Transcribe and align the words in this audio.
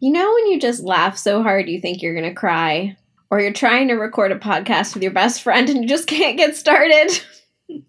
You 0.00 0.12
know 0.12 0.32
when 0.32 0.46
you 0.46 0.60
just 0.60 0.84
laugh 0.84 1.18
so 1.18 1.42
hard 1.42 1.68
you 1.68 1.80
think 1.80 2.02
you're 2.02 2.14
going 2.14 2.28
to 2.28 2.34
cry? 2.34 2.96
Or 3.30 3.40
you're 3.40 3.52
trying 3.52 3.88
to 3.88 3.94
record 3.94 4.30
a 4.30 4.38
podcast 4.38 4.94
with 4.94 5.02
your 5.02 5.12
best 5.12 5.42
friend 5.42 5.68
and 5.68 5.82
you 5.82 5.88
just 5.88 6.06
can't 6.06 6.36
get 6.36 6.54
started? 6.54 7.20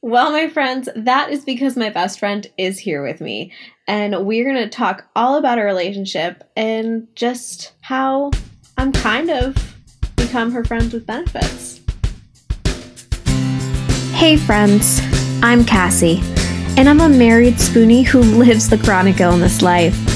well, 0.00 0.30
my 0.30 0.48
friends, 0.48 0.88
that 0.94 1.30
is 1.30 1.44
because 1.44 1.76
my 1.76 1.90
best 1.90 2.20
friend 2.20 2.46
is 2.56 2.78
here 2.78 3.02
with 3.02 3.20
me. 3.20 3.52
And 3.88 4.24
we're 4.24 4.44
going 4.44 4.62
to 4.62 4.68
talk 4.68 5.08
all 5.16 5.36
about 5.36 5.58
our 5.58 5.64
relationship 5.64 6.44
and 6.56 7.08
just 7.16 7.72
how 7.80 8.30
I'm 8.78 8.92
kind 8.92 9.28
of 9.28 9.56
become 10.14 10.52
her 10.52 10.64
friends 10.64 10.92
with 10.92 11.04
benefits. 11.04 11.80
Hey, 14.12 14.36
friends. 14.36 15.00
I'm 15.42 15.64
Cassie, 15.64 16.20
and 16.78 16.88
I'm 16.88 17.00
a 17.00 17.08
married 17.08 17.54
spoonie 17.54 18.06
who 18.06 18.20
lives 18.38 18.70
the 18.70 18.78
chronic 18.78 19.18
illness 19.20 19.60
life. 19.60 20.13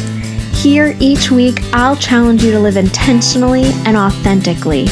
Here, 0.58 0.96
each 0.98 1.30
week, 1.30 1.60
I'll 1.72 1.94
challenge 1.94 2.42
you 2.42 2.50
to 2.50 2.58
live 2.58 2.76
intentionally 2.76 3.66
and 3.86 3.96
authentically, 3.96 4.88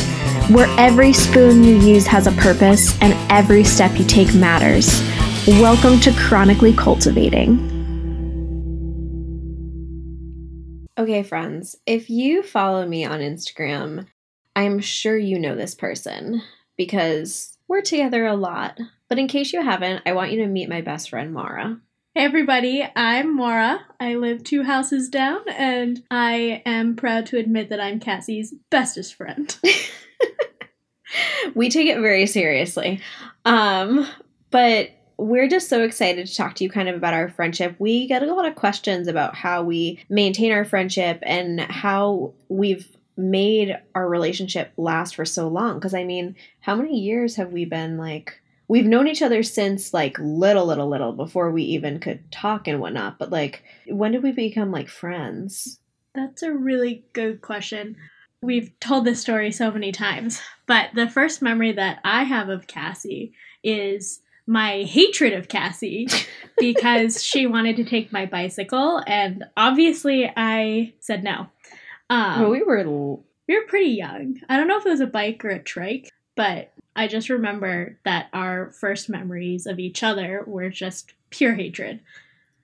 where 0.47 0.73
every 0.79 1.13
spoon 1.13 1.65
you 1.65 1.75
use 1.81 2.07
has 2.07 2.29
a 2.29 2.33
purpose 2.33 2.97
and 3.03 3.15
every 3.33 3.65
step 3.65 3.99
you 3.99 4.05
take 4.05 4.33
matters. 4.33 5.03
Welcome 5.49 5.99
to 6.03 6.13
Chronically 6.13 6.73
Cultivating. 6.73 7.59
Okay, 10.97 11.25
friends, 11.25 11.75
if 11.85 12.09
you 12.09 12.45
follow 12.45 12.87
me 12.87 13.05
on 13.05 13.19
Instagram, 13.19 14.07
I'm 14.55 14.79
sure 14.79 15.19
you 15.19 15.37
know 15.37 15.57
this 15.57 15.75
person 15.75 16.43
because 16.77 17.59
we're 17.67 17.83
together 17.83 18.25
a 18.25 18.37
lot. 18.37 18.79
But 19.09 19.19
in 19.19 19.27
case 19.27 19.53
you 19.53 19.63
haven't, 19.63 20.03
I 20.07 20.13
want 20.13 20.31
you 20.31 20.43
to 20.43 20.47
meet 20.47 20.69
my 20.69 20.81
best 20.81 21.11
friend, 21.11 21.35
Mara. 21.35 21.81
Hey 22.17 22.25
everybody, 22.25 22.83
I'm 22.97 23.37
Maura. 23.37 23.85
I 24.01 24.15
live 24.15 24.43
two 24.43 24.63
houses 24.63 25.11
down, 25.11 25.41
and 25.51 26.03
I 26.11 26.63
am 26.65 26.97
proud 26.97 27.27
to 27.27 27.37
admit 27.37 27.69
that 27.69 27.79
I'm 27.79 28.01
Cassie's 28.01 28.55
bestest 28.71 29.15
friend. 29.15 29.55
we 31.55 31.69
take 31.69 31.89
it 31.89 32.01
very 32.01 32.25
seriously. 32.25 33.03
Um, 33.45 34.09
but 34.51 34.93
we're 35.19 35.47
just 35.47 35.69
so 35.69 35.83
excited 35.83 36.27
to 36.27 36.35
talk 36.35 36.55
to 36.55 36.65
you 36.65 36.71
kind 36.71 36.89
of 36.89 36.97
about 36.97 37.13
our 37.13 37.29
friendship. 37.29 37.77
We 37.79 38.07
get 38.07 38.23
a 38.23 38.35
lot 38.35 38.47
of 38.47 38.55
questions 38.55 39.09
about 39.09 39.35
how 39.35 39.63
we 39.63 40.03
maintain 40.09 40.53
our 40.53 40.65
friendship 40.65 41.19
and 41.21 41.61
how 41.61 42.33
we've 42.49 42.97
made 43.19 43.79
our 43.95 44.09
relationship 44.09 44.73
last 44.79 45.17
for 45.17 45.27
so 45.27 45.49
long. 45.49 45.75
Because 45.75 45.93
I 45.93 46.05
mean, 46.05 46.35
how 46.61 46.77
many 46.77 46.99
years 46.99 47.37
have 47.37 47.53
we 47.53 47.67
been 47.67 47.99
like 47.99 48.41
we've 48.69 48.87
known 48.87 49.09
each 49.09 49.23
other 49.23 49.43
since 49.43 49.95
like 49.95 50.19
little, 50.19 50.67
little, 50.67 50.89
little 50.89 51.13
before 51.13 51.51
we 51.51 51.63
even 51.63 52.01
could 52.01 52.31
talk 52.31 52.69
and 52.69 52.81
whatnot. 52.81 53.19
But 53.19 53.31
like, 53.31 53.63
when 53.87 54.13
did 54.13 54.23
we 54.23 54.33
become 54.33 54.71
like 54.71 54.89
friends? 54.89 55.79
That's 56.15 56.43
a 56.43 56.53
really 56.53 57.05
good 57.13 57.41
question. 57.43 57.97
We've 58.43 58.73
told 58.81 59.05
this 59.05 59.21
story 59.21 59.51
so 59.53 59.71
many 59.71 59.93
times, 59.93 60.41
but 60.67 60.91
the 60.95 61.09
first 61.09 61.43
memory 61.43 61.73
that 61.73 62.01
I 62.05 62.25
have 62.25 62.49
of 62.49 62.67
Cassie 62.67 63.33
is 63.63 64.21
my 64.47 64.83
hatred 64.83 65.33
of 65.33 65.49
Cassie 65.49 66.07
because 66.59 67.23
she 67.23 67.47
wanted 67.47 67.77
to 67.77 67.85
take 67.85 68.13
my 68.13 68.27
bicycle, 68.27 69.03
and 69.07 69.45
obviously 69.57 70.31
I 70.37 70.95
said 71.01 71.25
no. 71.25 71.49
Um, 72.09 72.41
well, 72.43 72.51
we 72.51 72.63
were 72.63 72.85
we 73.49 73.59
were 73.59 73.67
pretty 73.67 73.91
young. 73.91 74.41
I 74.49 74.57
don't 74.57 74.69
know 74.69 74.79
if 74.79 74.87
it 74.87 74.91
was 74.91 75.01
a 75.01 75.07
bike 75.07 75.45
or 75.45 75.51
a 75.51 75.63
trike, 75.63 76.11
but 76.37 76.73
I 76.97 77.07
just 77.07 77.29
remember 77.29 77.99
that 78.05 78.29
our 78.33 78.71
first 78.71 79.09
memories 79.09 79.67
of 79.67 79.79
each 79.79 80.03
other 80.03 80.43
were 80.47 80.71
just 80.71 81.13
pure 81.31 81.55
hatred. 81.55 82.01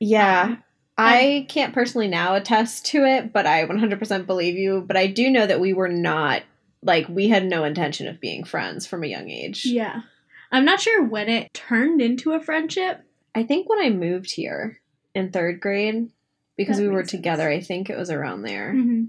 Yeah. 0.01 0.43
Um, 0.43 0.63
I 0.99 1.47
can't 1.49 1.75
personally 1.75 2.09
now 2.09 2.35
attest 2.35 2.87
to 2.87 3.05
it, 3.05 3.33
but 3.33 3.47
I 3.47 3.67
100% 3.67 4.27
believe 4.27 4.57
you. 4.57 4.83
But 4.87 4.97
I 4.97 5.07
do 5.07 5.31
know 5.31 5.47
that 5.47 5.61
we 5.61 5.73
were 5.73 5.89
not, 5.89 6.43
like, 6.83 7.09
we 7.09 7.29
had 7.29 7.45
no 7.45 7.65
intention 7.65 8.09
of 8.09 8.21
being 8.21 8.45
friends 8.45 8.87
from 8.87 9.05
a 9.05 9.09
young 9.09 9.29
age. 9.29 9.65
Yeah. 9.65 10.03
I'm 10.51 10.65
not 10.65 10.81
sure 10.81 11.05
when 11.05 11.29
it 11.29 11.53
turned 11.55 12.01
into 12.01 12.33
a 12.33 12.41
friendship. 12.41 13.05
I 13.35 13.43
think 13.43 13.69
when 13.69 13.81
I 13.81 13.91
moved 13.91 14.33
here 14.33 14.81
in 15.15 15.31
third 15.31 15.61
grade, 15.61 16.11
because 16.57 16.77
that 16.77 16.83
we 16.83 16.89
were 16.89 17.03
together, 17.03 17.51
sense. 17.51 17.65
I 17.65 17.67
think 17.67 17.91
it 17.91 17.97
was 17.97 18.11
around 18.11 18.43
there. 18.43 18.73
Mm-hmm. 18.75 19.05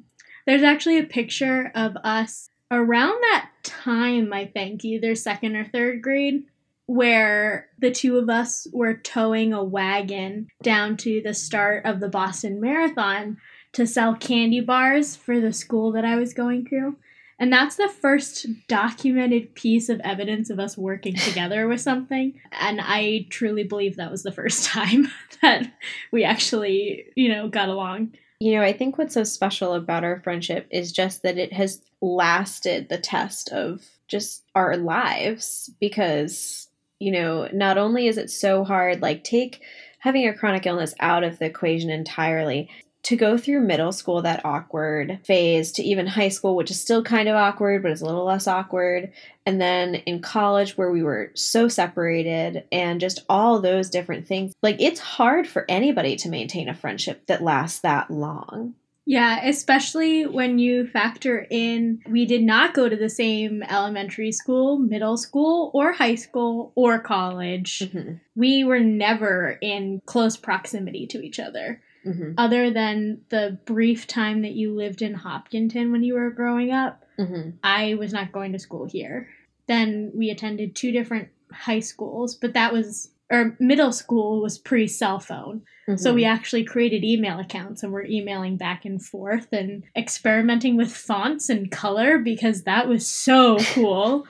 There's 0.45 0.63
actually 0.63 0.99
a 0.99 1.03
picture 1.03 1.71
of 1.75 1.95
us 1.97 2.49
around 2.73 3.21
that 3.21 3.49
time, 3.63 4.33
I 4.33 4.45
think, 4.45 4.83
either 4.83 5.15
second 5.15 5.55
or 5.55 5.65
third 5.65 6.01
grade, 6.01 6.43
where 6.85 7.69
the 7.79 7.91
two 7.91 8.17
of 8.17 8.29
us 8.29 8.67
were 8.73 8.95
towing 8.95 9.53
a 9.53 9.63
wagon 9.63 10.47
down 10.61 10.97
to 10.97 11.21
the 11.21 11.33
start 11.33 11.85
of 11.85 11.99
the 11.99 12.09
Boston 12.09 12.59
Marathon 12.59 13.37
to 13.73 13.87
sell 13.87 14.15
candy 14.15 14.59
bars 14.59 15.15
for 15.15 15.39
the 15.39 15.53
school 15.53 15.91
that 15.93 16.05
I 16.05 16.15
was 16.15 16.33
going 16.33 16.65
to. 16.67 16.95
And 17.39 17.51
that's 17.51 17.75
the 17.75 17.89
first 17.89 18.45
documented 18.67 19.55
piece 19.55 19.89
of 19.89 19.99
evidence 20.01 20.49
of 20.49 20.59
us 20.59 20.77
working 20.77 21.15
together 21.15 21.67
with 21.67 21.81
something. 21.81 22.39
And 22.51 22.79
I 22.81 23.25
truly 23.29 23.63
believe 23.63 23.95
that 23.95 24.11
was 24.11 24.23
the 24.23 24.31
first 24.31 24.65
time 24.67 25.11
that 25.41 25.71
we 26.11 26.23
actually, 26.23 27.05
you 27.15 27.29
know, 27.29 27.49
got 27.49 27.69
along. 27.69 28.13
You 28.43 28.57
know, 28.57 28.61
I 28.61 28.73
think 28.73 28.97
what's 28.97 29.13
so 29.13 29.23
special 29.23 29.71
about 29.71 30.03
our 30.03 30.19
friendship 30.19 30.67
is 30.69 30.91
just 30.91 31.23
that 31.23 31.37
it 31.37 31.53
has 31.53 31.81
lasted 32.01 32.89
the 32.89 32.97
test 32.97 33.47
of 33.53 33.81
just 34.09 34.43
our 34.53 34.75
lives 34.75 35.71
because, 35.79 36.67
you 36.99 37.13
know, 37.13 37.47
not 37.53 37.77
only 37.77 38.07
is 38.07 38.17
it 38.17 38.29
so 38.29 38.65
hard, 38.65 39.01
like, 39.01 39.23
take 39.23 39.61
having 39.99 40.27
a 40.27 40.33
chronic 40.33 40.65
illness 40.65 40.93
out 40.99 41.23
of 41.23 41.39
the 41.39 41.45
equation 41.45 41.89
entirely, 41.89 42.69
to 43.03 43.17
go 43.17 43.37
through 43.37 43.61
middle 43.61 43.91
school, 43.91 44.21
that 44.21 44.45
awkward 44.45 45.19
phase, 45.25 45.73
to 45.73 45.83
even 45.83 46.07
high 46.07 46.29
school, 46.29 46.55
which 46.55 46.71
is 46.71 46.79
still 46.79 47.03
kind 47.03 47.27
of 47.27 47.35
awkward, 47.35 47.83
but 47.83 47.91
it's 47.91 48.01
a 48.01 48.05
little 48.05 48.25
less 48.25 48.47
awkward. 48.47 49.11
And 49.45 49.59
then 49.59 49.95
in 49.95 50.21
college, 50.21 50.77
where 50.77 50.91
we 50.91 51.03
were 51.03 51.31
so 51.33 51.67
separated, 51.67 52.63
and 52.71 53.01
just 53.01 53.25
all 53.27 53.59
those 53.59 53.89
different 53.89 54.25
things. 54.25 54.53
Like, 54.61 54.81
it's 54.81 55.01
hard 55.01 55.47
for 55.47 55.65
anybody 55.67 56.15
to 56.17 56.29
maintain 56.29 56.69
a 56.69 56.73
friendship 56.73 57.25
that 57.27 57.43
lasts 57.43 57.81
that 57.81 58.09
long. 58.09 58.75
Yeah, 59.05 59.45
especially 59.45 60.25
when 60.25 60.59
you 60.59 60.87
factor 60.87 61.45
in 61.49 62.01
we 62.07 62.25
did 62.25 62.41
not 62.41 62.73
go 62.73 62.87
to 62.87 62.95
the 62.95 63.09
same 63.09 63.61
elementary 63.63 64.31
school, 64.31 64.77
middle 64.77 65.17
school, 65.17 65.71
or 65.73 65.91
high 65.91 66.15
school, 66.15 66.71
or 66.75 66.99
college. 66.99 67.79
Mm-hmm. 67.79 68.13
We 68.35 68.63
were 68.63 68.79
never 68.79 69.57
in 69.61 70.01
close 70.05 70.37
proximity 70.37 71.05
to 71.07 71.21
each 71.21 71.37
other 71.37 71.81
mm-hmm. 72.05 72.33
other 72.37 72.71
than 72.71 73.21
the 73.29 73.57
brief 73.65 74.07
time 74.07 74.41
that 74.41 74.53
you 74.53 74.75
lived 74.75 75.01
in 75.01 75.13
Hopkinton 75.13 75.91
when 75.91 76.03
you 76.03 76.15
were 76.15 76.29
growing 76.29 76.71
up. 76.71 77.03
Mm-hmm. 77.19 77.51
I 77.63 77.95
was 77.95 78.13
not 78.13 78.31
going 78.31 78.51
to 78.53 78.59
school 78.59 78.85
here. 78.85 79.29
Then 79.67 80.11
we 80.13 80.29
attended 80.29 80.75
two 80.75 80.91
different 80.91 81.29
high 81.51 81.79
schools, 81.79 82.35
but 82.35 82.53
that 82.53 82.73
was 82.73 83.09
or 83.31 83.55
middle 83.59 83.91
school 83.91 84.41
was 84.41 84.57
pre 84.57 84.87
cell 84.87 85.19
phone. 85.19 85.63
Mm-hmm. 85.87 85.97
So 85.97 86.13
we 86.13 86.23
actually 86.25 86.63
created 86.63 87.03
email 87.03 87.39
accounts 87.39 87.83
and 87.83 87.91
we're 87.91 88.05
emailing 88.05 88.57
back 88.57 88.85
and 88.85 89.03
forth 89.03 89.47
and 89.51 89.83
experimenting 89.97 90.77
with 90.77 90.91
fonts 90.91 91.49
and 91.49 91.71
color 91.71 92.19
because 92.19 92.63
that 92.63 92.87
was 92.87 93.07
so 93.07 93.57
cool. 93.73 94.27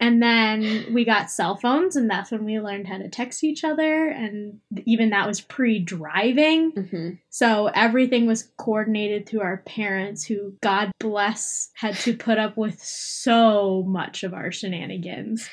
And 0.00 0.22
then 0.22 0.86
we 0.92 1.04
got 1.04 1.30
cell 1.30 1.56
phones 1.56 1.96
and 1.96 2.10
that's 2.10 2.30
when 2.30 2.44
we 2.44 2.60
learned 2.60 2.86
how 2.86 2.98
to 2.98 3.08
text 3.08 3.44
each 3.44 3.64
other 3.64 4.08
and 4.08 4.60
even 4.84 5.10
that 5.10 5.26
was 5.26 5.40
pre-driving. 5.40 6.72
Mm-hmm. 6.72 7.10
so 7.30 7.66
everything 7.74 8.26
was 8.26 8.50
coordinated 8.56 9.28
through 9.28 9.42
our 9.42 9.58
parents 9.66 10.24
who 10.24 10.54
god 10.62 10.90
bless 10.98 11.70
had 11.74 11.94
to 11.96 12.16
put 12.16 12.38
up 12.38 12.56
with 12.56 12.82
so 12.82 13.82
much 13.86 14.22
of 14.22 14.34
our 14.34 14.52
shenanigans. 14.52 15.48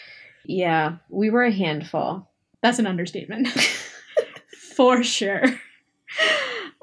Yeah 0.45 0.97
we 1.09 1.29
were 1.29 1.43
a 1.43 1.51
handful. 1.51 2.29
That's 2.61 2.79
an 2.79 2.87
understatement. 2.87 3.47
For 4.75 5.03
sure. 5.03 5.43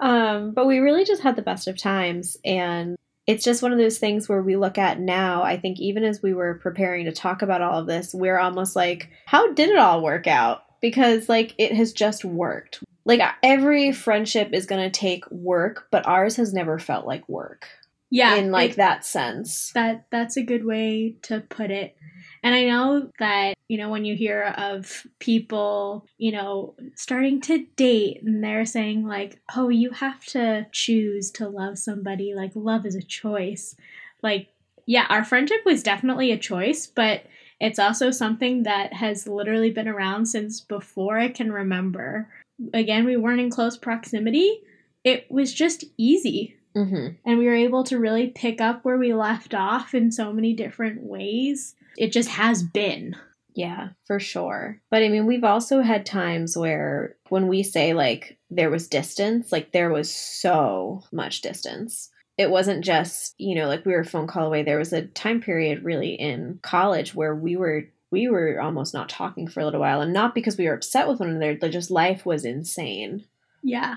Um, 0.01 0.53
but 0.53 0.67
we 0.67 0.79
really 0.79 1.05
just 1.05 1.23
had 1.23 1.37
the 1.37 1.43
best 1.43 1.69
of 1.69 1.77
times 1.77 2.39
and 2.43 2.97
it's 3.31 3.45
just 3.45 3.63
one 3.63 3.71
of 3.71 3.79
those 3.79 3.99
things 3.99 4.29
where 4.29 4.43
we 4.43 4.57
look 4.57 4.77
at 4.77 4.99
now. 4.99 5.45
I 5.45 5.57
think 5.57 5.79
even 5.79 6.03
as 6.03 6.21
we 6.21 6.35
were 6.35 6.55
preparing 6.55 7.05
to 7.05 7.13
talk 7.13 7.43
about 7.43 7.63
all 7.63 7.79
of 7.79 7.87
this, 7.87 8.13
we're 8.13 8.39
almost 8.39 8.75
like, 8.75 9.09
how 9.25 9.53
did 9.53 9.71
it 9.71 9.79
all 9.79 10.03
work 10.03 10.27
out? 10.27 10.65
Because 10.81 11.29
like 11.29 11.55
it 11.57 11.73
has 11.73 11.93
just 11.93 12.25
worked. 12.25 12.83
Like 13.05 13.21
every 13.45 13.93
friendship 13.93 14.51
is 14.53 14.67
going 14.67 14.83
to 14.83 14.99
take 14.99 15.31
work, 15.31 15.87
but 15.93 16.07
ours 16.09 16.37
has 16.37 16.53
never 16.53 16.81
felt 16.81 17.07
like 17.07 17.29
work. 17.29 17.69
Yeah. 18.11 18.35
In 18.35 18.51
like 18.51 18.73
it, 18.73 18.77
that 18.79 19.05
sense. 19.05 19.71
That 19.75 20.07
that's 20.11 20.37
a 20.37 20.43
good 20.43 20.65
way 20.65 21.15
to 21.23 21.41
put 21.41 21.71
it. 21.71 21.97
And 22.43 22.55
I 22.55 22.65
know 22.65 23.11
that, 23.19 23.55
you 23.69 23.77
know, 23.77 23.91
when 23.91 24.05
you 24.05 24.17
hear 24.17 24.55
of 24.57 25.07
people, 25.19 26.07
you 26.19 26.33
know, 26.33 26.75
starting 26.95 27.41
to 27.43 27.67
date 27.77 28.23
and 28.23 28.43
they're 28.43 28.65
saying, 28.65 29.07
like, 29.07 29.41
oh, 29.55 29.69
you 29.69 29.91
have 29.91 30.25
to 30.27 30.67
choose 30.73 31.31
to 31.33 31.49
love 31.49 31.79
somebody, 31.79 32.35
like, 32.35 32.53
love 32.55 32.87
is 32.87 32.95
a 32.95 33.03
choice. 33.03 33.77
Like, 34.23 34.49
yeah, 34.87 35.07
our 35.09 35.25
friendship 35.25 35.61
was 35.67 35.83
definitely 35.83 36.33
a 36.33 36.39
choice, 36.39 36.87
but 36.87 37.25
it's 37.61 37.79
also 37.79 38.11
something 38.11 38.63
that 38.63 38.95
has 38.95 39.27
literally 39.27 39.71
been 39.71 39.89
around 39.89 40.27
since 40.27 40.61
before 40.61 41.19
I 41.19 41.29
can 41.29 41.53
remember. 41.53 42.29
Again, 42.73 43.05
we 43.05 43.17
weren't 43.17 43.41
in 43.41 43.51
close 43.51 43.77
proximity. 43.77 44.61
It 45.05 45.31
was 45.31 45.53
just 45.53 45.85
easy 45.99 46.57
Mm-hmm. 46.77 47.09
And 47.25 47.39
we 47.39 47.47
were 47.47 47.55
able 47.55 47.85
to 47.85 47.99
really 47.99 48.29
pick 48.29 48.61
up 48.61 48.85
where 48.85 48.99
we 48.99 49.13
left 49.13 49.55
off 49.55 49.95
in 49.95 50.13
so 50.13 50.33
many 50.33 50.55
different 50.55 51.03
ways. 51.03 51.75
It 52.01 52.13
just 52.13 52.31
has 52.31 52.63
been. 52.63 53.15
Yeah, 53.55 53.91
for 54.07 54.19
sure. 54.19 54.81
But 54.91 55.03
I 55.03 55.09
mean, 55.09 55.27
we've 55.27 55.45
also 55.45 55.83
had 55.83 56.07
times 56.07 56.57
where 56.57 57.17
when 57.29 57.47
we 57.47 57.63
say 57.63 57.93
like 57.93 58.39
there 58.49 58.71
was 58.71 58.89
distance, 58.89 59.53
like 59.53 59.73
there 59.73 59.91
was 59.91 60.11
so 60.11 61.03
much 61.13 61.43
distance. 61.43 62.09
It 62.39 62.51
wasn't 62.51 62.83
just, 62.83 63.35
you 63.37 63.55
know, 63.55 63.69
like 63.69 63.85
we 63.85 63.93
were 63.93 64.01
a 64.01 64.07
phone 64.07 64.27
call 64.27 64.47
away. 64.47 64.63
There 64.63 64.79
was 64.79 64.95
a 64.95 65.09
time 65.09 65.43
period 65.43 65.85
really 65.85 66.15
in 66.15 66.59
college 66.63 67.15
where 67.15 67.35
we 67.35 67.55
were 67.55 67.85
we 68.11 68.31
were 68.31 68.59
almost 68.63 68.95
not 68.95 69.11
talking 69.11 69.47
for 69.47 69.61
a 69.61 69.67
little 69.67 69.81
while 69.81 70.01
and 70.01 70.15
not 70.15 70.35
because 70.35 70.57
we 70.57 70.67
were 70.67 70.75
upset 70.75 71.07
with 71.07 71.21
one 71.21 71.29
another, 71.29 71.55
but 71.61 71.71
just 71.71 71.91
life 71.91 72.25
was 72.25 72.47
insane. 72.47 73.27
Yeah. 73.63 73.97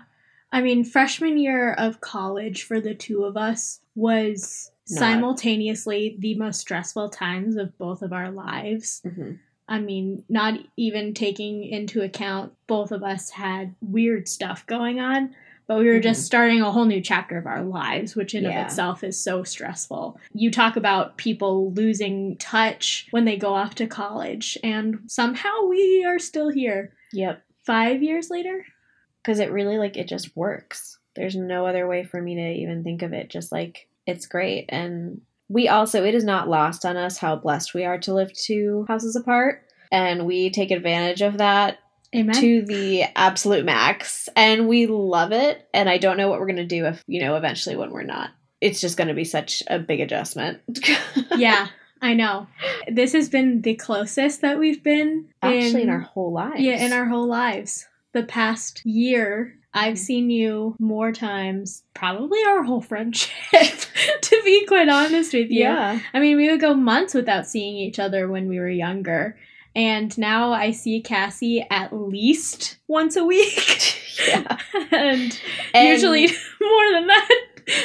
I 0.51 0.59
mean, 0.59 0.83
freshman 0.83 1.37
year 1.37 1.71
of 1.71 2.01
college 2.01 2.63
for 2.63 2.81
the 2.81 2.93
two 2.93 3.23
of 3.23 3.37
us 3.37 3.79
was 3.95 4.72
Not- 4.89 4.99
simultaneously 4.99 6.15
the 6.19 6.35
most 6.35 6.59
stressful 6.59 7.09
times 7.09 7.55
of 7.55 7.77
both 7.77 8.01
of 8.01 8.13
our 8.13 8.31
lives. 8.31 9.01
Mm-hmm. 9.05 9.33
I 9.67 9.79
mean, 9.79 10.23
not 10.27 10.59
even 10.77 11.13
taking 11.13 11.63
into 11.63 12.01
account 12.01 12.53
both 12.67 12.91
of 12.91 13.01
us 13.03 13.29
had 13.29 13.75
weird 13.81 14.27
stuff 14.27 14.65
going 14.67 14.99
on, 14.99 15.33
but 15.67 15.79
we 15.79 15.87
were 15.87 16.01
just 16.01 16.25
starting 16.25 16.61
a 16.61 16.69
whole 16.71 16.83
new 16.83 16.99
chapter 16.99 17.37
of 17.37 17.45
our 17.47 17.63
lives, 17.63 18.13
which 18.15 18.35
in 18.35 18.43
Yeah. 18.43 18.59
of 18.61 18.65
itself 18.67 19.03
is 19.05 19.17
so 19.17 19.43
stressful. 19.43 20.19
You 20.33 20.51
talk 20.51 20.75
about 20.75 21.15
people 21.17 21.71
losing 21.71 22.35
touch 22.37 23.07
when 23.11 23.23
they 23.23 23.37
go 23.37 23.53
off 23.53 23.75
to 23.75 23.87
college, 23.87 24.57
and 24.63 24.99
somehow 25.07 25.63
we 25.69 26.03
are 26.05 26.19
still 26.19 26.49
here. 26.49 26.93
Yep. 27.13 27.41
Five 27.65 28.03
years 28.03 28.29
later? 28.29 28.65
because 29.23 29.39
it 29.39 29.51
really 29.53 29.77
like 29.77 29.95
it 29.95 30.05
just 30.09 30.35
works 30.35 30.99
there's 31.15 31.33
no 31.37 31.65
other 31.65 31.87
way 31.87 32.03
for 32.03 32.21
me 32.21 32.35
to 32.35 32.51
even 32.51 32.83
think 32.83 33.01
of 33.01 33.13
it 33.13 33.29
just 33.29 33.53
like 33.53 33.87
it's 34.05 34.27
great. 34.27 34.65
And 34.69 35.21
we 35.49 35.67
also 35.67 36.03
it 36.03 36.15
is 36.15 36.23
not 36.23 36.49
lost 36.49 36.85
on 36.85 36.97
us 36.97 37.17
how 37.17 37.35
blessed 37.35 37.73
we 37.73 37.85
are 37.85 37.99
to 37.99 38.13
live 38.13 38.33
two 38.33 38.85
houses 38.87 39.15
apart. 39.15 39.63
And 39.91 40.25
we 40.25 40.49
take 40.49 40.71
advantage 40.71 41.21
of 41.21 41.37
that 41.37 41.77
Amen. 42.15 42.35
to 42.35 42.63
the 42.63 43.03
absolute 43.15 43.65
max. 43.65 44.29
And 44.35 44.67
we 44.67 44.87
love 44.87 45.31
it. 45.31 45.67
And 45.73 45.89
i 45.89 45.97
don't 45.97 46.17
know 46.17 46.27
what 46.29 46.39
we're 46.39 46.47
going 46.47 46.55
to 46.57 46.65
do 46.65 46.85
if 46.85 47.03
you 47.07 47.21
know 47.21 47.35
eventually 47.35 47.75
when 47.75 47.91
we're 47.91 48.03
not. 48.03 48.31
It's 48.61 48.79
just 48.79 48.97
going 48.97 49.09
to 49.09 49.13
be 49.13 49.25
such 49.25 49.61
a 49.67 49.79
big 49.79 49.99
adjustment. 49.99 50.61
Yeah, 51.35 51.67
I 52.01 52.13
know. 52.13 52.47
This 52.87 53.13
has 53.13 53.27
been 53.29 53.61
the 53.61 53.75
closest 53.75 54.41
that 54.41 54.59
we've 54.59 54.83
been 54.83 55.29
actually 55.41 55.83
in 55.83 55.89
our 55.89 56.01
whole 56.01 56.31
lives. 56.31 56.59
Yeah, 56.59 56.85
in 56.85 56.93
our 56.93 57.05
whole 57.05 57.27
lives. 57.27 57.87
The 58.13 58.23
past 58.23 58.85
year, 58.85 59.55
I've 59.73 59.95
mm-hmm. 59.95 60.03
seen 60.03 60.29
you 60.29 60.75
more 60.79 61.11
times, 61.11 61.83
probably 61.93 62.39
our 62.47 62.63
whole 62.63 62.81
friendship, 62.81 63.31
to 64.21 64.41
be 64.43 64.65
quite 64.67 64.89
honest 64.89 65.33
with 65.33 65.49
you. 65.49 65.63
yeah 65.63 65.99
I 66.13 66.19
mean, 66.19 66.37
we 66.37 66.49
would 66.49 66.59
go 66.61 66.73
months 66.73 67.13
without 67.13 67.47
seeing 67.47 67.75
each 67.77 67.99
other 67.99 68.27
when 68.27 68.47
we 68.47 68.59
were 68.59 68.69
younger. 68.69 69.37
And 69.75 70.15
now 70.19 70.51
I 70.51 70.69
see 70.71 71.01
Cassie 71.01 71.65
at 71.71 71.91
least 71.91 72.77
once 72.87 73.15
a 73.15 73.25
week. 73.25 73.99
yeah 74.27 74.57
and, 74.91 75.39
And- 75.73 75.89
usually 75.89 76.27
more 76.61 76.91
than 76.91 77.07
that. 77.07 77.29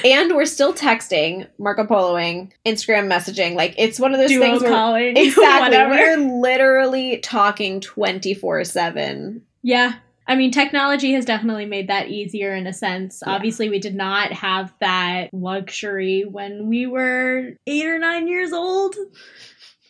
and 0.05 0.35
we're 0.35 0.45
still 0.45 0.75
texting 0.75 1.47
marco 1.57 1.85
poloing 1.85 2.51
instagram 2.67 3.07
messaging 3.07 3.55
like 3.55 3.75
it's 3.79 4.01
one 4.01 4.13
of 4.13 4.19
those 4.19 4.29
Duo 4.29 4.43
things 4.43 4.61
where 4.61 4.73
calling. 4.73 5.17
Exactly. 5.17 5.61
whatever. 5.61 5.95
We're 5.95 6.41
literally 6.41 7.19
talking 7.19 7.81
24 7.81 8.65
7. 8.65 9.43
Yeah. 9.63 9.95
I 10.29 10.37
mean, 10.37 10.51
technology 10.51 11.13
has 11.15 11.25
definitely 11.25 11.65
made 11.65 11.89
that 11.89 12.09
easier 12.09 12.55
in 12.55 12.67
a 12.67 12.73
sense. 12.73 13.23
Yeah. 13.27 13.33
Obviously, 13.33 13.71
we 13.71 13.79
did 13.79 13.95
not 13.95 14.31
have 14.33 14.75
that 14.81 15.33
luxury 15.33 16.27
when 16.31 16.69
we 16.69 16.87
were 16.87 17.55
eight 17.67 17.87
or 17.87 17.99
nine 17.99 18.29
years 18.29 18.53
old. 18.53 18.95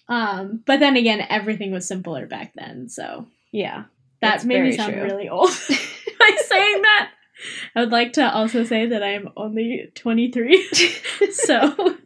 Um, 0.08 0.62
but 0.64 0.79
then 0.81 0.96
again, 0.96 1.26
everything 1.29 1.73
was 1.73 1.87
simpler 1.88 2.26
back 2.26 2.52
then. 2.55 2.88
So 2.88 3.26
Yeah. 3.52 3.85
that 4.20 4.31
That's 4.32 4.44
made 4.44 4.62
me 4.62 4.76
sound 4.76 4.94
true. 4.94 5.02
really 5.02 5.29
old 5.29 5.50
by 5.69 6.37
saying 6.46 6.82
that. 6.82 7.11
I 7.75 7.81
would 7.81 7.93
like 7.93 8.14
to 8.14 8.32
also 8.32 8.64
say 8.64 8.87
that 8.87 9.02
I 9.02 9.11
am 9.14 9.31
only 9.37 9.91
23. 9.94 10.69
so, 11.32 11.96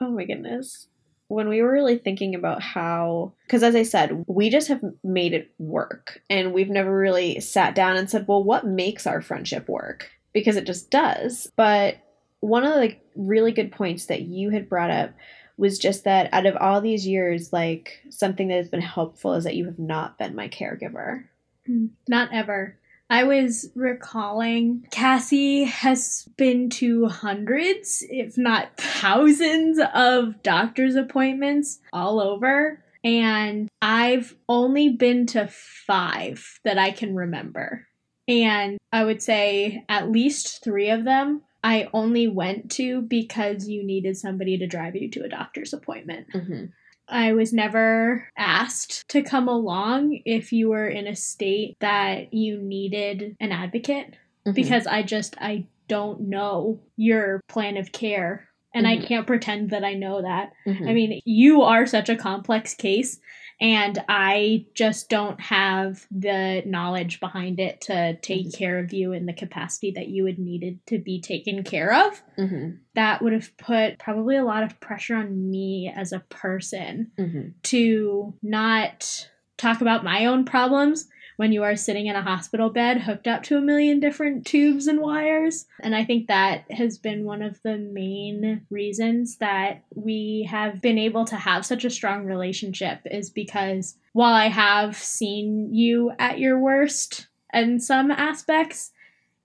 Oh 0.00 0.10
my 0.10 0.24
goodness. 0.24 0.86
When 1.32 1.48
we 1.48 1.62
were 1.62 1.72
really 1.72 1.96
thinking 1.96 2.34
about 2.34 2.60
how, 2.60 3.32
because 3.46 3.62
as 3.62 3.74
I 3.74 3.84
said, 3.84 4.24
we 4.26 4.50
just 4.50 4.68
have 4.68 4.82
made 5.02 5.32
it 5.32 5.50
work. 5.58 6.20
And 6.28 6.52
we've 6.52 6.68
never 6.68 6.94
really 6.96 7.40
sat 7.40 7.74
down 7.74 7.96
and 7.96 8.10
said, 8.10 8.26
well, 8.28 8.44
what 8.44 8.66
makes 8.66 9.06
our 9.06 9.22
friendship 9.22 9.68
work? 9.68 10.10
Because 10.34 10.56
it 10.56 10.66
just 10.66 10.90
does. 10.90 11.50
But 11.56 11.96
one 12.40 12.64
of 12.64 12.74
the 12.74 12.96
really 13.16 13.52
good 13.52 13.72
points 13.72 14.06
that 14.06 14.22
you 14.22 14.50
had 14.50 14.68
brought 14.68 14.90
up 14.90 15.12
was 15.56 15.78
just 15.78 16.04
that 16.04 16.28
out 16.32 16.44
of 16.44 16.56
all 16.56 16.80
these 16.80 17.06
years, 17.06 17.52
like 17.52 18.00
something 18.10 18.48
that 18.48 18.56
has 18.56 18.68
been 18.68 18.80
helpful 18.80 19.34
is 19.34 19.44
that 19.44 19.54
you 19.54 19.64
have 19.66 19.78
not 19.78 20.18
been 20.18 20.34
my 20.34 20.48
caregiver. 20.48 21.24
Mm, 21.68 21.90
not 22.08 22.30
ever. 22.32 22.76
I 23.12 23.24
was 23.24 23.70
recalling 23.74 24.86
Cassie 24.90 25.64
has 25.64 26.26
been 26.38 26.70
to 26.70 27.08
hundreds, 27.08 28.02
if 28.08 28.38
not 28.38 28.78
thousands, 28.78 29.78
of 29.92 30.42
doctor's 30.42 30.94
appointments 30.94 31.78
all 31.92 32.20
over. 32.20 32.82
And 33.04 33.68
I've 33.82 34.34
only 34.48 34.88
been 34.88 35.26
to 35.26 35.46
five 35.48 36.58
that 36.64 36.78
I 36.78 36.90
can 36.90 37.14
remember. 37.14 37.86
And 38.26 38.78
I 38.90 39.04
would 39.04 39.20
say 39.20 39.84
at 39.90 40.10
least 40.10 40.64
three 40.64 40.88
of 40.88 41.04
them 41.04 41.42
I 41.62 41.88
only 41.92 42.28
went 42.28 42.70
to 42.72 43.02
because 43.02 43.68
you 43.68 43.84
needed 43.84 44.16
somebody 44.16 44.58
to 44.58 44.66
drive 44.66 44.96
you 44.96 45.10
to 45.10 45.24
a 45.24 45.28
doctor's 45.28 45.72
appointment. 45.72 46.28
Mm-hmm. 46.34 46.64
I 47.08 47.32
was 47.32 47.52
never 47.52 48.28
asked 48.36 49.08
to 49.08 49.22
come 49.22 49.48
along 49.48 50.20
if 50.24 50.52
you 50.52 50.68
were 50.70 50.88
in 50.88 51.06
a 51.06 51.16
state 51.16 51.76
that 51.80 52.32
you 52.32 52.58
needed 52.60 53.36
an 53.40 53.52
advocate 53.52 54.16
Mm-hmm. 54.44 54.54
because 54.56 54.88
I 54.88 55.04
just 55.04 55.36
I 55.40 55.66
don't 55.86 56.22
know 56.22 56.80
your 56.96 57.40
plan 57.48 57.76
of 57.76 57.92
care 57.92 58.48
and 58.74 58.88
I 58.88 58.96
Mhm. 58.96 59.06
can't 59.06 59.26
pretend 59.26 59.70
that 59.70 59.84
I 59.84 59.94
know 59.94 60.20
that. 60.22 60.52
Mhm. 60.66 60.88
I 60.88 60.92
mean, 60.92 61.20
you 61.24 61.62
are 61.62 61.86
such 61.86 62.08
a 62.08 62.16
complex 62.16 62.74
case 62.74 63.20
and 63.62 64.02
I 64.08 64.66
just 64.74 65.08
don't 65.08 65.40
have 65.40 66.04
the 66.10 66.62
knowledge 66.66 67.20
behind 67.20 67.60
it 67.60 67.80
to 67.82 68.16
take 68.20 68.48
Mhm. 68.48 68.58
care 68.58 68.78
of 68.80 68.92
you 68.92 69.12
in 69.12 69.24
the 69.26 69.32
capacity 69.32 69.92
that 69.92 70.08
you 70.08 70.24
would 70.24 70.38
needed 70.40 70.84
to 70.88 70.98
be 70.98 71.20
taken 71.20 71.62
care 71.62 71.94
of 72.08 72.22
Mhm. 72.36 72.78
that 72.94 73.22
would 73.22 73.32
have 73.32 73.56
put 73.56 73.98
probably 74.00 74.36
a 74.36 74.44
lot 74.44 74.64
of 74.64 74.80
pressure 74.80 75.14
on 75.14 75.48
me 75.50 75.90
as 75.94 76.12
a 76.12 76.20
person 76.28 77.12
Mhm. 77.16 77.54
to 77.62 78.34
not 78.42 79.30
talk 79.56 79.80
about 79.80 80.02
my 80.02 80.26
own 80.26 80.44
problems 80.44 81.08
when 81.36 81.52
you 81.52 81.62
are 81.62 81.76
sitting 81.76 82.06
in 82.06 82.16
a 82.16 82.22
hospital 82.22 82.70
bed 82.70 83.00
hooked 83.02 83.26
up 83.26 83.42
to 83.44 83.56
a 83.56 83.60
million 83.60 84.00
different 84.00 84.46
tubes 84.46 84.86
and 84.86 85.00
wires. 85.00 85.66
And 85.80 85.94
I 85.94 86.04
think 86.04 86.28
that 86.28 86.70
has 86.70 86.98
been 86.98 87.24
one 87.24 87.42
of 87.42 87.60
the 87.62 87.76
main 87.78 88.66
reasons 88.70 89.36
that 89.38 89.82
we 89.94 90.46
have 90.50 90.80
been 90.80 90.98
able 90.98 91.24
to 91.26 91.36
have 91.36 91.64
such 91.66 91.84
a 91.84 91.90
strong 91.90 92.24
relationship 92.26 93.00
is 93.10 93.30
because 93.30 93.96
while 94.12 94.34
I 94.34 94.48
have 94.48 94.96
seen 94.96 95.74
you 95.74 96.12
at 96.18 96.38
your 96.38 96.58
worst 96.58 97.26
in 97.52 97.80
some 97.80 98.10
aspects, 98.10 98.92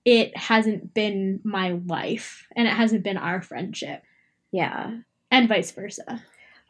it 0.04 0.36
hasn't 0.36 0.94
been 0.94 1.40
my 1.44 1.78
life 1.86 2.46
and 2.56 2.66
it 2.66 2.72
hasn't 2.74 3.02
been 3.02 3.16
our 3.18 3.42
friendship 3.42 4.02
Yeah, 4.52 4.98
and 5.30 5.48
vice 5.48 5.70
versa. 5.72 6.22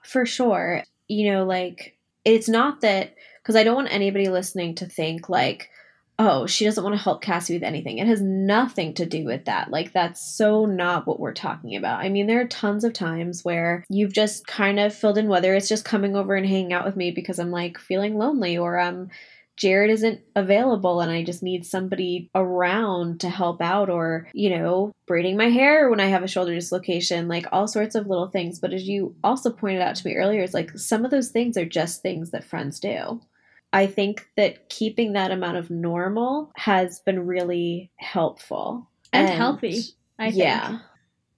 for 0.03 0.27
sure. 0.27 0.83
You 1.07 1.33
know, 1.33 1.45
like, 1.45 1.97
it's 2.25 2.49
not 2.49 2.81
that, 2.83 3.15
because 3.49 3.59
I 3.59 3.65
don't 3.65 3.77
want 3.77 3.91
anybody 3.91 4.29
listening 4.29 4.75
to 4.75 4.85
think, 4.85 5.31
like, 5.31 5.71
oh, 6.19 6.47
she 6.47 6.67
doesn't 6.67 6.85
want 6.85 6.95
to 6.95 7.03
help 7.03 7.23
Cassie 7.23 7.55
with 7.55 7.63
anything. 7.63 7.97
It 7.97 8.07
has 8.07 8.21
nothing 8.21 8.93
to 8.95 9.07
do 9.07 9.25
with 9.25 9.47
that. 9.47 9.71
Like, 9.71 9.95
that's 9.95 10.21
so 10.21 10.67
not 10.67 11.07
what 11.07 11.19
we're 11.19 11.33
talking 11.33 11.75
about. 11.75 12.01
I 12.01 12.11
mean, 12.11 12.27
there 12.27 12.43
are 12.43 12.47
tons 12.49 12.85
of 12.85 12.93
times 12.93 13.47
where 13.47 13.87
you've 13.89 14.13
just 14.13 14.47
kind 14.47 14.79
of 14.79 14.95
filled 14.95 15.17
in, 15.17 15.29
whether 15.29 15.55
it's 15.55 15.67
just 15.67 15.87
coming 15.87 16.15
over 16.15 16.35
and 16.35 16.47
hanging 16.47 16.75
out 16.75 16.85
with 16.85 16.95
me 16.95 17.11
because 17.11 17.39
I'm 17.39 17.51
like 17.51 17.79
feeling 17.79 18.19
lonely 18.19 18.59
or 18.59 18.79
um, 18.79 19.09
Jared 19.57 19.91
isn't 19.91 20.21
available 20.37 21.01
and 21.01 21.11
I 21.11 21.25
just 21.25 21.43
need 21.43 21.65
somebody 21.65 22.31
around 22.35 23.21
to 23.21 23.31
help 23.31 23.63
out, 23.63 23.89
or, 23.89 24.29
you 24.35 24.51
know, 24.51 24.93
braiding 25.07 25.39
my 25.39 25.49
hair 25.49 25.89
when 25.89 26.01
I 26.01 26.07
have 26.07 26.23
a 26.23 26.29
shoulder 26.29 26.55
dislocation, 26.55 27.29
like 27.29 27.47
all 27.51 27.67
sorts 27.67 27.95
of 27.95 28.07
little 28.07 28.29
things. 28.29 28.59
But 28.59 28.75
as 28.75 28.87
you 28.87 29.17
also 29.25 29.51
pointed 29.51 29.81
out 29.81 29.97
to 29.97 30.07
me 30.07 30.17
earlier, 30.17 30.43
it's 30.43 30.55
like 30.55 30.79
some 30.79 31.05
of 31.05 31.11
those 31.11 31.31
things 31.31 31.57
are 31.57 31.65
just 31.65 32.03
things 32.03 32.31
that 32.33 32.45
friends 32.45 32.79
do. 32.79 33.21
I 33.73 33.87
think 33.87 34.27
that 34.37 34.69
keeping 34.69 35.13
that 35.13 35.31
amount 35.31 35.57
of 35.59 35.71
normal 35.71 36.51
has 36.57 37.01
been 37.01 37.27
really 37.27 37.91
helpful 37.97 38.89
And 39.13 39.29
healthy, 39.29 39.83
I 40.19 40.31
think. 40.31 40.37
yeah. 40.43 40.79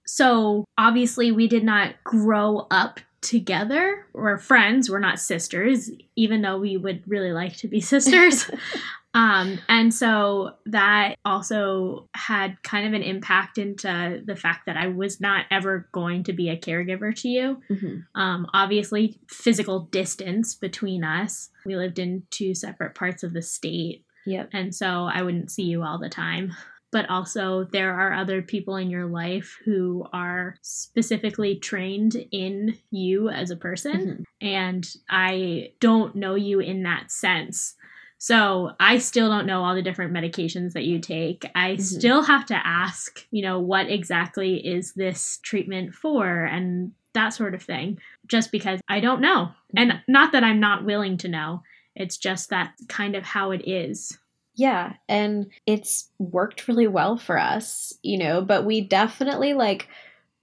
So 0.05 0.65
obviously, 0.77 1.31
we 1.31 1.47
did 1.47 1.63
not 1.63 1.95
grow 2.03 2.67
up 2.71 2.99
together. 3.21 4.05
We're 4.13 4.37
friends. 4.37 4.89
We're 4.89 4.99
not 4.99 5.19
sisters, 5.19 5.89
even 6.15 6.41
though 6.41 6.57
we 6.57 6.75
would 6.77 7.03
really 7.07 7.31
like 7.31 7.55
to 7.57 7.67
be 7.67 7.79
sisters. 7.81 8.49
Um, 9.13 9.59
and 9.67 9.93
so 9.93 10.53
that 10.67 11.15
also 11.25 12.07
had 12.15 12.61
kind 12.63 12.87
of 12.87 12.93
an 12.93 13.03
impact 13.03 13.57
into 13.57 14.21
the 14.25 14.35
fact 14.35 14.65
that 14.67 14.77
I 14.77 14.87
was 14.87 15.19
not 15.19 15.45
ever 15.51 15.89
going 15.91 16.23
to 16.23 16.33
be 16.33 16.49
a 16.49 16.57
caregiver 16.57 17.13
to 17.21 17.27
you. 17.27 17.61
Mm-hmm. 17.69 18.19
Um, 18.19 18.47
obviously, 18.53 19.19
physical 19.27 19.81
distance 19.81 20.55
between 20.55 21.03
us. 21.03 21.49
We 21.65 21.75
lived 21.75 21.99
in 21.99 22.23
two 22.31 22.55
separate 22.55 22.95
parts 22.95 23.23
of 23.23 23.33
the 23.33 23.41
state. 23.41 24.05
Yep. 24.25 24.49
And 24.53 24.73
so 24.73 25.09
I 25.11 25.23
wouldn't 25.23 25.51
see 25.51 25.63
you 25.63 25.83
all 25.83 25.99
the 25.99 26.09
time. 26.09 26.53
But 26.91 27.09
also, 27.09 27.63
there 27.63 27.93
are 27.93 28.13
other 28.13 28.41
people 28.41 28.75
in 28.75 28.89
your 28.89 29.05
life 29.05 29.57
who 29.63 30.05
are 30.11 30.55
specifically 30.61 31.55
trained 31.55 32.17
in 32.31 32.77
you 32.91 33.29
as 33.29 33.49
a 33.49 33.55
person. 33.55 34.25
Mhm. 34.41 34.45
And 34.45 34.93
I 35.09 35.71
don't 35.79 36.15
know 36.15 36.35
you 36.35 36.59
in 36.59 36.83
that 36.83 37.09
sense. 37.09 37.75
So 38.23 38.73
I 38.79 38.99
still 38.99 39.29
don't 39.29 39.47
know 39.47 39.63
all 39.63 39.73
the 39.73 39.81
different 39.81 40.13
medications 40.13 40.73
that 40.73 40.85
you 40.85 40.99
take. 40.99 41.43
I 41.55 41.71
Mhm. 41.71 41.81
still 41.81 42.21
have 42.21 42.45
to 42.45 42.67
ask, 42.67 43.25
you 43.31 43.41
know, 43.41 43.59
what 43.59 43.89
exactly 43.89 44.57
is 44.57 44.93
this 44.93 45.39
treatment 45.41 45.95
for 45.95 46.45
and 46.45 46.91
that 47.13 47.29
sort 47.29 47.55
of 47.55 47.63
thing, 47.63 47.97
just 48.27 48.51
because 48.51 48.79
I 48.87 48.99
don't 48.99 49.21
know. 49.21 49.49
And 49.75 50.03
not 50.07 50.33
that 50.33 50.43
I'm 50.43 50.59
not 50.59 50.85
willing 50.85 51.17
to 51.17 51.29
know, 51.29 51.63
it's 51.95 52.15
just 52.15 52.51
that 52.51 52.73
kind 52.87 53.15
of 53.15 53.23
how 53.23 53.49
it 53.49 53.67
is. 53.67 54.19
Yeah, 54.53 54.93
and 55.09 55.47
it's 55.65 56.07
worked 56.19 56.67
really 56.67 56.87
well 56.87 57.17
for 57.17 57.39
us, 57.39 57.91
you 58.03 58.19
know, 58.19 58.43
but 58.43 58.65
we 58.65 58.81
definitely 58.81 59.55
like 59.55 59.87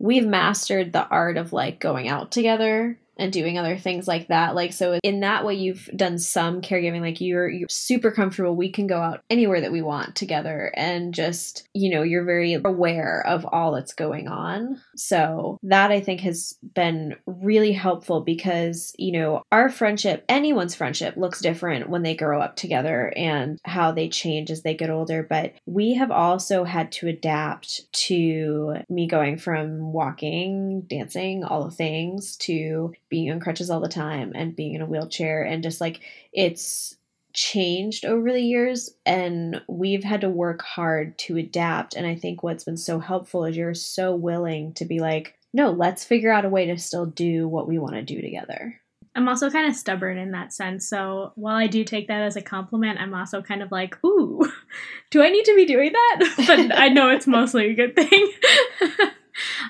we've 0.01 0.27
mastered 0.27 0.93
the 0.93 1.07
art 1.07 1.37
of 1.37 1.53
like 1.53 1.79
going 1.79 2.09
out 2.09 2.33
together 2.33 2.99
and 3.19 3.33
doing 3.33 3.59
other 3.59 3.77
things 3.77 4.07
like 4.09 4.29
that. 4.29 4.55
Like 4.55 4.73
so 4.73 4.99
in 5.03 5.21
that 5.21 5.45
way 5.45 5.55
you've 5.55 5.89
done 5.97 6.19
some 6.19 6.61
caregiving 6.61 7.01
like 7.01 7.21
you're 7.21 7.49
you're 7.49 7.69
super 7.69 8.11
comfortable. 8.11 8.57
We 8.57 8.71
can 8.71 8.87
go 8.87 9.01
out 9.01 9.23
anywhere 9.31 9.61
that 9.61 9.73
we 9.73 9.83
want 9.83 10.15
together 10.17 10.73
and 10.75 11.15
just, 11.15 11.69
you 11.75 11.91
know, 11.91 12.03
you're 12.03 12.25
very 12.25 12.55
aware 12.55 13.25
of 13.27 13.45
all 13.45 13.73
that's 13.73 13.95
going 13.95 14.29
on. 14.29 14.81
So 14.97 15.59
that 15.63 15.91
I 15.91 16.01
think 16.01 16.21
has 16.21 16.55
been 16.75 17.17
really 17.27 17.73
helpful 17.73 18.21
because, 18.21 18.93
you 18.99 19.13
know, 19.13 19.43
our 19.53 19.69
friendship, 19.69 20.25
anyone's 20.29 20.75
friendship 20.75 21.17
looks 21.17 21.41
different 21.41 21.89
when 21.89 22.03
they 22.03 22.15
grow 22.15 22.41
up 22.41 22.57
together 22.57 23.13
and 23.17 23.59
how 23.65 23.93
they 23.93 24.09
change 24.09 24.51
as 24.51 24.63
they 24.63 24.75
get 24.75 24.91
older, 24.91 25.27
but 25.29 25.55
we 25.67 25.95
have 25.95 26.11
also 26.11 26.65
had 26.65 26.93
to 26.93 27.09
adapt 27.09 27.93
to 27.93 28.77
me 28.89 29.07
going 29.07 29.39
from 29.39 29.93
walking, 29.93 30.83
dancing, 30.89 31.45
all 31.45 31.65
the 31.65 31.71
things 31.71 32.37
to 32.37 32.93
being 33.09 33.31
on 33.31 33.41
crutches 33.41 33.71
all 33.71 33.81
the 33.81 33.89
time 33.89 34.33
and 34.35 34.57
being 34.57 34.75
in 34.75 34.83
a 34.83 34.87
wheelchair 34.87 35.43
and 35.43 35.63
just 35.63 35.81
like 35.81 36.01
it's 36.33 36.97
changed 37.35 38.05
over 38.05 38.33
the 38.33 38.41
years 38.41 38.91
and 39.07 39.61
we've 39.69 40.03
had 40.03 40.23
to 40.23 40.31
work 40.31 40.63
hard 40.63 41.17
to 41.19 41.37
adapt 41.37 41.95
and 41.95 42.07
i 42.07 42.15
think 42.15 42.43
what's 42.43 42.65
been 42.65 42.77
so 42.77 42.99
helpful 42.99 43.45
is 43.45 43.57
you're 43.57 43.75
so 43.75 44.15
willing 44.15 44.73
to 44.73 44.85
be 44.85 44.99
like 44.99 45.35
no 45.53 45.71
let's 45.71 46.05
figure 46.05 46.33
out 46.33 46.45
a 46.45 46.49
way 46.49 46.67
to 46.67 46.77
still 46.77 47.07
do 47.07 47.47
what 47.47 47.69
we 47.69 47.79
want 47.79 47.95
to 47.95 48.03
do 48.03 48.21
together 48.21 48.81
I'm 49.19 49.29
also 49.29 49.51
kind 49.51 49.67
of 49.67 49.75
stubborn 49.75 50.17
in 50.17 50.31
that 50.31 50.53
sense. 50.53 50.89
So 50.89 51.33
while 51.35 51.57
I 51.57 51.67
do 51.67 51.83
take 51.83 52.07
that 52.07 52.23
as 52.23 52.37
a 52.37 52.41
compliment, 52.41 53.01
I'm 53.01 53.15
also 53.15 53.43
kind 53.43 53.63
of 53.63 53.73
like, 53.73 53.99
ooh, 54.05 54.41
do 55.11 55.23
I 55.23 55.29
need 55.29 55.45
to 55.47 55.57
be 55.57 55.65
doing 55.65 55.93
that? 55.93 56.35
but 56.47 56.79
I 56.79 56.89
know 56.89 57.11
it's 57.11 57.27
mostly 57.27 57.71
a 57.71 57.75
good 57.75 57.97
thing. 57.97 58.33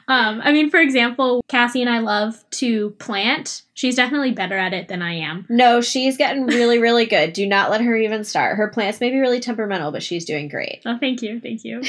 um, 0.09 0.41
I 0.43 0.53
mean, 0.53 0.71
for 0.71 0.81
example, 0.81 1.43
Cassie 1.49 1.81
and 1.81 1.91
I 1.91 1.99
love 1.99 2.43
to 2.53 2.91
plant. 2.99 3.63
She's 3.75 3.95
definitely 3.97 4.33
better 4.33 4.57
at 4.59 4.73
it 4.75 4.89
than 4.89 5.03
I 5.03 5.15
am. 5.15 5.47
no 5.49 5.81
she's 5.81 6.17
getting 6.17 6.47
really 6.47 6.79
really 6.79 7.07
good 7.07 7.33
do 7.33 7.47
not 7.47 7.71
let 7.71 7.81
her 7.81 7.97
even 7.97 8.25
start 8.25 8.57
her 8.57 8.69
plants 8.69 9.01
may 9.01 9.11
be 9.11 9.19
really 9.21 9.39
temperamental 9.39 9.93
but 9.93 10.03
she's 10.03 10.25
doing 10.25 10.49
great 10.49 10.83
Oh, 10.85 10.99
thank 10.99 11.23
you, 11.23 11.39
thank 11.41 11.65
you. 11.65 11.83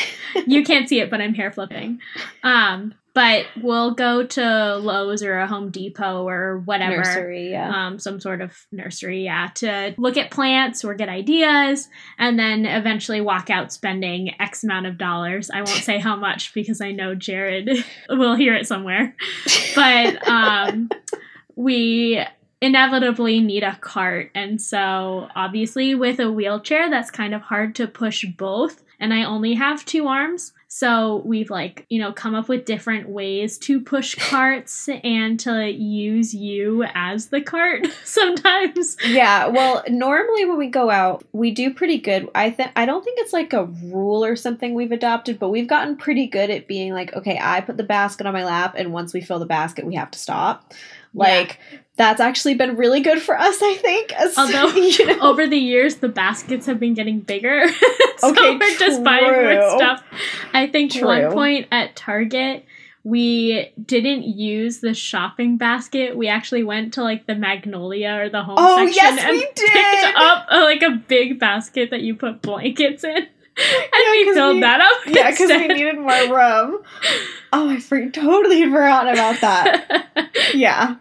you 0.45 0.63
can't 0.63 0.87
see 0.87 0.99
it, 0.99 1.09
but 1.09 1.19
I'm 1.21 1.33
hair 1.33 1.51
flipping. 1.51 1.99
Um, 2.43 2.93
but 3.19 3.47
we'll 3.61 3.91
go 3.91 4.25
to 4.25 4.77
Lowe's 4.77 5.21
or 5.21 5.39
a 5.39 5.45
Home 5.45 5.71
Depot 5.71 6.25
or 6.25 6.59
whatever. 6.59 6.95
nursery 6.95 7.51
yeah 7.51 7.69
um, 7.69 7.99
some 7.99 8.21
sort 8.21 8.39
of 8.39 8.55
nursery, 8.71 9.25
yeah, 9.25 9.49
to 9.55 9.93
look 9.97 10.15
at 10.15 10.31
plants 10.31 10.85
or 10.85 10.93
get 10.93 11.09
ideas, 11.09 11.89
and 12.17 12.39
then 12.39 12.65
eventually 12.65 13.19
walk 13.19 13.49
out 13.49 13.73
spending 13.73 14.39
X 14.39 14.63
amount 14.63 14.85
of 14.85 14.97
dollars. 14.97 15.49
I 15.49 15.57
won't 15.57 15.67
say 15.67 15.99
how 15.99 16.15
much 16.15 16.53
because 16.59 16.79
I 16.79 16.91
know 16.91 17.13
Jared 17.13 17.83
will 18.09 18.35
hear 18.35 18.53
it 18.53 18.67
somewhere. 18.67 19.15
But 19.75 20.27
um, 20.27 20.89
we 21.55 22.23
inevitably 22.61 23.41
need 23.41 23.63
a 23.63 23.75
cart, 23.75 24.31
and 24.33 24.61
so 24.61 25.27
obviously 25.35 25.93
with 25.93 26.21
a 26.21 26.31
wheelchair, 26.31 26.89
that's 26.89 27.11
kind 27.11 27.33
of 27.33 27.41
hard 27.41 27.75
to 27.75 27.87
push 27.87 28.23
both. 28.37 28.81
And 28.97 29.13
I 29.13 29.23
only 29.23 29.55
have 29.55 29.85
two 29.85 30.07
arms. 30.07 30.53
So 30.71 31.23
we've 31.25 31.49
like, 31.49 31.87
you 31.89 31.99
know, 31.99 32.13
come 32.13 32.35
up 32.35 32.47
with 32.47 32.63
different 32.63 33.09
ways 33.09 33.57
to 33.57 33.81
push 33.81 34.13
carts 34.29 34.87
and 35.03 35.39
to 35.39 35.67
use 35.67 36.31
you 36.33 36.85
as 36.93 37.29
the 37.29 37.41
cart 37.41 37.87
sometimes. 38.05 38.95
Yeah, 39.03 39.47
well, 39.47 39.83
normally 39.89 40.45
when 40.45 40.59
we 40.59 40.67
go 40.67 40.91
out, 40.91 41.23
we 41.33 41.49
do 41.49 41.73
pretty 41.73 41.97
good. 41.97 42.29
I 42.35 42.51
think 42.51 42.71
I 42.75 42.85
don't 42.85 43.03
think 43.03 43.17
it's 43.19 43.33
like 43.33 43.51
a 43.51 43.65
rule 43.65 44.23
or 44.23 44.35
something 44.35 44.75
we've 44.75 44.91
adopted, 44.91 45.39
but 45.39 45.49
we've 45.49 45.67
gotten 45.67 45.97
pretty 45.97 46.27
good 46.27 46.51
at 46.51 46.67
being 46.67 46.93
like, 46.93 47.15
okay, 47.15 47.39
I 47.41 47.61
put 47.61 47.77
the 47.77 47.83
basket 47.83 48.27
on 48.27 48.33
my 48.33 48.45
lap, 48.45 48.75
and 48.77 48.93
once 48.93 49.11
we 49.11 49.21
fill 49.21 49.39
the 49.39 49.47
basket, 49.47 49.87
we 49.87 49.95
have 49.95 50.11
to 50.11 50.19
stop. 50.19 50.71
Like 51.15 51.59
that's 51.99 52.21
actually 52.21 52.55
been 52.55 52.77
really 52.77 53.01
good 53.01 53.21
for 53.21 53.37
us, 53.37 53.61
I 53.61 53.75
think. 53.75 54.13
as- 54.13 54.37
Although 54.37 54.69
you 54.69 55.05
know? 55.05 55.19
over 55.19 55.45
the 55.47 55.57
years 55.57 55.97
the 55.97 56.07
baskets 56.07 56.65
have 56.65 56.79
been 56.79 56.93
getting 56.93 57.19
bigger. 57.19 57.67
so 58.17 58.29
Okay, 58.31 58.55
we're 58.55 58.77
just 58.77 59.03
buying 59.03 59.25
more 59.25 59.77
stuff. 59.77 60.01
I 60.53 60.67
think 60.67 60.93
True. 60.93 61.05
one 61.05 61.31
point 61.33 61.67
at 61.71 61.95
Target 61.95 62.65
we 63.03 63.71
didn't 63.85 64.23
use 64.23 64.79
the 64.79 64.93
shopping 64.93 65.57
basket. 65.57 66.15
We 66.17 66.27
actually 66.27 66.63
went 66.63 66.93
to 66.95 67.01
like 67.03 67.27
the 67.27 67.35
Magnolia 67.35 68.17
or 68.21 68.29
the 68.29 68.43
home 68.43 68.55
Oh 68.59 68.77
section 68.77 68.93
yes, 68.95 69.19
and 69.23 69.31
we 69.31 69.45
picked 69.45 70.17
up 70.17 70.47
uh, 70.49 70.61
like 70.61 70.81
a 70.81 70.91
big 71.07 71.39
basket 71.39 71.89
that 71.91 72.01
you 72.01 72.15
put 72.15 72.41
blankets 72.41 73.03
in. 73.03 73.15
And 73.17 74.05
we 74.11 74.33
filled 74.33 74.55
we- 74.55 74.61
that 74.61 74.79
up. 74.81 75.13
Yeah, 75.13 75.31
because 75.31 75.49
we 75.49 75.67
needed 75.67 75.97
more 75.97 76.11
room. 76.37 76.81
Oh, 77.51 77.69
I 77.69 77.79
for- 77.79 78.09
totally 78.09 78.63
forgot 78.63 79.11
about 79.11 79.41
that. 79.41 80.29
Yeah, 80.53 80.95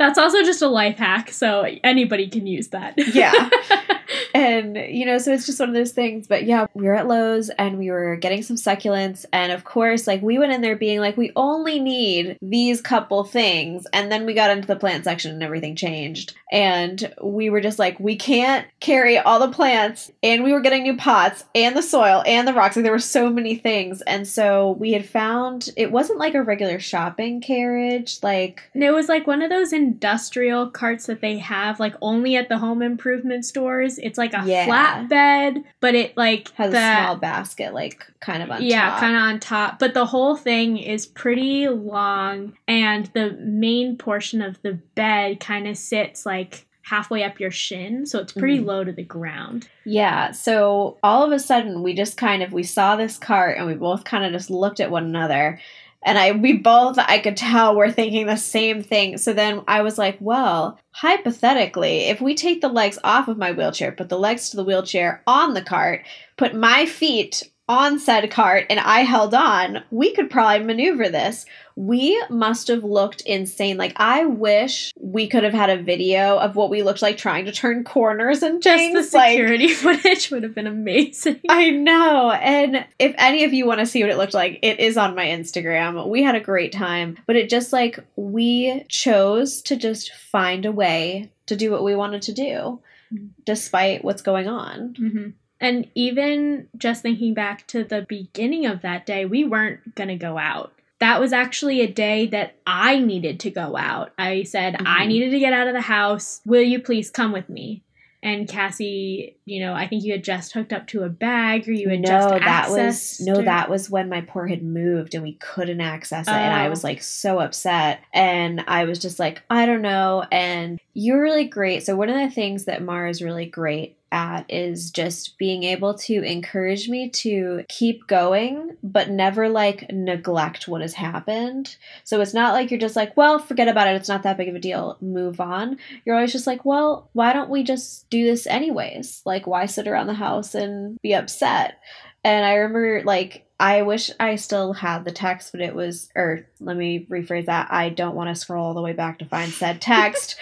That's 0.00 0.18
also 0.18 0.42
just 0.42 0.62
a 0.62 0.68
life 0.68 0.96
hack, 0.96 1.30
so 1.30 1.66
anybody 1.84 2.26
can 2.26 2.46
use 2.46 2.68
that. 2.68 2.94
yeah. 3.14 3.50
and 4.34 4.76
you 4.76 5.06
know 5.06 5.18
so 5.18 5.32
it's 5.32 5.46
just 5.46 5.60
one 5.60 5.68
of 5.68 5.74
those 5.74 5.92
things 5.92 6.26
but 6.26 6.44
yeah 6.44 6.66
we 6.74 6.86
were 6.86 6.94
at 6.94 7.06
lowes 7.06 7.50
and 7.50 7.78
we 7.78 7.90
were 7.90 8.16
getting 8.16 8.42
some 8.42 8.56
succulents 8.56 9.24
and 9.32 9.52
of 9.52 9.64
course 9.64 10.06
like 10.06 10.22
we 10.22 10.38
went 10.38 10.52
in 10.52 10.60
there 10.60 10.76
being 10.76 11.00
like 11.00 11.16
we 11.16 11.32
only 11.36 11.78
need 11.78 12.36
these 12.42 12.80
couple 12.80 13.24
things 13.24 13.86
and 13.92 14.10
then 14.10 14.26
we 14.26 14.34
got 14.34 14.50
into 14.50 14.66
the 14.66 14.76
plant 14.76 15.04
section 15.04 15.32
and 15.32 15.42
everything 15.42 15.76
changed 15.76 16.34
and 16.52 17.12
we 17.22 17.50
were 17.50 17.60
just 17.60 17.78
like 17.78 17.98
we 18.00 18.16
can't 18.16 18.66
carry 18.80 19.18
all 19.18 19.38
the 19.38 19.52
plants 19.52 20.10
and 20.22 20.44
we 20.44 20.52
were 20.52 20.60
getting 20.60 20.82
new 20.82 20.96
pots 20.96 21.44
and 21.54 21.76
the 21.76 21.82
soil 21.82 22.22
and 22.26 22.46
the 22.46 22.54
rocks 22.54 22.76
like 22.76 22.82
there 22.82 22.92
were 22.92 22.98
so 22.98 23.30
many 23.30 23.54
things 23.54 24.02
and 24.02 24.26
so 24.26 24.72
we 24.72 24.92
had 24.92 25.06
found 25.06 25.70
it 25.76 25.92
wasn't 25.92 26.18
like 26.18 26.34
a 26.34 26.42
regular 26.42 26.78
shopping 26.78 27.40
carriage 27.40 28.18
like 28.22 28.62
it 28.74 28.90
was 28.90 29.08
like 29.08 29.26
one 29.26 29.42
of 29.42 29.50
those 29.50 29.72
industrial 29.90 30.70
carts 30.70 31.06
that 31.06 31.20
they 31.20 31.38
have 31.38 31.80
like 31.80 31.94
only 32.00 32.36
at 32.36 32.48
the 32.48 32.58
home 32.58 32.80
improvement 32.82 33.44
stores. 33.44 33.98
It's 33.98 34.16
like 34.18 34.32
a 34.34 34.42
Yeah. 34.46 34.66
flatbed, 34.66 35.64
but 35.80 35.94
it 35.94 36.16
like 36.16 36.50
has 36.52 36.70
the, 36.72 36.78
a 36.78 36.96
small 37.02 37.16
basket 37.16 37.74
like 37.74 38.06
kind 38.20 38.42
of 38.42 38.50
on 38.50 38.62
yeah, 38.62 38.90
top. 38.90 39.00
kind 39.00 39.16
of 39.16 39.22
on 39.22 39.40
top. 39.40 39.78
But 39.78 39.94
the 39.94 40.06
whole 40.06 40.36
thing 40.36 40.78
is 40.78 41.06
pretty 41.06 41.68
long, 41.68 42.54
and 42.68 43.06
the 43.14 43.32
main 43.40 43.96
portion 43.96 44.40
of 44.42 44.60
the 44.62 44.74
bed 44.94 45.40
kind 45.40 45.66
of 45.66 45.76
sits 45.76 46.24
like 46.24 46.66
halfway 46.82 47.22
up 47.22 47.38
your 47.38 47.52
shin, 47.52 48.04
so 48.04 48.18
it's 48.18 48.32
pretty 48.32 48.58
Mhm. 48.58 48.64
low 48.66 48.82
to 48.84 48.90
the 48.92 49.04
ground. 49.04 49.68
Yeah, 49.84 50.32
so 50.32 50.98
all 51.04 51.22
of 51.24 51.30
a 51.30 51.38
sudden 51.38 51.82
we 51.84 51.94
just 51.94 52.16
kind 52.16 52.42
of 52.42 52.52
we 52.52 52.62
saw 52.64 52.96
this 52.96 53.16
cart 53.16 53.58
and 53.58 53.66
we 53.66 53.74
both 53.74 54.02
kind 54.04 54.24
of 54.24 54.32
just 54.32 54.50
looked 54.50 54.80
at 54.80 54.90
one 54.90 55.04
another 55.04 55.60
and 56.02 56.18
I 56.18 56.32
we 56.32 56.54
both 56.54 56.98
I 56.98 57.18
could 57.18 57.36
tell 57.36 57.76
we're 57.76 57.92
thinking 57.92 58.26
the 58.26 58.36
same 58.36 58.82
thing. 58.82 59.18
So 59.18 59.32
then 59.32 59.62
I 59.68 59.82
was 59.82 59.98
like, 59.98 60.16
well, 60.20 60.78
hypothetically, 60.92 62.08
if 62.08 62.20
we 62.20 62.34
take 62.34 62.60
the 62.60 62.68
legs 62.68 62.98
off 63.04 63.28
of 63.28 63.38
my 63.38 63.52
wheelchair, 63.52 63.92
put 63.92 64.08
the 64.08 64.18
legs 64.18 64.50
to 64.50 64.56
the 64.56 64.64
wheelchair 64.64 65.22
on 65.26 65.54
the 65.54 65.62
cart, 65.62 66.06
put 66.36 66.54
my 66.54 66.86
feet 66.86 67.49
on 67.70 67.98
said 68.00 68.28
cart 68.32 68.66
and 68.68 68.80
I 68.80 69.00
held 69.00 69.32
on, 69.32 69.84
we 69.92 70.12
could 70.12 70.28
probably 70.28 70.66
maneuver 70.66 71.08
this. 71.08 71.46
We 71.76 72.20
must 72.28 72.66
have 72.68 72.82
looked 72.82 73.20
insane. 73.22 73.76
Like 73.78 73.92
I 73.96 74.24
wish 74.24 74.92
we 75.00 75.28
could 75.28 75.44
have 75.44 75.54
had 75.54 75.70
a 75.70 75.80
video 75.82 76.36
of 76.38 76.56
what 76.56 76.68
we 76.68 76.82
looked 76.82 77.00
like 77.00 77.16
trying 77.16 77.44
to 77.44 77.52
turn 77.52 77.84
corners 77.84 78.42
and 78.42 78.60
Just 78.60 78.76
things. 78.76 79.10
the 79.12 79.16
like 79.16 79.30
security 79.30 79.68
footage 79.74 80.30
would 80.30 80.42
have 80.42 80.54
been 80.54 80.66
amazing. 80.66 81.40
I 81.48 81.70
know. 81.70 82.32
And 82.32 82.84
if 82.98 83.14
any 83.16 83.44
of 83.44 83.52
you 83.54 83.66
want 83.66 83.78
to 83.80 83.86
see 83.86 84.02
what 84.02 84.10
it 84.10 84.18
looked 84.18 84.34
like, 84.34 84.58
it 84.62 84.80
is 84.80 84.96
on 84.96 85.14
my 85.14 85.26
Instagram. 85.26 86.08
We 86.08 86.22
had 86.24 86.34
a 86.34 86.40
great 86.40 86.72
time, 86.72 87.16
but 87.26 87.36
it 87.36 87.48
just 87.48 87.72
like 87.72 88.00
we 88.16 88.84
chose 88.88 89.62
to 89.62 89.76
just 89.76 90.12
find 90.12 90.66
a 90.66 90.72
way 90.72 91.30
to 91.46 91.54
do 91.56 91.70
what 91.70 91.84
we 91.84 91.94
wanted 91.94 92.22
to 92.22 92.32
do 92.32 92.80
Mhm. 93.12 93.30
despite 93.44 94.04
what's 94.04 94.22
going 94.22 94.48
on. 94.48 94.94
hmm 94.96 95.28
And 95.60 95.88
even 95.94 96.68
just 96.76 97.02
thinking 97.02 97.34
back 97.34 97.66
to 97.68 97.84
the 97.84 98.06
beginning 98.08 98.66
of 98.66 98.82
that 98.82 99.06
day, 99.06 99.26
we 99.26 99.44
weren't 99.44 99.94
going 99.94 100.08
to 100.08 100.16
go 100.16 100.38
out. 100.38 100.72
That 101.00 101.20
was 101.20 101.32
actually 101.32 101.80
a 101.80 101.90
day 101.90 102.26
that 102.28 102.56
I 102.66 102.98
needed 102.98 103.40
to 103.40 103.50
go 103.50 103.76
out. 103.76 104.12
I 104.18 104.42
said, 104.42 104.74
mm-hmm. 104.74 104.86
I 104.86 105.06
needed 105.06 105.30
to 105.30 105.38
get 105.38 105.52
out 105.52 105.68
of 105.68 105.74
the 105.74 105.80
house. 105.80 106.40
Will 106.44 106.62
you 106.62 106.80
please 106.80 107.10
come 107.10 107.32
with 107.32 107.48
me? 107.48 107.82
and 108.22 108.48
Cassie, 108.48 109.36
you 109.50 109.58
know, 109.60 109.74
I 109.74 109.88
think 109.88 110.04
you 110.04 110.12
had 110.12 110.22
just 110.22 110.52
hooked 110.52 110.72
up 110.72 110.86
to 110.88 111.02
a 111.02 111.08
bag 111.08 111.68
or 111.68 111.72
you 111.72 111.88
had 111.88 112.04
just 112.04 112.28
no, 112.28 112.38
just 112.38 112.44
that 112.44 112.70
was 112.70 113.20
no, 113.20 113.40
or... 113.40 113.42
that 113.42 113.68
was 113.68 113.90
when 113.90 114.08
my 114.08 114.20
port 114.20 114.50
had 114.50 114.62
moved 114.62 115.14
and 115.14 115.24
we 115.24 115.32
couldn't 115.34 115.80
access 115.80 116.28
it, 116.28 116.30
oh. 116.30 116.34
and 116.34 116.54
I 116.54 116.66
oh. 116.66 116.70
was 116.70 116.84
oh. 116.84 116.88
like 116.88 117.02
so 117.02 117.40
upset, 117.40 118.00
and 118.12 118.64
I 118.68 118.84
was 118.84 119.00
just 119.00 119.18
like, 119.18 119.42
I 119.50 119.66
don't 119.66 119.82
know, 119.82 120.24
and 120.30 120.80
you're 120.94 121.20
really 121.20 121.46
great. 121.46 121.84
So 121.84 121.96
one 121.96 122.08
of 122.08 122.16
the 122.16 122.34
things 122.34 122.66
that 122.66 122.82
Mara 122.82 123.10
is 123.10 123.22
really 123.22 123.46
great 123.46 123.96
at 124.12 124.44
is 124.48 124.90
just 124.90 125.38
being 125.38 125.62
able 125.62 125.94
to 125.94 126.22
encourage 126.22 126.88
me 126.88 127.08
to 127.10 127.64
keep 127.68 128.06
going, 128.06 128.76
but 128.82 129.08
never 129.08 129.48
like 129.48 129.90
neglect 129.92 130.66
what 130.66 130.80
has 130.80 130.94
happened. 130.94 131.76
So 132.04 132.20
it's 132.20 132.34
not 132.34 132.52
like 132.52 132.70
you're 132.70 132.80
just 132.80 132.96
like, 132.96 133.16
well, 133.16 133.38
forget 133.38 133.68
about 133.68 133.88
it. 133.88 133.94
It's 133.94 134.08
not 134.08 134.24
that 134.24 134.36
big 134.36 134.48
of 134.48 134.54
a 134.54 134.60
deal. 134.60 134.96
Move 135.00 135.40
on. 135.40 135.78
You're 136.04 136.16
always 136.16 136.32
just 136.32 136.46
like, 136.46 136.64
well, 136.64 137.08
why 137.12 137.32
don't 137.32 137.50
we 137.50 137.62
just 137.62 138.08
do 138.10 138.24
this 138.24 138.46
anyways? 138.46 139.22
Like, 139.24 139.39
why 139.46 139.66
sit 139.66 139.88
around 139.88 140.06
the 140.06 140.14
house 140.14 140.54
and 140.54 140.98
be 141.02 141.14
upset? 141.14 141.78
And 142.24 142.44
I 142.44 142.54
remember 142.54 143.02
like 143.04 143.46
I 143.60 143.82
wish 143.82 144.10
I 144.18 144.36
still 144.36 144.72
had 144.72 145.04
the 145.04 145.12
text, 145.12 145.52
but 145.52 145.60
it 145.60 145.74
was, 145.74 146.08
or 146.16 146.46
let 146.60 146.78
me 146.78 147.06
rephrase 147.10 147.44
that. 147.44 147.70
I 147.70 147.90
don't 147.90 148.14
want 148.14 148.30
to 148.30 148.40
scroll 148.40 148.64
all 148.64 148.74
the 148.74 148.80
way 148.80 148.94
back 148.94 149.18
to 149.18 149.26
find 149.26 149.52
said 149.52 149.80
text. 149.82 150.36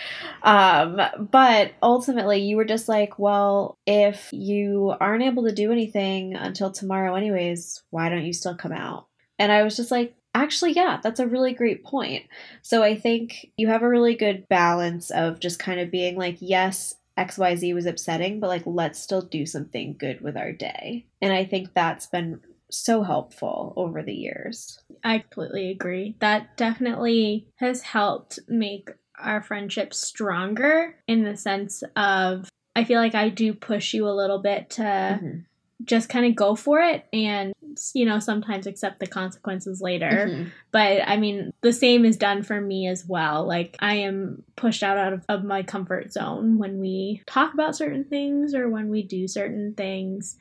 um, 0.45 1.01
but 1.19 1.73
ultimately, 1.83 2.39
you 2.39 2.57
were 2.57 2.65
just 2.65 2.89
like, 2.89 3.19
well, 3.19 3.77
if 3.87 4.33
you 4.33 4.95
aren't 5.01 5.25
able 5.25 5.47
to 5.47 5.53
do 5.53 5.73
anything 5.73 6.37
until 6.37 6.71
tomorrow, 6.71 7.17
anyways, 7.17 7.83
why 7.91 8.09
don't 8.09 8.25
you 8.25 8.33
still 8.33 8.55
come 8.55 8.73
out? 8.73 9.09
And 9.41 9.51
I 9.51 9.65
was 9.65 9.77
just 9.77 9.91
like, 9.91 10.15
actually, 10.33 10.75
yeah, 10.75 11.01
that's 11.03 11.19
a 11.19 11.27
really 11.27 11.55
great 11.55 11.83
point. 11.85 12.25
So 12.63 12.85
I 12.85 12.95
think 12.95 13.51
you 13.57 13.67
have 13.67 13.83
a 13.83 13.89
really 13.89 14.15
good 14.15 14.49
balance 14.49 15.11
of 15.11 15.41
just 15.41 15.59
kind 15.59 15.81
of 15.81 15.91
being 15.91 16.17
like, 16.17 16.37
yes, 16.39 16.95
XYZ 17.19 17.75
was 17.75 17.87
upsetting, 17.87 18.41
but 18.41 18.49
like, 18.49 18.63
let's 18.65 19.01
still 19.01 19.23
do 19.23 19.45
something 19.45 19.97
good 19.99 20.21
with 20.21 20.37
our 20.37 20.53
day. 20.53 21.07
And 21.21 21.33
I 21.33 21.45
think 21.45 21.75
that's 21.75 22.07
been 22.07 22.41
so 22.71 23.03
helpful 23.03 23.73
over 23.77 24.03
the 24.03 24.15
years. 24.15 24.79
I 25.03 25.19
completely 25.19 25.71
agree. 25.71 26.17
That 26.21 26.57
definitely 26.57 27.49
has 27.57 27.83
helped 27.83 28.39
make 28.49 28.91
our 29.19 29.43
friendship 29.43 29.93
stronger 29.93 30.95
in 31.07 31.25
the 31.25 31.37
sense 31.37 31.83
of 31.97 32.49
I 32.77 32.85
feel 32.85 33.01
like 33.01 33.17
I 33.17 33.29
do 33.29 33.55
push 33.55 33.93
you 33.93 34.07
a 34.07 34.15
little 34.15 34.39
bit 34.39 34.71
to 34.71 34.83
mm-hmm. 34.83 35.39
Just 35.85 36.09
kind 36.09 36.27
of 36.27 36.35
go 36.35 36.55
for 36.55 36.81
it 36.81 37.07
and 37.13 37.53
you 37.95 38.05
know 38.05 38.19
sometimes 38.19 38.67
accept 38.67 38.99
the 38.99 39.07
consequences 39.07 39.81
later. 39.81 40.27
Mm-hmm. 40.29 40.49
But 40.73 41.03
I 41.07 41.17
mean 41.17 41.53
the 41.61 41.73
same 41.73 42.05
is 42.05 42.17
done 42.17 42.43
for 42.43 42.61
me 42.61 42.89
as 42.89 43.07
well. 43.07 43.47
Like 43.47 43.77
I 43.79 43.95
am 43.95 44.43
pushed 44.57 44.83
out, 44.83 44.99
out 44.99 45.13
of, 45.13 45.25
of 45.29 45.45
my 45.45 45.63
comfort 45.63 46.13
zone 46.13 46.59
when 46.59 46.81
we 46.81 47.23
talk 47.27 47.55
about 47.55 47.77
certain 47.77 48.05
things 48.05 48.55
or 48.55 48.69
when 48.69 48.89
we 48.89 49.03
do 49.03 49.29
certain 49.29 49.75
things 49.75 50.37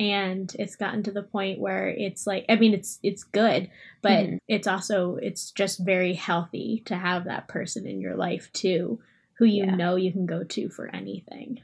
and 0.00 0.54
it's 0.58 0.76
gotten 0.76 1.02
to 1.02 1.10
the 1.10 1.22
point 1.22 1.58
where 1.58 1.88
it's 1.88 2.26
like 2.26 2.44
i 2.48 2.56
mean 2.56 2.72
it's 2.72 2.98
it's 3.02 3.24
good 3.24 3.68
but 4.00 4.26
mm-hmm. 4.26 4.36
it's 4.46 4.68
also 4.68 5.16
it's 5.16 5.50
just 5.50 5.84
very 5.84 6.14
healthy 6.14 6.82
to 6.86 6.94
have 6.94 7.24
that 7.24 7.48
person 7.48 7.86
in 7.86 8.00
your 8.00 8.14
life 8.14 8.48
too 8.52 9.00
who 9.38 9.44
you 9.44 9.64
yeah. 9.64 9.74
know 9.74 9.96
you 9.96 10.12
can 10.12 10.26
go 10.26 10.44
to 10.44 10.68
for 10.68 10.86
anything 10.94 11.60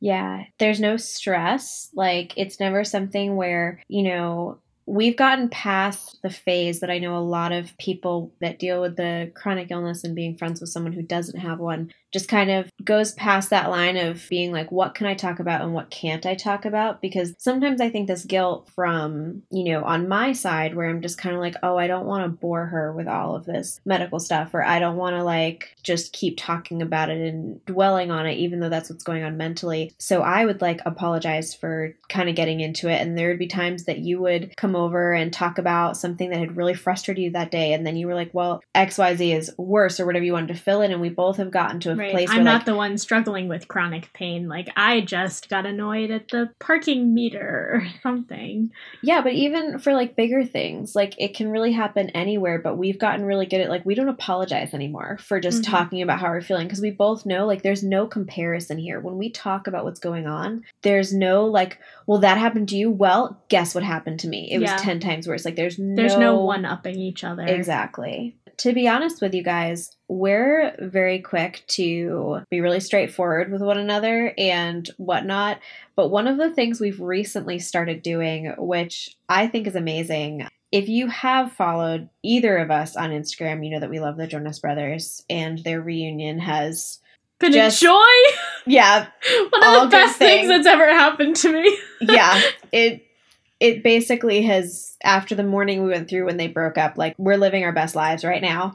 yeah 0.00 0.44
there's 0.58 0.80
no 0.80 0.96
stress. 0.96 1.88
Like 1.94 2.32
it's 2.36 2.60
never 2.60 2.84
something 2.84 3.36
where 3.36 3.82
you 3.88 4.02
know 4.02 4.58
we've 4.86 5.16
gotten 5.16 5.48
past 5.48 6.18
the 6.22 6.30
phase 6.30 6.80
that 6.80 6.90
I 6.90 6.98
know 6.98 7.16
a 7.16 7.20
lot 7.20 7.52
of 7.52 7.76
people 7.78 8.32
that 8.40 8.58
deal 8.58 8.80
with 8.80 8.96
the 8.96 9.30
chronic 9.34 9.70
illness 9.70 10.02
and 10.02 10.16
being 10.16 10.36
friends 10.36 10.60
with 10.60 10.70
someone 10.70 10.92
who 10.92 11.02
doesn't 11.02 11.38
have 11.38 11.60
one 11.60 11.92
just 12.12 12.28
kind 12.28 12.50
of 12.50 12.70
goes 12.84 13.12
past 13.12 13.50
that 13.50 13.70
line 13.70 13.96
of 13.96 14.26
being 14.28 14.52
like, 14.52 14.72
what 14.72 14.94
can 14.94 15.06
I 15.06 15.14
talk 15.14 15.38
about 15.38 15.62
and 15.62 15.72
what 15.72 15.90
can't 15.90 16.26
I 16.26 16.34
talk 16.34 16.64
about? 16.64 17.00
Because 17.00 17.34
sometimes 17.38 17.80
I 17.80 17.88
think 17.88 18.08
this 18.08 18.24
guilt 18.24 18.68
from, 18.74 19.42
you 19.50 19.64
know, 19.64 19.84
on 19.84 20.08
my 20.08 20.32
side 20.32 20.74
where 20.74 20.88
I'm 20.88 21.02
just 21.02 21.18
kind 21.18 21.34
of 21.34 21.40
like, 21.40 21.56
oh, 21.62 21.76
I 21.76 21.86
don't 21.86 22.06
want 22.06 22.24
to 22.24 22.28
bore 22.28 22.66
her 22.66 22.92
with 22.92 23.06
all 23.06 23.36
of 23.36 23.44
this 23.44 23.80
medical 23.84 24.18
stuff, 24.18 24.54
or 24.54 24.64
I 24.64 24.78
don't 24.78 24.96
want 24.96 25.16
to 25.16 25.22
like 25.22 25.76
just 25.82 26.12
keep 26.12 26.36
talking 26.36 26.82
about 26.82 27.10
it 27.10 27.20
and 27.20 27.64
dwelling 27.64 28.10
on 28.10 28.26
it, 28.26 28.38
even 28.38 28.60
though 28.60 28.68
that's 28.68 28.90
what's 28.90 29.04
going 29.04 29.22
on 29.22 29.36
mentally. 29.36 29.92
So 29.98 30.22
I 30.22 30.44
would 30.44 30.60
like 30.60 30.80
apologize 30.84 31.54
for 31.54 31.94
kind 32.08 32.28
of 32.28 32.34
getting 32.34 32.60
into 32.60 32.88
it. 32.88 33.00
And 33.00 33.16
there 33.16 33.28
would 33.28 33.38
be 33.38 33.46
times 33.46 33.84
that 33.84 33.98
you 33.98 34.20
would 34.20 34.56
come 34.56 34.74
over 34.74 35.12
and 35.12 35.32
talk 35.32 35.58
about 35.58 35.96
something 35.96 36.30
that 36.30 36.40
had 36.40 36.56
really 36.56 36.74
frustrated 36.74 37.22
you 37.22 37.30
that 37.30 37.50
day. 37.50 37.72
And 37.72 37.86
then 37.86 37.96
you 37.96 38.06
were 38.06 38.14
like, 38.14 38.30
well, 38.32 38.62
XYZ 38.74 39.36
is 39.36 39.52
worse, 39.56 40.00
or 40.00 40.06
whatever 40.06 40.24
you 40.24 40.32
wanted 40.32 40.48
to 40.48 40.62
fill 40.62 40.82
in. 40.82 40.92
And 40.92 41.00
we 41.00 41.08
both 41.08 41.36
have 41.36 41.50
gotten 41.50 41.80
to 41.80 41.92
a 41.92 41.99
right. 42.00 42.12
place. 42.12 42.30
I'm 42.30 42.36
where, 42.36 42.44
not 42.44 42.54
like, 42.54 42.64
the 42.66 42.74
one 42.74 42.98
struggling 42.98 43.48
with 43.48 43.68
chronic 43.68 44.12
pain. 44.12 44.48
Like 44.48 44.68
I 44.76 45.00
just 45.00 45.48
got 45.48 45.66
annoyed 45.66 46.10
at 46.10 46.28
the 46.28 46.50
parking 46.58 47.14
meter 47.14 47.70
or 47.74 47.86
something. 48.02 48.70
Yeah, 49.02 49.22
but 49.22 49.32
even 49.32 49.78
for 49.78 49.92
like 49.92 50.16
bigger 50.16 50.44
things, 50.44 50.94
like 50.94 51.14
it 51.18 51.34
can 51.34 51.50
really 51.50 51.72
happen 51.72 52.10
anywhere. 52.10 52.58
But 52.58 52.76
we've 52.76 52.98
gotten 52.98 53.24
really 53.24 53.46
good 53.46 53.60
at 53.60 53.70
like 53.70 53.86
we 53.86 53.94
don't 53.94 54.08
apologize 54.08 54.74
anymore 54.74 55.18
for 55.18 55.40
just 55.40 55.62
mm-hmm. 55.62 55.72
talking 55.72 56.02
about 56.02 56.20
how 56.20 56.28
we're 56.28 56.40
feeling 56.40 56.66
because 56.66 56.80
we 56.80 56.90
both 56.90 57.26
know 57.26 57.46
like 57.46 57.62
there's 57.62 57.82
no 57.82 58.06
comparison 58.06 58.78
here. 58.78 59.00
When 59.00 59.18
we 59.18 59.30
talk 59.30 59.66
about 59.66 59.84
what's 59.84 60.00
going 60.00 60.26
on, 60.26 60.64
there's 60.82 61.12
no 61.12 61.46
like, 61.46 61.78
well, 62.06 62.18
that 62.18 62.38
happened 62.38 62.68
to 62.70 62.76
you. 62.76 62.90
Well, 62.90 63.40
guess 63.48 63.74
what 63.74 63.84
happened 63.84 64.20
to 64.20 64.28
me? 64.28 64.50
It 64.52 64.60
yeah. 64.60 64.72
was 64.72 64.82
ten 64.82 65.00
times 65.00 65.28
worse. 65.28 65.44
Like 65.44 65.56
there's 65.56 65.78
no 65.78 65.96
there's 65.96 66.16
no 66.16 66.40
one 66.40 66.64
upping 66.64 66.98
each 66.98 67.24
other. 67.24 67.46
Exactly 67.46 68.36
to 68.60 68.74
be 68.74 68.86
honest 68.86 69.22
with 69.22 69.34
you 69.34 69.42
guys, 69.42 69.96
we're 70.06 70.74
very 70.78 71.18
quick 71.18 71.62
to 71.68 72.42
be 72.50 72.60
really 72.60 72.80
straightforward 72.80 73.50
with 73.50 73.62
one 73.62 73.78
another 73.78 74.34
and 74.36 74.86
whatnot. 74.98 75.60
But 75.96 76.08
one 76.08 76.26
of 76.26 76.36
the 76.36 76.50
things 76.50 76.78
we've 76.78 77.00
recently 77.00 77.58
started 77.58 78.02
doing, 78.02 78.52
which 78.58 79.16
I 79.30 79.46
think 79.46 79.66
is 79.66 79.76
amazing, 79.76 80.46
if 80.72 80.90
you 80.90 81.06
have 81.06 81.52
followed 81.52 82.10
either 82.22 82.58
of 82.58 82.70
us 82.70 82.96
on 82.96 83.10
Instagram, 83.10 83.64
you 83.64 83.70
know 83.70 83.80
that 83.80 83.88
we 83.88 83.98
love 83.98 84.18
the 84.18 84.26
Jonas 84.26 84.58
Brothers 84.58 85.24
and 85.30 85.58
their 85.64 85.80
reunion 85.80 86.38
has 86.40 86.98
been 87.38 87.52
just, 87.52 87.80
a 87.80 87.86
joy. 87.86 88.36
Yeah. 88.66 89.06
One 89.50 89.76
of 89.76 89.90
the 89.90 89.96
best 89.96 90.18
things 90.18 90.48
that's 90.48 90.66
ever 90.66 90.90
happened 90.90 91.36
to 91.36 91.50
me. 91.50 91.78
yeah. 92.02 92.40
It 92.72 93.06
it 93.60 93.82
basically 93.82 94.42
has 94.42 94.96
after 95.04 95.34
the 95.34 95.44
mourning 95.44 95.82
we 95.82 95.90
went 95.90 96.08
through 96.08 96.26
when 96.26 96.38
they 96.38 96.48
broke 96.48 96.78
up 96.78 96.96
like 96.96 97.14
we're 97.18 97.36
living 97.36 97.62
our 97.62 97.72
best 97.72 97.94
lives 97.94 98.24
right 98.24 98.42
now 98.42 98.74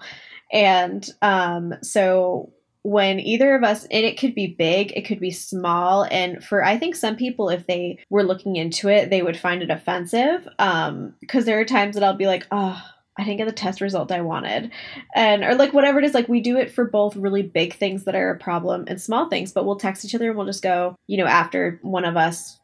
and 0.53 1.09
um 1.21 1.73
so 1.81 2.51
when 2.83 3.19
either 3.19 3.55
of 3.55 3.63
us 3.63 3.85
and 3.85 4.05
it 4.05 4.17
could 4.17 4.35
be 4.35 4.47
big 4.47 4.91
it 4.95 5.05
could 5.05 5.19
be 5.19 5.31
small 5.31 6.03
and 6.11 6.43
for 6.43 6.63
i 6.63 6.77
think 6.77 6.95
some 6.95 7.15
people 7.15 7.49
if 7.49 7.65
they 7.67 7.97
were 8.09 8.23
looking 8.23 8.55
into 8.55 8.87
it 8.87 9.09
they 9.09 9.23
would 9.23 9.37
find 9.37 9.63
it 9.63 9.71
offensive 9.71 10.47
um 10.59 11.13
because 11.19 11.45
there 11.45 11.59
are 11.59 11.65
times 11.65 11.95
that 11.95 12.03
i'll 12.03 12.15
be 12.15 12.27
like 12.27 12.45
oh 12.51 12.81
I 13.17 13.23
didn't 13.23 13.37
get 13.37 13.47
the 13.47 13.53
test 13.53 13.79
result 13.79 14.11
I 14.11 14.19
wanted. 14.19 14.71
And 15.15 15.43
or 15.43 15.55
like 15.55 15.73
whatever 15.73 15.99
it 15.99 16.05
is, 16.05 16.13
like 16.13 16.27
we 16.27 16.41
do 16.41 16.57
it 16.57 16.69
for 16.69 16.83
both 16.83 17.15
really 17.15 17.43
big 17.43 17.73
things 17.73 18.03
that 18.03 18.13
are 18.13 18.31
a 18.31 18.37
problem 18.37 18.83
and 18.87 19.01
small 19.01 19.29
things, 19.29 19.53
but 19.53 19.65
we'll 19.65 19.77
text 19.77 20.03
each 20.03 20.15
other 20.15 20.27
and 20.27 20.37
we'll 20.37 20.45
just 20.45 20.61
go, 20.61 20.97
you 21.07 21.17
know, 21.17 21.25
after 21.25 21.79
one 21.81 22.03
of 22.03 22.17
us 22.17 22.59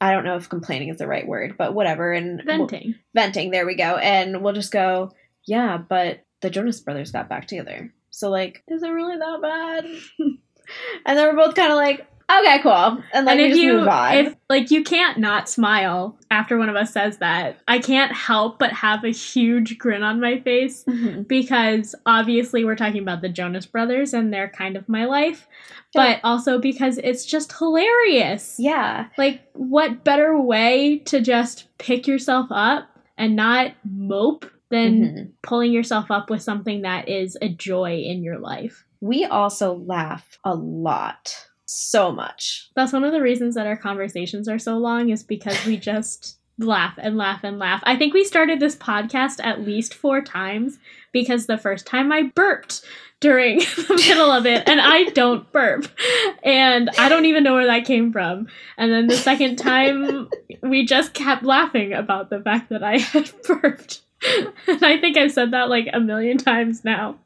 I 0.00 0.12
don't 0.12 0.24
know 0.24 0.36
if 0.36 0.48
complaining 0.48 0.88
is 0.88 0.98
the 0.98 1.06
right 1.06 1.26
word, 1.26 1.56
but 1.56 1.74
whatever. 1.74 2.12
And 2.12 2.42
venting. 2.44 2.94
We'll, 3.14 3.24
venting, 3.24 3.50
there 3.50 3.66
we 3.66 3.76
go. 3.76 3.96
And 3.96 4.42
we'll 4.42 4.52
just 4.52 4.72
go, 4.72 5.12
yeah, 5.46 5.78
but 5.78 6.24
the 6.42 6.50
Jonas 6.50 6.80
Brothers 6.80 7.12
got 7.12 7.28
back 7.28 7.46
together. 7.46 7.92
So, 8.10 8.30
like, 8.30 8.62
is 8.68 8.82
it 8.82 8.88
really 8.88 9.16
that 9.16 9.42
bad? 9.42 9.84
and 11.06 11.18
then 11.18 11.26
we're 11.26 11.44
both 11.44 11.54
kind 11.54 11.70
of 11.70 11.76
like, 11.76 12.06
okay, 12.30 12.58
cool. 12.62 13.02
And 13.12 13.26
like, 13.26 13.38
and 13.38 13.40
if 13.40 13.56
you, 13.56 13.78
move 13.78 13.88
on. 13.88 14.14
If, 14.14 14.36
like, 14.48 14.70
you 14.70 14.82
can't 14.82 15.18
not 15.18 15.48
smile 15.48 16.18
after 16.30 16.58
one 16.58 16.68
of 16.68 16.76
us 16.76 16.92
says 16.92 17.18
that. 17.18 17.58
I 17.68 17.78
can't 17.78 18.12
help 18.12 18.58
but 18.58 18.72
have 18.72 19.04
a 19.04 19.10
huge 19.10 19.78
grin 19.78 20.02
on 20.02 20.20
my 20.20 20.40
face 20.40 20.84
mm-hmm. 20.84 21.22
because 21.22 21.94
obviously 22.04 22.64
we're 22.64 22.76
talking 22.76 23.02
about 23.02 23.22
the 23.22 23.28
Jonas 23.28 23.66
Brothers 23.66 24.14
and 24.14 24.32
they're 24.32 24.48
kind 24.48 24.76
of 24.76 24.88
my 24.88 25.04
life 25.04 25.46
but 25.96 26.20
also 26.22 26.58
because 26.58 26.98
it's 26.98 27.24
just 27.24 27.52
hilarious. 27.58 28.56
Yeah. 28.58 29.08
Like, 29.16 29.42
what 29.54 30.04
better 30.04 30.38
way 30.38 30.98
to 31.06 31.20
just 31.20 31.68
pick 31.78 32.06
yourself 32.06 32.48
up 32.50 32.88
and 33.16 33.34
not 33.34 33.72
mope 33.84 34.46
than 34.70 35.00
mm-hmm. 35.00 35.30
pulling 35.42 35.72
yourself 35.72 36.10
up 36.10 36.30
with 36.30 36.42
something 36.42 36.82
that 36.82 37.08
is 37.08 37.36
a 37.40 37.48
joy 37.48 37.98
in 37.98 38.22
your 38.22 38.38
life? 38.38 38.84
We 39.00 39.24
also 39.24 39.74
laugh 39.74 40.38
a 40.44 40.54
lot. 40.54 41.48
So 41.66 42.12
much. 42.12 42.70
That's 42.74 42.92
one 42.92 43.04
of 43.04 43.12
the 43.12 43.22
reasons 43.22 43.54
that 43.56 43.66
our 43.66 43.76
conversations 43.76 44.48
are 44.48 44.58
so 44.58 44.78
long, 44.78 45.10
is 45.10 45.22
because 45.22 45.64
we 45.66 45.76
just 45.76 46.38
laugh 46.58 46.94
and 46.98 47.16
laugh 47.16 47.40
and 47.42 47.58
laugh. 47.58 47.82
I 47.84 47.96
think 47.96 48.14
we 48.14 48.24
started 48.24 48.60
this 48.60 48.76
podcast 48.76 49.44
at 49.44 49.62
least 49.62 49.94
four 49.94 50.22
times 50.22 50.78
because 51.12 51.46
the 51.46 51.58
first 51.58 51.86
time 51.86 52.12
I 52.12 52.24
burped 52.34 52.82
during 53.20 53.58
the 53.76 54.02
middle 54.08 54.30
of 54.30 54.46
it 54.46 54.68
and 54.68 54.80
I 54.80 55.04
don't 55.10 55.50
burp. 55.52 55.86
And 56.42 56.90
I 56.98 57.08
don't 57.08 57.26
even 57.26 57.44
know 57.44 57.54
where 57.54 57.66
that 57.66 57.84
came 57.84 58.12
from. 58.12 58.48
And 58.78 58.92
then 58.92 59.06
the 59.06 59.16
second 59.16 59.56
time 59.56 60.28
we 60.62 60.84
just 60.84 61.14
kept 61.14 61.42
laughing 61.42 61.92
about 61.92 62.30
the 62.30 62.40
fact 62.40 62.70
that 62.70 62.82
I 62.82 62.98
had 62.98 63.30
burped. 63.46 64.02
And 64.66 64.82
I 64.82 64.98
think 64.98 65.16
I've 65.16 65.32
said 65.32 65.50
that 65.50 65.68
like 65.68 65.88
a 65.92 66.00
million 66.00 66.38
times 66.38 66.84
now. 66.84 67.18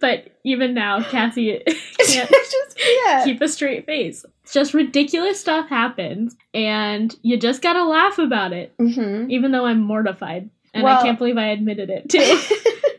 But 0.00 0.32
even 0.44 0.74
now, 0.74 1.02
Cassie 1.02 1.62
can't 2.12 2.30
just 2.30 2.78
can't. 2.78 3.24
keep 3.24 3.40
a 3.40 3.48
straight 3.48 3.86
face. 3.86 4.24
Just 4.52 4.74
ridiculous 4.74 5.38
stuff 5.40 5.68
happens 5.68 6.36
and 6.54 7.14
you 7.22 7.36
just 7.36 7.62
gotta 7.62 7.84
laugh 7.84 8.18
about 8.18 8.52
it. 8.52 8.76
Mhm. 8.78 9.30
Even 9.30 9.52
though 9.52 9.66
I'm 9.66 9.80
mortified. 9.80 10.50
And 10.74 10.82
Well- 10.84 10.98
I 11.00 11.02
can't 11.02 11.18
believe 11.18 11.36
I 11.38 11.48
admitted 11.48 11.90
it 11.90 12.08
too. 12.08 12.38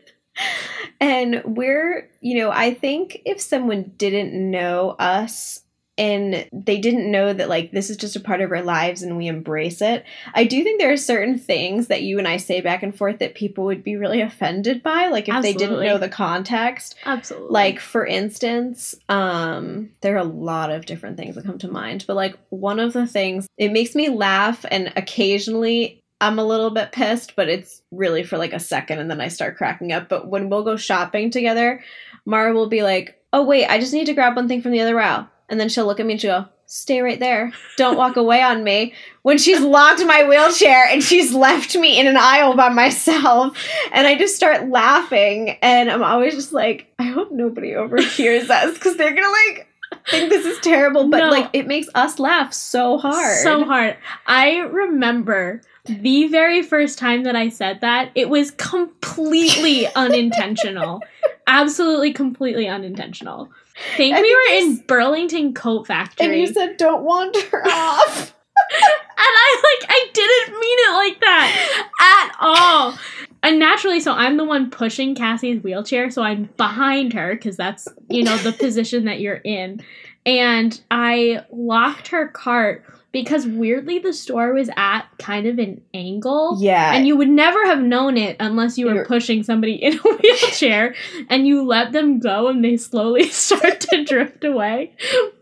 and 1.00 1.42
we're, 1.44 2.08
you 2.20 2.38
know, 2.38 2.50
I 2.50 2.74
think 2.74 3.20
if 3.24 3.40
someone 3.40 3.92
didn't 3.96 4.32
know 4.50 4.96
us 4.98 5.62
and 6.00 6.48
they 6.50 6.78
didn't 6.78 7.10
know 7.10 7.30
that 7.30 7.50
like 7.50 7.72
this 7.72 7.90
is 7.90 7.98
just 7.98 8.16
a 8.16 8.20
part 8.20 8.40
of 8.40 8.50
our 8.50 8.62
lives 8.62 9.02
and 9.02 9.18
we 9.18 9.26
embrace 9.26 9.82
it, 9.82 10.04
I 10.32 10.44
do 10.44 10.64
think 10.64 10.80
there 10.80 10.90
are 10.90 10.96
certain 10.96 11.38
things 11.38 11.88
that 11.88 12.02
you 12.02 12.18
and 12.18 12.26
I 12.26 12.38
say 12.38 12.62
back 12.62 12.82
and 12.82 12.96
forth 12.96 13.18
that 13.18 13.34
people 13.34 13.64
would 13.64 13.84
be 13.84 13.96
really 13.96 14.22
offended 14.22 14.82
by, 14.82 15.08
like 15.08 15.28
if 15.28 15.42
they 15.42 15.52
didn't 15.52 15.84
know 15.84 15.98
the 15.98 16.08
context. 16.08 16.94
Absolutely. 17.04 17.50
Like 17.50 17.80
for 17.80 18.06
instance, 18.06 18.94
um 19.10 19.90
there 20.00 20.14
are 20.14 20.18
a 20.18 20.24
lot 20.24 20.70
of 20.70 20.86
different 20.86 21.18
things 21.18 21.34
that 21.34 21.44
come 21.44 21.58
to 21.58 21.68
mind, 21.68 22.04
but 22.06 22.16
like 22.16 22.34
one 22.48 22.80
of 22.80 22.94
the 22.94 23.06
things 23.06 23.46
it 23.58 23.70
makes 23.70 23.94
me 23.94 24.08
laugh 24.08 24.64
and 24.70 24.94
occasionally 24.96 26.00
I'm 26.22 26.38
a 26.38 26.44
little 26.44 26.70
bit 26.70 26.92
pissed, 26.92 27.36
but 27.36 27.48
it's 27.48 27.82
really 27.90 28.22
for 28.22 28.38
like 28.38 28.54
a 28.54 28.60
second 28.60 29.00
and 29.00 29.10
then 29.10 29.20
I 29.20 29.28
start 29.28 29.56
cracking 29.58 29.92
up. 29.92 30.08
But 30.08 30.28
when 30.28 30.48
we'll 30.48 30.64
go 30.64 30.76
shopping 30.76 31.30
together, 31.30 31.82
Mara 32.24 32.54
will 32.54 32.68
be 32.68 32.82
like, 32.82 33.18
"Oh 33.32 33.44
wait, 33.44 33.66
I 33.66 33.78
just 33.78 33.92
need 33.92 34.06
to 34.06 34.14
grab 34.14 34.36
one 34.36 34.48
thing 34.48 34.62
from 34.62 34.72
the 34.72 34.80
other 34.80 34.98
aisle." 34.98 35.28
And 35.50 35.58
then 35.60 35.68
she'll 35.68 35.84
look 35.86 36.00
at 36.00 36.06
me 36.06 36.12
and 36.12 36.20
she'll 36.20 36.42
go, 36.42 36.48
"Stay 36.66 37.02
right 37.02 37.18
there. 37.18 37.52
Don't 37.76 37.96
walk 37.96 38.16
away 38.16 38.40
on 38.42 38.62
me." 38.64 38.94
When 39.22 39.36
she's 39.36 39.60
locked 39.60 40.02
my 40.06 40.24
wheelchair 40.28 40.86
and 40.86 41.02
she's 41.02 41.34
left 41.34 41.76
me 41.76 41.98
in 41.98 42.06
an 42.06 42.16
aisle 42.16 42.54
by 42.54 42.68
myself, 42.70 43.58
and 43.92 44.06
I 44.06 44.16
just 44.16 44.36
start 44.36 44.68
laughing 44.68 45.50
and 45.60 45.90
I'm 45.90 46.02
always 46.04 46.34
just 46.34 46.52
like, 46.52 46.86
"I 46.98 47.02
hope 47.04 47.32
nobody 47.32 47.74
overhears 47.74 48.48
us 48.58 48.78
cuz 48.78 48.96
they're 48.96 49.10
going 49.10 49.24
to 49.24 49.30
like 49.56 49.66
think 50.08 50.30
this 50.30 50.46
is 50.46 50.58
terrible, 50.60 51.08
but 51.08 51.18
No. 51.18 51.30
like 51.30 51.50
it 51.52 51.66
makes 51.66 51.88
us 51.96 52.18
laugh 52.20 52.52
so 52.52 52.96
hard." 52.96 53.38
So 53.42 53.64
hard. 53.64 53.96
I 54.26 54.58
remember 54.58 55.62
the 55.86 56.28
very 56.28 56.62
first 56.62 56.98
time 56.98 57.24
that 57.24 57.34
I 57.34 57.48
said 57.48 57.80
that, 57.80 58.10
it 58.14 58.28
was 58.28 58.52
completely 58.52 59.86
unintentional. 59.96 61.02
Absolutely, 61.46 62.12
completely 62.12 62.68
unintentional. 62.68 63.50
I 63.80 63.96
think 63.96 64.16
I 64.16 64.20
we 64.20 64.34
were 64.34 64.56
in 64.58 64.76
Burlington 64.86 65.54
Coat 65.54 65.86
Factory. 65.86 66.26
and 66.26 66.36
you 66.36 66.46
said, 66.46 66.76
"Don't 66.76 67.02
wander 67.02 67.38
off." 67.66 68.34
And 68.72 68.82
I 69.18 69.78
like 69.80 69.90
I 69.90 70.06
didn't 70.12 70.60
mean 70.60 70.78
it 70.78 70.92
like 70.92 71.20
that 71.20 71.88
at 72.00 72.36
all. 72.40 72.98
And 73.42 73.58
naturally, 73.58 74.00
so 74.00 74.12
I'm 74.12 74.36
the 74.36 74.44
one 74.44 74.70
pushing 74.70 75.14
Cassie's 75.14 75.62
wheelchair, 75.62 76.10
so 76.10 76.22
I'm 76.22 76.50
behind 76.56 77.12
her 77.14 77.34
because 77.34 77.56
that's 77.56 77.88
you 78.08 78.22
know 78.22 78.36
the 78.38 78.52
position 78.52 79.06
that 79.06 79.20
you're 79.20 79.36
in. 79.36 79.80
And 80.26 80.78
I 80.90 81.44
locked 81.50 82.08
her 82.08 82.28
cart 82.28 82.84
because 83.12 83.46
weirdly 83.46 83.98
the 83.98 84.12
store 84.12 84.52
was 84.54 84.70
at 84.76 85.02
kind 85.18 85.46
of 85.46 85.58
an 85.58 85.80
angle. 85.92 86.56
Yeah. 86.60 86.94
And 86.94 87.06
you 87.06 87.16
would 87.16 87.28
never 87.28 87.64
have 87.66 87.80
known 87.80 88.16
it 88.16 88.36
unless 88.38 88.78
you 88.78 88.86
were 88.86 88.94
You're- 88.94 89.06
pushing 89.06 89.42
somebody 89.42 89.74
in 89.74 89.94
a 89.94 90.02
wheelchair 90.22 90.94
and 91.28 91.46
you 91.46 91.64
let 91.66 91.92
them 91.92 92.20
go 92.20 92.48
and 92.48 92.64
they 92.64 92.76
slowly 92.76 93.24
start 93.28 93.80
to 93.80 94.04
drift 94.04 94.44
away. 94.44 94.92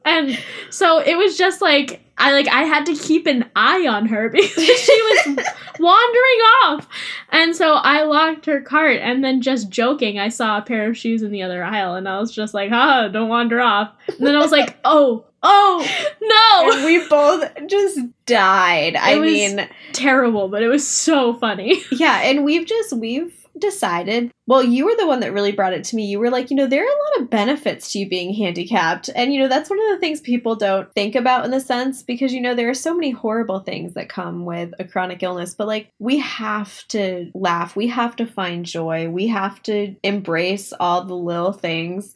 And 0.08 0.38
so 0.70 0.98
it 1.00 1.16
was 1.16 1.36
just 1.36 1.60
like 1.60 2.00
I 2.16 2.32
like 2.32 2.48
I 2.48 2.62
had 2.64 2.86
to 2.86 2.94
keep 2.94 3.26
an 3.26 3.44
eye 3.54 3.86
on 3.86 4.06
her 4.06 4.28
because 4.32 4.50
she 4.80 5.02
was 5.02 5.38
wandering 5.78 6.40
off. 6.64 6.88
And 7.30 7.54
so 7.54 7.74
I 7.74 8.02
locked 8.04 8.46
her 8.46 8.60
cart 8.60 8.98
and 9.00 9.22
then 9.22 9.40
just 9.40 9.68
joking, 9.68 10.18
I 10.18 10.28
saw 10.28 10.58
a 10.58 10.62
pair 10.62 10.88
of 10.90 10.96
shoes 10.96 11.22
in 11.22 11.30
the 11.30 11.42
other 11.42 11.62
aisle 11.62 11.94
and 11.94 12.08
I 12.08 12.18
was 12.18 12.32
just 12.32 12.54
like, 12.54 12.70
"Ah, 12.72 13.08
don't 13.08 13.28
wander 13.28 13.60
off." 13.60 13.92
And 14.08 14.26
then 14.26 14.34
I 14.34 14.38
was 14.38 14.50
like, 14.52 14.76
"Oh, 14.84 15.26
oh, 15.42 15.86
no." 16.20 16.72
and 16.76 16.84
we 16.84 17.06
both 17.08 17.50
just 17.68 18.00
died. 18.26 18.96
I 18.96 19.12
It 19.12 19.18
was- 19.20 19.30
mean, 19.32 19.68
Terrible, 19.92 20.48
but 20.48 20.62
it 20.62 20.68
was 20.68 20.86
so 20.86 21.34
funny. 21.34 21.82
yeah, 21.92 22.20
and 22.22 22.44
we've 22.44 22.66
just 22.66 22.92
we've 22.94 23.34
decided. 23.58 24.30
Well, 24.46 24.62
you 24.62 24.86
were 24.86 24.96
the 24.96 25.06
one 25.06 25.20
that 25.20 25.32
really 25.32 25.52
brought 25.52 25.74
it 25.74 25.84
to 25.84 25.96
me. 25.96 26.06
You 26.06 26.18
were 26.18 26.30
like, 26.30 26.50
you 26.50 26.56
know, 26.56 26.66
there 26.66 26.82
are 26.82 26.86
a 26.86 26.88
lot 26.88 27.22
of 27.22 27.30
benefits 27.30 27.92
to 27.92 27.98
you 27.98 28.08
being 28.08 28.34
handicapped. 28.34 29.10
And 29.14 29.32
you 29.32 29.40
know, 29.40 29.48
that's 29.48 29.70
one 29.70 29.80
of 29.80 29.88
the 29.88 29.98
things 29.98 30.20
people 30.20 30.56
don't 30.56 30.92
think 30.94 31.14
about 31.14 31.44
in 31.44 31.50
the 31.50 31.60
sense 31.60 32.02
because 32.02 32.32
you 32.32 32.40
know, 32.40 32.54
there 32.54 32.70
are 32.70 32.74
so 32.74 32.94
many 32.94 33.10
horrible 33.10 33.60
things 33.60 33.94
that 33.94 34.08
come 34.08 34.44
with 34.44 34.72
a 34.78 34.84
chronic 34.84 35.22
illness, 35.22 35.54
but 35.54 35.66
like 35.66 35.90
we 35.98 36.18
have 36.18 36.86
to 36.88 37.30
laugh, 37.34 37.76
we 37.76 37.88
have 37.88 38.16
to 38.16 38.26
find 38.26 38.64
joy, 38.64 39.08
we 39.08 39.26
have 39.26 39.62
to 39.64 39.94
embrace 40.02 40.72
all 40.80 41.04
the 41.04 41.14
little 41.14 41.52
things. 41.52 42.14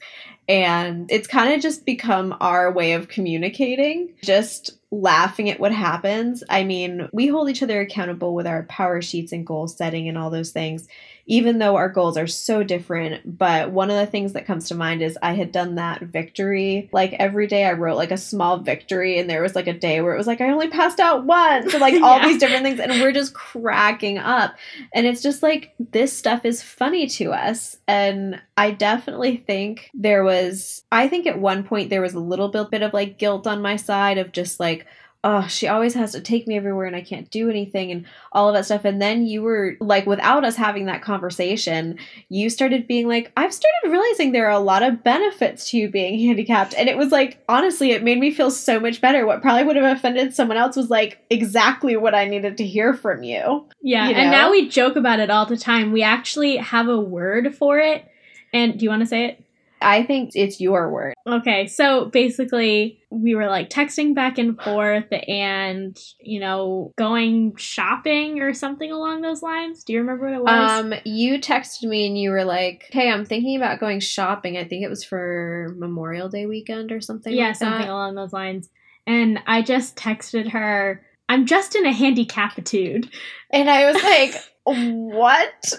And 0.49 1.11
it's 1.11 1.29
kind 1.29 1.55
of 1.55 1.61
just 1.61 1.87
become 1.87 2.37
our 2.41 2.73
way 2.73 2.93
of 2.93 3.09
communicating, 3.09 4.15
just 4.25 4.79
laughing 4.91 5.49
at 5.49 5.61
what 5.61 5.73
happens. 5.73 6.43
I 6.51 6.65
mean, 6.65 7.09
we 7.13 7.29
hold 7.29 7.49
each 7.49 7.63
other 7.63 7.81
accountable 7.81 8.35
with 8.35 8.47
our 8.47 8.65
power 8.65 9.01
sheets 9.01 9.33
and 9.33 9.47
goal 9.47 9.69
setting 9.69 10.09
and 10.09 10.19
all 10.19 10.31
those 10.31 10.51
things, 10.51 10.89
even 11.27 11.59
though 11.59 11.77
our 11.77 11.89
goals 11.89 12.17
are 12.17 12.27
so 12.27 12.63
different. 12.63 13.39
But 13.39 13.71
one 13.71 13.91
of 13.91 13.97
the 13.97 14.07
things 14.07 14.33
that 14.33 14.47
comes 14.47 14.69
to 14.69 14.75
mind 14.75 15.03
is 15.03 15.19
I 15.23 15.35
had 15.35 15.53
done 15.53 15.77
that 15.77 16.01
victory. 16.03 16.89
Like 16.93 17.13
every 17.15 17.47
day 17.47 17.65
I 17.65 17.73
wrote 17.73 17.97
like 17.97 18.11
a 18.11 18.17
small 18.17 18.59
victory, 18.59 19.19
and 19.19 19.29
there 19.31 19.43
was 19.43 19.55
like 19.55 19.67
a 19.67 19.73
day 19.79 20.01
where 20.01 20.15
it 20.15 20.19
was 20.19 20.27
like 20.27 20.41
I 20.41 20.51
only 20.51 20.69
passed 20.69 21.01
out 21.01 21.25
once, 21.25 21.73
and 21.73 21.81
like 21.81 21.95
all 22.03 22.19
Yeah. 22.19 22.27
these 22.29 22.39
different 22.39 22.65
things, 22.65 22.81
and 22.81 22.93
we're 23.01 23.13
just 23.13 23.35
cracking 23.35 24.19
up. 24.19 24.55
And 24.95 25.07
it's 25.07 25.23
just 25.23 25.43
like 25.43 25.75
this 25.79 26.17
stuff 26.17 26.45
is 26.45 26.63
funny 26.63 27.07
to 27.09 27.33
us. 27.33 27.77
And 27.87 28.41
I 28.57 28.71
definitely 28.71 29.37
think 29.37 29.91
there 29.95 30.25
was, 30.25 30.83
I 30.93 31.09
think 31.09 31.27
at 31.27 31.39
one 31.39 31.65
point 31.65 31.91
there 31.91 32.03
was 32.03 32.15
a 32.15 32.21
little 32.21 32.49
bit, 32.49 32.71
bit 32.71 32.83
of 32.83 32.93
like 32.93 33.19
guilt 33.19 33.47
on 33.47 33.63
my 33.63 33.77
side 33.77 34.19
of 34.19 34.33
just 34.33 34.59
like, 34.61 34.87
oh, 35.25 35.47
she 35.47 35.69
always 35.69 35.95
has 35.95 36.13
to 36.13 36.21
take 36.21 36.49
me 36.49 36.57
everywhere 36.57 36.87
and 36.87 36.97
I 36.97 37.01
can't 37.01 37.31
do 37.31 37.49
anything 37.49 37.93
and 37.93 38.07
all 38.33 38.49
of 38.49 38.55
that 38.55 38.65
stuff. 38.65 38.85
And 38.85 39.01
then 39.01 39.25
you 39.25 39.43
were 39.43 39.77
like, 39.81 40.05
without 40.05 40.45
us 40.45 40.57
having 40.57 40.87
that 40.87 41.03
conversation, 41.03 41.99
you 42.29 42.51
started 42.51 42.89
being 42.89 43.07
like, 43.07 43.31
I've 43.37 43.55
started 43.55 43.91
realizing 43.93 44.33
there 44.33 44.47
are 44.47 44.51
a 44.51 44.59
lot 44.59 44.83
of 44.83 45.05
benefits 45.05 45.71
to 45.71 45.77
you 45.77 45.89
being 45.89 46.19
handicapped. 46.27 46.75
And 46.75 46.89
it 46.89 46.97
was 46.97 47.13
like, 47.13 47.43
honestly, 47.49 47.93
it 47.93 48.03
made 48.03 48.19
me 48.19 48.33
feel 48.33 48.51
so 48.51 48.81
much 48.81 49.01
better. 49.01 49.25
What 49.25 49.43
probably 49.43 49.63
would 49.63 49.77
have 49.77 49.97
offended 49.97 50.35
someone 50.35 50.57
else 50.57 50.75
was 50.75 50.91
like 50.91 51.25
exactly 51.31 51.97
what 51.97 52.17
I 52.17 52.25
needed 52.25 52.57
to 52.57 52.67
hear 52.67 52.93
from 52.93 53.23
you. 53.23 53.69
Yeah, 53.81 54.09
You 54.09 54.15
and 54.17 54.31
now 54.33 54.51
we 54.51 54.69
joke 54.69 54.97
about 54.97 55.21
it 55.21 55.31
all 55.31 55.47
the 55.47 55.57
time. 55.57 55.93
We 55.93 56.03
actually 56.03 56.57
have 56.57 56.89
a 56.89 56.99
word 56.99 57.55
for 57.55 57.79
it. 57.79 58.09
And 58.53 58.77
do 58.77 58.85
you 58.85 58.91
want 58.91 59.03
to 59.03 59.07
say 59.07 59.27
it? 59.27 59.45
I 59.83 60.05
think 60.05 60.33
it's 60.35 60.61
your 60.61 60.91
word. 60.91 61.15
Okay, 61.27 61.67
so 61.67 62.07
basically, 62.07 63.01
we 63.11 63.35
were 63.35 63.47
like 63.47 63.69
texting 63.69 64.15
back 64.15 64.39
and 64.39 64.61
forth 64.61 65.07
and, 65.29 65.97
you 66.21 66.41
know, 66.41 66.93
going 66.97 67.57
shopping 67.57 68.41
or 68.41 68.55
something 68.55 68.91
along 68.91 69.21
those 69.21 69.43
lines. 69.43 69.85
Do 69.85 69.93
you 69.93 70.01
remember 70.01 70.27
what 70.27 70.35
it 70.35 70.43
was? 70.43 70.71
Um, 70.71 70.95
you 71.05 71.39
texted 71.39 71.89
me 71.89 72.07
and 72.07 72.19
you 72.19 72.31
were 72.31 72.45
like, 72.45 72.89
"Hey, 72.91 73.11
I'm 73.11 73.25
thinking 73.25 73.57
about 73.57 73.81
going 73.81 74.01
shopping. 74.01 74.57
I 74.57 74.65
think 74.65 74.85
it 74.85 74.89
was 74.91 75.05
for 75.05 75.75
Memorial 75.79 76.29
Day 76.29 76.47
weekend 76.47 76.93
or 76.93 77.01
something." 77.01 77.33
yeah, 77.33 77.49
like 77.49 77.57
something 77.57 77.89
along 77.89 78.15
those 78.15 78.33
lines. 78.33 78.71
And 79.07 79.41
I 79.47 79.63
just 79.63 79.97
texted 79.97 80.51
her, 80.51 81.05
I'm 81.29 81.47
just 81.47 81.75
in 81.75 81.87
a 81.87 81.93
handicapitude. 81.93 83.11
And 83.51 83.69
I 83.69 83.91
was 83.91 84.03
like, 84.03 84.35
"What?" 84.65 85.73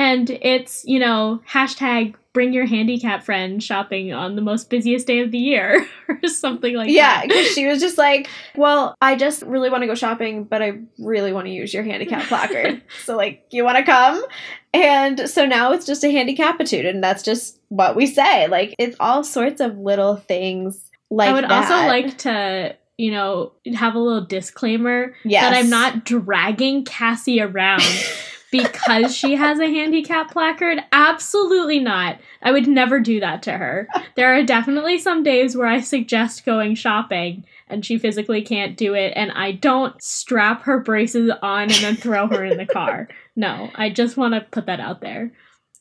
And 0.00 0.30
it's, 0.30 0.82
you 0.86 0.98
know, 0.98 1.42
hashtag 1.46 2.14
bring 2.32 2.54
your 2.54 2.64
handicap 2.64 3.22
friend 3.22 3.62
shopping 3.62 4.14
on 4.14 4.34
the 4.34 4.40
most 4.40 4.70
busiest 4.70 5.06
day 5.06 5.18
of 5.18 5.30
the 5.30 5.36
year 5.36 5.86
or 6.08 6.26
something 6.26 6.74
like 6.74 6.88
yeah, 6.88 7.20
that. 7.20 7.26
Yeah, 7.26 7.26
because 7.26 7.52
she 7.52 7.66
was 7.66 7.80
just 7.80 7.98
like, 7.98 8.26
"Well, 8.56 8.94
I 9.02 9.14
just 9.14 9.42
really 9.42 9.68
want 9.68 9.82
to 9.82 9.86
go 9.86 9.94
shopping, 9.94 10.44
but 10.44 10.62
I 10.62 10.78
really 10.98 11.34
want 11.34 11.48
to 11.48 11.52
use 11.52 11.74
your 11.74 11.82
handicap 11.82 12.28
placard. 12.28 12.80
so, 13.04 13.14
like, 13.14 13.44
you 13.50 13.62
want 13.62 13.76
to 13.76 13.84
come?" 13.84 14.24
And 14.72 15.28
so 15.28 15.44
now 15.44 15.72
it's 15.72 15.84
just 15.84 16.02
a 16.02 16.06
handicapitude, 16.06 16.88
and 16.88 17.04
that's 17.04 17.22
just 17.22 17.60
what 17.68 17.94
we 17.94 18.06
say. 18.06 18.48
Like, 18.48 18.74
it's 18.78 18.96
all 19.00 19.22
sorts 19.22 19.60
of 19.60 19.76
little 19.76 20.16
things. 20.16 20.90
Like 21.10 21.28
I 21.28 21.32
would 21.34 21.44
that. 21.44 21.50
also 21.50 21.74
like 21.74 22.16
to, 22.18 22.74
you 22.96 23.10
know, 23.10 23.52
have 23.74 23.96
a 23.96 23.98
little 23.98 24.24
disclaimer 24.24 25.14
yes. 25.26 25.42
that 25.42 25.52
I'm 25.52 25.68
not 25.68 26.06
dragging 26.06 26.86
Cassie 26.86 27.42
around 27.42 27.82
because 28.50 29.14
she 29.14 29.36
has 29.36 29.58
a 29.58 29.66
handicap 29.66 30.30
placard. 30.32 30.78
Absolutely 30.92 31.78
not. 31.78 32.18
I 32.42 32.52
would 32.52 32.66
never 32.66 33.00
do 33.00 33.20
that 33.20 33.42
to 33.44 33.52
her. 33.52 33.88
There 34.16 34.34
are 34.34 34.42
definitely 34.42 34.98
some 34.98 35.22
days 35.22 35.56
where 35.56 35.66
I 35.66 35.80
suggest 35.80 36.44
going 36.44 36.74
shopping 36.74 37.44
and 37.68 37.84
she 37.84 37.98
physically 37.98 38.42
can't 38.42 38.76
do 38.76 38.94
it 38.94 39.12
and 39.14 39.30
I 39.32 39.52
don't 39.52 40.00
strap 40.02 40.62
her 40.62 40.80
braces 40.80 41.30
on 41.42 41.62
and 41.62 41.72
then 41.72 41.96
throw 41.96 42.26
her 42.28 42.44
in 42.44 42.58
the 42.58 42.66
car. 42.66 43.08
No, 43.36 43.70
I 43.76 43.88
just 43.88 44.18
want 44.18 44.34
to 44.34 44.42
put 44.50 44.66
that 44.66 44.80
out 44.80 45.00
there 45.00 45.32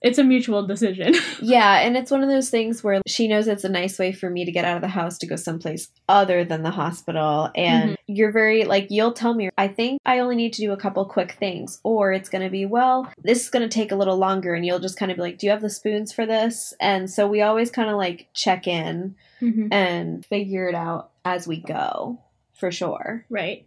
it's 0.01 0.17
a 0.17 0.23
mutual 0.23 0.65
decision. 0.65 1.13
yeah, 1.41 1.79
and 1.79 1.97
it's 1.97 2.11
one 2.11 2.23
of 2.23 2.29
those 2.29 2.49
things 2.49 2.83
where 2.83 3.01
she 3.05 3.27
knows 3.27 3.47
it's 3.47 3.63
a 3.63 3.69
nice 3.69 3.99
way 3.99 4.11
for 4.11 4.29
me 4.29 4.45
to 4.45 4.51
get 4.51 4.65
out 4.65 4.77
of 4.77 4.81
the 4.81 4.87
house 4.87 5.17
to 5.19 5.27
go 5.27 5.35
someplace 5.35 5.89
other 6.07 6.45
than 6.45 6.63
the 6.63 6.71
hospital. 6.71 7.49
And 7.55 7.91
mm-hmm. 7.91 8.13
you're 8.13 8.31
very, 8.31 8.63
like, 8.63 8.87
you'll 8.89 9.13
tell 9.13 9.33
me, 9.33 9.49
I 9.57 9.67
think 9.67 9.99
I 10.05 10.19
only 10.19 10.35
need 10.35 10.53
to 10.53 10.61
do 10.61 10.71
a 10.71 10.77
couple 10.77 11.03
quick 11.05 11.33
things. 11.33 11.79
Or 11.83 12.13
it's 12.13 12.29
going 12.29 12.43
to 12.43 12.49
be, 12.49 12.65
well, 12.65 13.11
this 13.23 13.43
is 13.43 13.49
going 13.49 13.67
to 13.67 13.73
take 13.73 13.91
a 13.91 13.95
little 13.95 14.17
longer. 14.17 14.53
And 14.53 14.65
you'll 14.65 14.79
just 14.79 14.97
kind 14.97 15.11
of 15.11 15.17
be 15.17 15.21
like, 15.21 15.37
do 15.37 15.47
you 15.47 15.51
have 15.51 15.61
the 15.61 15.69
spoons 15.69 16.13
for 16.13 16.25
this? 16.25 16.73
And 16.79 17.09
so 17.09 17.27
we 17.27 17.41
always 17.41 17.69
kind 17.69 17.89
of 17.89 17.97
like 17.97 18.29
check 18.33 18.67
in 18.67 19.15
mm-hmm. 19.41 19.67
and 19.71 20.25
figure 20.25 20.69
it 20.69 20.75
out 20.75 21.11
as 21.25 21.47
we 21.47 21.59
go, 21.59 22.19
for 22.53 22.71
sure. 22.71 23.25
Right. 23.29 23.65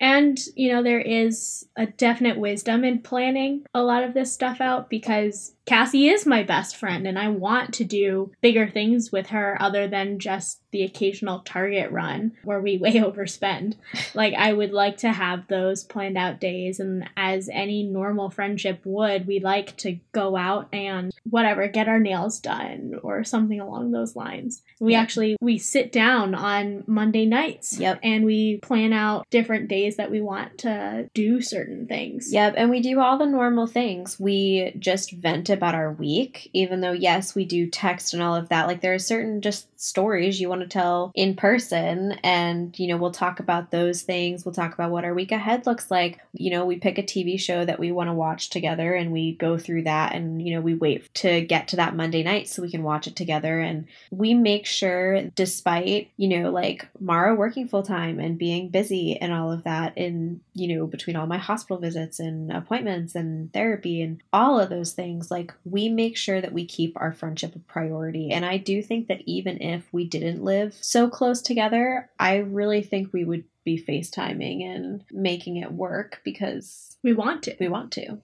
And, 0.00 0.38
you 0.54 0.72
know, 0.72 0.82
there 0.82 1.00
is 1.00 1.66
a 1.76 1.86
definite 1.86 2.38
wisdom 2.38 2.84
in 2.84 3.00
planning 3.00 3.64
a 3.74 3.82
lot 3.82 4.04
of 4.04 4.14
this 4.14 4.32
stuff 4.32 4.60
out 4.60 4.88
because 4.88 5.54
Cassie 5.68 6.08
is 6.08 6.24
my 6.24 6.42
best 6.42 6.76
friend 6.76 7.06
and 7.06 7.18
I 7.18 7.28
want 7.28 7.74
to 7.74 7.84
do 7.84 8.32
bigger 8.40 8.68
things 8.68 9.12
with 9.12 9.28
her 9.28 9.56
other 9.60 9.86
than 9.86 10.18
just 10.18 10.62
the 10.70 10.82
occasional 10.82 11.40
Target 11.40 11.90
run 11.90 12.32
where 12.44 12.60
we 12.60 12.78
way 12.78 12.94
overspend. 12.94 13.76
like, 14.14 14.34
I 14.34 14.52
would 14.52 14.72
like 14.72 14.98
to 14.98 15.12
have 15.12 15.48
those 15.48 15.84
planned 15.84 16.18
out 16.18 16.40
days. 16.40 16.80
And 16.80 17.08
as 17.16 17.48
any 17.52 17.82
normal 17.82 18.30
friendship 18.30 18.80
would, 18.84 19.26
we 19.26 19.40
like 19.40 19.76
to 19.78 19.98
go 20.12 20.36
out 20.36 20.68
and 20.72 21.12
whatever, 21.28 21.68
get 21.68 21.88
our 21.88 22.00
nails 22.00 22.40
done 22.40 22.98
or 23.02 23.24
something 23.24 23.60
along 23.60 23.92
those 23.92 24.16
lines. 24.16 24.62
We 24.80 24.92
yep. 24.92 25.02
actually 25.02 25.36
we 25.40 25.58
sit 25.58 25.92
down 25.92 26.34
on 26.34 26.84
Monday 26.86 27.26
nights 27.26 27.78
yep. 27.78 27.98
and 28.02 28.24
we 28.24 28.58
plan 28.58 28.92
out 28.92 29.26
different 29.30 29.68
days 29.68 29.96
that 29.96 30.10
we 30.10 30.20
want 30.20 30.58
to 30.58 31.10
do 31.14 31.40
certain 31.40 31.86
things. 31.86 32.32
Yep, 32.32 32.54
and 32.56 32.70
we 32.70 32.80
do 32.80 33.00
all 33.00 33.18
the 33.18 33.26
normal 33.26 33.66
things. 33.66 34.18
We 34.18 34.74
just 34.78 35.12
vent 35.12 35.50
about 35.58 35.74
our 35.74 35.92
week, 35.92 36.48
even 36.52 36.80
though 36.80 36.92
yes, 36.92 37.34
we 37.34 37.44
do 37.44 37.66
text 37.66 38.14
and 38.14 38.22
all 38.22 38.34
of 38.34 38.48
that. 38.48 38.66
Like 38.66 38.80
there 38.80 38.94
are 38.94 38.98
certain 38.98 39.42
just 39.42 39.68
stories 39.78 40.40
you 40.40 40.48
want 40.48 40.62
to 40.62 40.66
tell 40.66 41.12
in 41.14 41.36
person 41.36 42.12
and 42.24 42.76
you 42.78 42.86
know, 42.86 42.96
we'll 42.96 43.10
talk 43.10 43.40
about 43.40 43.70
those 43.70 44.02
things. 44.02 44.44
We'll 44.44 44.54
talk 44.54 44.74
about 44.74 44.90
what 44.90 45.04
our 45.04 45.14
week 45.14 45.32
ahead 45.32 45.66
looks 45.66 45.90
like. 45.90 46.20
You 46.32 46.50
know, 46.50 46.64
we 46.64 46.76
pick 46.76 46.98
a 46.98 47.02
TV 47.02 47.38
show 47.38 47.64
that 47.64 47.78
we 47.78 47.92
want 47.92 48.08
to 48.08 48.14
watch 48.14 48.50
together 48.50 48.94
and 48.94 49.12
we 49.12 49.34
go 49.34 49.58
through 49.58 49.82
that 49.82 50.14
and 50.14 50.40
you 50.40 50.54
know, 50.54 50.60
we 50.60 50.74
wait 50.74 51.12
to 51.14 51.40
get 51.42 51.68
to 51.68 51.76
that 51.76 51.96
Monday 51.96 52.22
night 52.22 52.48
so 52.48 52.62
we 52.62 52.70
can 52.70 52.82
watch 52.82 53.06
it 53.06 53.16
together 53.16 53.60
and 53.60 53.86
we 54.10 54.34
make 54.34 54.66
sure 54.66 55.22
despite, 55.34 56.10
you 56.16 56.28
know, 56.28 56.50
like 56.50 56.88
Mara 57.00 57.34
working 57.34 57.68
full 57.68 57.82
time 57.82 58.18
and 58.20 58.38
being 58.38 58.68
busy 58.68 59.16
and 59.16 59.32
all 59.32 59.52
of 59.52 59.64
that 59.64 59.96
in, 59.96 60.40
you 60.54 60.76
know, 60.76 60.86
between 60.86 61.16
all 61.16 61.26
my 61.26 61.38
hospital 61.38 61.78
visits 61.78 62.20
and 62.20 62.52
appointments 62.52 63.14
and 63.14 63.52
therapy 63.52 64.02
and 64.02 64.22
all 64.32 64.58
of 64.58 64.70
those 64.70 64.92
things, 64.92 65.30
like 65.30 65.47
we 65.64 65.88
make 65.88 66.16
sure 66.16 66.40
that 66.40 66.52
we 66.52 66.66
keep 66.66 66.96
our 66.96 67.12
friendship 67.12 67.54
a 67.54 67.58
priority. 67.60 68.30
And 68.30 68.44
I 68.44 68.56
do 68.56 68.82
think 68.82 69.08
that 69.08 69.22
even 69.26 69.60
if 69.62 69.92
we 69.92 70.04
didn't 70.04 70.42
live 70.42 70.74
so 70.74 71.08
close 71.08 71.42
together, 71.42 72.10
I 72.18 72.36
really 72.38 72.82
think 72.82 73.12
we 73.12 73.24
would 73.24 73.44
be 73.64 73.82
FaceTiming 73.82 74.64
and 74.64 75.04
making 75.10 75.56
it 75.56 75.72
work 75.72 76.20
because 76.24 76.96
we 77.02 77.12
want 77.12 77.42
to. 77.44 77.56
We 77.60 77.68
want 77.68 77.92
to. 77.92 78.18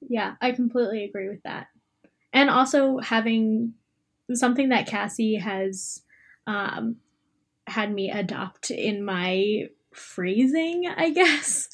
Yeah, 0.00 0.34
I 0.40 0.52
completely 0.52 1.04
agree 1.04 1.28
with 1.28 1.42
that. 1.44 1.68
And 2.32 2.50
also 2.50 2.98
having 2.98 3.74
something 4.32 4.68
that 4.68 4.86
Cassie 4.86 5.36
has 5.36 6.02
um, 6.46 6.96
had 7.66 7.92
me 7.92 8.10
adopt 8.10 8.70
in 8.70 9.04
my 9.04 9.68
phrasing, 9.92 10.86
I 10.96 11.10
guess, 11.14 11.68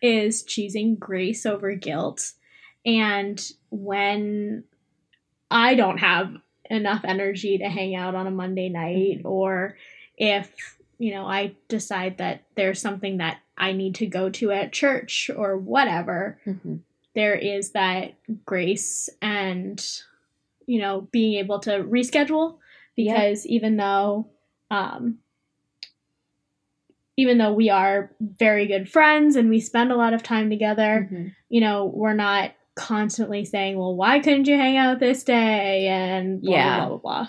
is 0.00 0.42
choosing 0.42 0.96
grace 0.96 1.46
over 1.46 1.74
guilt. 1.74 2.32
And 2.84 3.40
when 3.72 4.64
I 5.50 5.74
don't 5.74 5.98
have 5.98 6.36
enough 6.70 7.04
energy 7.04 7.58
to 7.58 7.68
hang 7.68 7.96
out 7.96 8.14
on 8.14 8.26
a 8.26 8.30
Monday 8.30 8.68
night, 8.68 9.18
mm-hmm. 9.18 9.26
or 9.26 9.76
if, 10.16 10.78
you 10.98 11.12
know, 11.12 11.26
I 11.26 11.56
decide 11.68 12.18
that 12.18 12.42
there's 12.54 12.80
something 12.80 13.16
that 13.16 13.40
I 13.56 13.72
need 13.72 13.96
to 13.96 14.06
go 14.06 14.30
to 14.30 14.52
at 14.52 14.72
church 14.72 15.30
or 15.34 15.56
whatever, 15.56 16.38
mm-hmm. 16.46 16.76
there 17.14 17.34
is 17.34 17.72
that 17.72 18.14
grace 18.44 19.08
and, 19.20 19.84
you 20.66 20.80
know, 20.80 21.08
being 21.10 21.38
able 21.38 21.60
to 21.60 21.82
reschedule 21.82 22.58
because 22.94 23.46
yeah. 23.46 23.52
even 23.52 23.76
though, 23.78 24.28
um, 24.70 25.18
even 27.16 27.38
though 27.38 27.52
we 27.52 27.70
are 27.70 28.10
very 28.20 28.66
good 28.66 28.90
friends 28.90 29.36
and 29.36 29.48
we 29.48 29.60
spend 29.60 29.92
a 29.92 29.96
lot 29.96 30.14
of 30.14 30.22
time 30.22 30.50
together, 30.50 31.08
mm-hmm. 31.10 31.28
you 31.48 31.60
know, 31.60 31.86
we're 31.86 32.14
not 32.14 32.52
constantly 32.74 33.44
saying, 33.44 33.78
"Well, 33.78 33.94
why 33.94 34.20
couldn't 34.20 34.48
you 34.48 34.56
hang 34.56 34.76
out 34.76 35.00
this 35.00 35.24
day?" 35.24 35.88
and 35.88 36.40
blah, 36.40 36.54
yeah. 36.54 36.78
blah 36.78 36.88
blah 36.88 36.98
blah. 36.98 37.28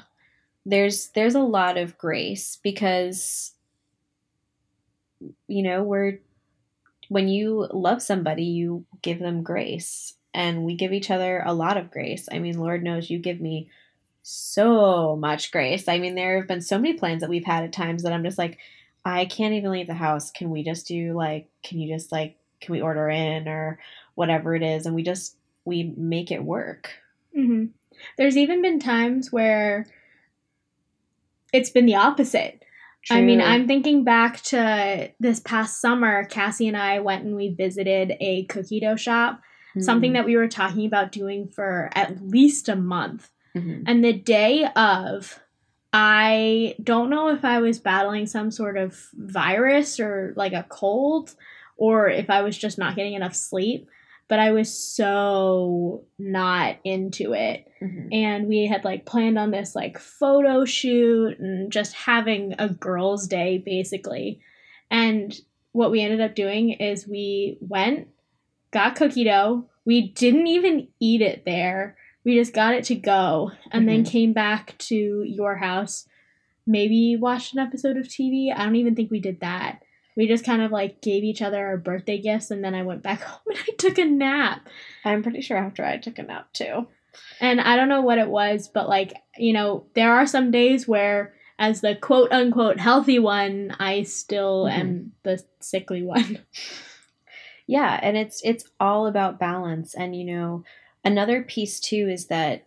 There's 0.66 1.10
there's 1.10 1.36
a 1.36 1.42
lot 1.42 1.78
of 1.78 1.98
grace 1.98 2.58
because 2.62 3.54
you 5.48 5.64
know, 5.64 5.84
we're 5.84 6.20
when 7.10 7.28
you 7.28 7.68
love 7.72 8.02
somebody, 8.02 8.44
you 8.44 8.86
give 9.02 9.20
them 9.20 9.44
grace. 9.44 10.16
And 10.36 10.64
we 10.64 10.76
give 10.76 10.94
each 10.94 11.12
other 11.12 11.44
a 11.46 11.54
lot 11.54 11.78
of 11.78 11.92
grace. 11.92 12.28
I 12.32 12.40
mean, 12.40 12.58
Lord 12.58 12.84
knows 12.84 13.10
you 13.10 13.20
give 13.20 13.40
me 13.40 13.70
so 14.24 15.16
much 15.16 15.52
grace. 15.52 15.88
I 15.88 16.00
mean, 16.00 16.16
there 16.16 16.38
have 16.38 16.48
been 16.48 16.62
so 16.62 16.80
many 16.80 16.94
plans 16.94 17.22
that 17.22 17.30
we've 17.30 17.46
had 17.46 17.64
at 17.64 17.72
times 17.72 18.02
that 18.02 18.14
I'm 18.14 18.24
just 18.24 18.40
like, 18.40 18.58
I 19.06 19.26
can't 19.26 19.54
even 19.54 19.70
leave 19.70 19.86
the 19.86 19.94
house. 19.94 20.32
Can 20.32 20.50
we 20.50 20.64
just 20.64 20.88
do 20.88 21.14
like, 21.14 21.50
can 21.62 21.78
you 21.78 21.94
just 21.94 22.12
like, 22.12 22.38
can 22.62 22.72
we 22.72 22.82
order 22.82 23.10
in 23.10 23.48
or 23.48 23.78
whatever 24.16 24.56
it 24.56 24.64
is? 24.64 24.86
And 24.86 24.96
we 24.96 25.04
just, 25.04 25.38
we 25.66 25.94
make 25.98 26.32
it 26.32 26.44
work. 26.44 26.92
Mm-hmm. 27.38 27.66
There's 28.18 28.38
even 28.38 28.62
been 28.62 28.80
times 28.80 29.32
where 29.32 29.86
it's 31.52 31.70
been 31.70 31.86
the 31.86 31.96
opposite. 31.96 32.64
True. 33.06 33.18
I 33.18 33.22
mean, 33.22 33.42
I'm 33.42 33.68
thinking 33.68 34.04
back 34.04 34.42
to 34.44 35.12
this 35.20 35.40
past 35.42 35.82
summer, 35.82 36.24
Cassie 36.26 36.68
and 36.70 36.78
I 36.78 37.00
went 37.00 37.26
and 37.26 37.36
we 37.36 37.50
visited 37.50 38.14
a 38.22 38.46
cookie 38.46 38.80
dough 38.80 38.96
shop, 38.96 39.42
mm-hmm. 39.72 39.82
something 39.82 40.14
that 40.14 40.26
we 40.26 40.38
were 40.38 40.48
talking 40.48 40.86
about 40.86 41.12
doing 41.12 41.50
for 41.50 41.90
at 41.96 42.22
least 42.22 42.70
a 42.70 42.76
month. 42.76 43.30
Mm-hmm. 43.56 43.84
And 43.88 44.04
the 44.04 44.14
day 44.14 44.68
of, 44.76 45.40
I 45.92 46.76
don't 46.82 47.10
know 47.10 47.30
if 47.30 47.44
I 47.44 47.60
was 47.60 47.78
battling 47.78 48.26
some 48.26 48.52
sort 48.52 48.78
of 48.78 48.98
virus 49.14 50.00
or 50.00 50.34
like 50.38 50.54
a 50.54 50.66
cold 50.68 51.36
or 51.78 52.08
if 52.10 52.30
I 52.30 52.42
was 52.42 52.58
just 52.58 52.78
not 52.78 52.96
getting 52.96 53.14
enough 53.14 53.36
sleep, 53.36 53.90
but 54.28 54.40
I 54.40 54.52
was 54.52 54.74
so 54.74 56.06
not 56.18 56.78
into 56.84 57.34
it. 57.34 57.68
Mm-hmm. 57.82 58.08
And 58.12 58.48
we 58.48 58.66
had 58.66 58.84
like 58.84 59.06
planned 59.06 59.38
on 59.38 59.52
this 59.52 59.76
like 59.76 60.00
photo 60.00 60.66
shoot 60.66 61.40
and 61.40 61.72
just 61.72 61.94
having 61.94 62.56
a 62.60 62.70
girls' 62.70 63.28
day 63.28 63.62
basically. 63.64 64.42
And 64.90 65.36
what 65.72 65.92
we 65.92 66.02
ended 66.02 66.22
up 66.22 66.36
doing 66.36 66.72
is 66.72 67.08
we 67.08 67.58
went, 67.62 68.08
got 68.72 68.96
cookie 68.96 69.24
dough. 69.24 69.70
We 69.86 70.10
didn't 70.10 70.48
even 70.48 70.88
eat 71.00 71.22
it 71.22 71.44
there 71.46 71.98
we 72.24 72.38
just 72.38 72.54
got 72.54 72.74
it 72.74 72.86
to 72.86 72.96
go 72.96 73.52
and 73.72 73.86
mm-hmm. 73.86 74.04
then 74.04 74.06
came 74.06 74.34
back 74.34 74.78
to 74.78 75.24
your 75.26 75.58
house 75.58 76.08
maybe 76.66 77.16
watched 77.16 77.54
an 77.54 77.60
episode 77.60 77.98
of 77.98 78.08
tv 78.08 78.54
i 78.56 78.64
don't 78.64 78.76
even 78.76 78.96
think 78.96 79.12
we 79.12 79.20
did 79.20 79.40
that 79.42 79.80
we 80.16 80.28
just 80.28 80.46
kind 80.46 80.62
of 80.62 80.72
like 80.72 81.02
gave 81.02 81.24
each 81.24 81.42
other 81.42 81.66
our 81.66 81.78
birthday 81.78 82.20
gifts 82.20 82.52
and 82.52 82.64
then 82.64 82.76
i 82.76 82.84
went 82.84 83.04
back 83.04 83.22
home 83.24 83.42
and 83.48 83.60
i 83.68 83.72
took 83.78 83.98
a 83.98 84.06
nap. 84.06 84.68
I'm 85.06 85.24
pretty 85.24 85.42
sure 85.42 85.58
after 85.58 85.84
i 85.84 85.98
took 85.98 86.20
a 86.20 86.24
nap 86.24 86.52
too. 86.54 86.88
And 87.40 87.62
i 87.62 87.76
don't 87.76 87.90
know 87.90 88.02
what 88.02 88.18
it 88.18 88.30
was 88.30 88.68
but 88.68 88.90
like 88.90 89.14
you 89.38 89.54
know 89.54 89.86
there 89.96 90.14
are 90.14 90.26
some 90.26 90.52
days 90.52 90.88
where 90.88 91.34
as 91.60 91.82
the 91.82 91.96
quote 91.96 92.32
unquote 92.32 92.80
healthy 92.80 93.20
one 93.20 93.76
i 93.80 94.04
still 94.04 94.66
mm-hmm. 94.66 94.80
am 94.80 95.12
the 95.24 95.44
sickly 95.60 96.04
one. 96.04 96.40
Yeah 97.66 97.98
and 98.04 98.18
it's 98.18 98.42
it's 98.44 98.66
all 98.78 99.08
about 99.08 99.40
balance 99.40 99.96
and 99.96 100.14
you 100.14 100.26
know 100.26 100.66
another 101.06 101.44
piece 101.44 101.80
too 101.80 102.10
is 102.10 102.28
that 102.28 102.66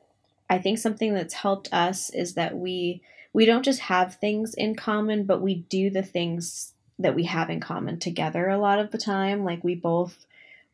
I 0.49 0.59
think 0.59 0.79
something 0.79 1.15
that's 1.15 1.35
helped 1.35 1.73
us 1.73 2.11
is 2.11 2.35
that 2.35 2.57
we 2.57 3.03
we 3.33 3.45
don't 3.45 3.65
just 3.65 3.81
have 3.81 4.15
things 4.15 4.55
in 4.55 4.75
common, 4.75 5.25
but 5.25 5.43
we 5.43 5.67
do 5.69 5.91
the 5.91 6.03
things 6.03 6.73
that 6.99 7.15
we 7.15 7.25
have 7.25 7.51
in 7.51 7.61
common 7.61 7.99
together 7.99 8.49
a 8.49 8.59
lot 8.59 8.79
of 8.79 8.91
the 8.91 8.99
time. 8.99 9.45
Like 9.45 9.63
we 9.63 9.75
both 9.75 10.27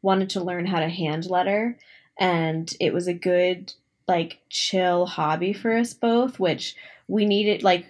wanted 0.03 0.31
to 0.31 0.43
learn 0.43 0.67
how 0.67 0.81
to 0.81 0.89
hand 0.89 1.27
letter 1.27 1.79
and 2.19 2.73
it 2.81 2.93
was 2.93 3.07
a 3.07 3.15
good 3.15 3.73
like 4.09 4.41
chill 4.49 5.07
hobby 5.07 5.53
for 5.53 5.77
us 5.77 5.95
both, 5.95 6.39
which 6.39 6.77
we 7.09 7.25
needed 7.25 7.63
like 7.63 7.87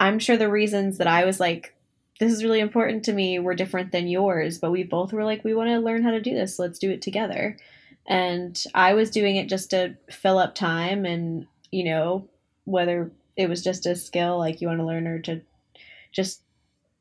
I'm 0.00 0.18
sure 0.18 0.36
the 0.36 0.50
reasons 0.50 0.98
that 0.98 1.06
I 1.06 1.24
was 1.24 1.40
like 1.40 1.74
this 2.20 2.32
is 2.32 2.44
really 2.44 2.60
important 2.60 3.04
to 3.04 3.12
me 3.12 3.38
were 3.38 3.54
different 3.54 3.90
than 3.90 4.06
yours, 4.06 4.58
but 4.58 4.70
we 4.70 4.84
both 4.84 5.12
were 5.12 5.24
like 5.24 5.44
we 5.44 5.54
want 5.54 5.70
to 5.70 5.78
learn 5.78 6.02
how 6.02 6.10
to 6.10 6.20
do 6.20 6.34
this. 6.34 6.56
So 6.56 6.62
let's 6.62 6.78
do 6.78 6.90
it 6.90 7.02
together 7.02 7.56
and 8.06 8.62
I 8.74 8.94
was 8.94 9.10
doing 9.10 9.36
it 9.36 9.48
just 9.48 9.70
to 9.70 9.96
fill 10.10 10.38
up 10.38 10.54
time 10.54 11.04
and 11.04 11.46
you 11.70 11.84
know 11.84 12.28
whether 12.64 13.10
it 13.36 13.48
was 13.48 13.62
just 13.62 13.86
a 13.86 13.96
skill 13.96 14.38
like 14.38 14.60
you 14.60 14.68
want 14.68 14.80
to 14.80 14.86
learn 14.86 15.06
or 15.06 15.18
to 15.20 15.40
just 16.12 16.42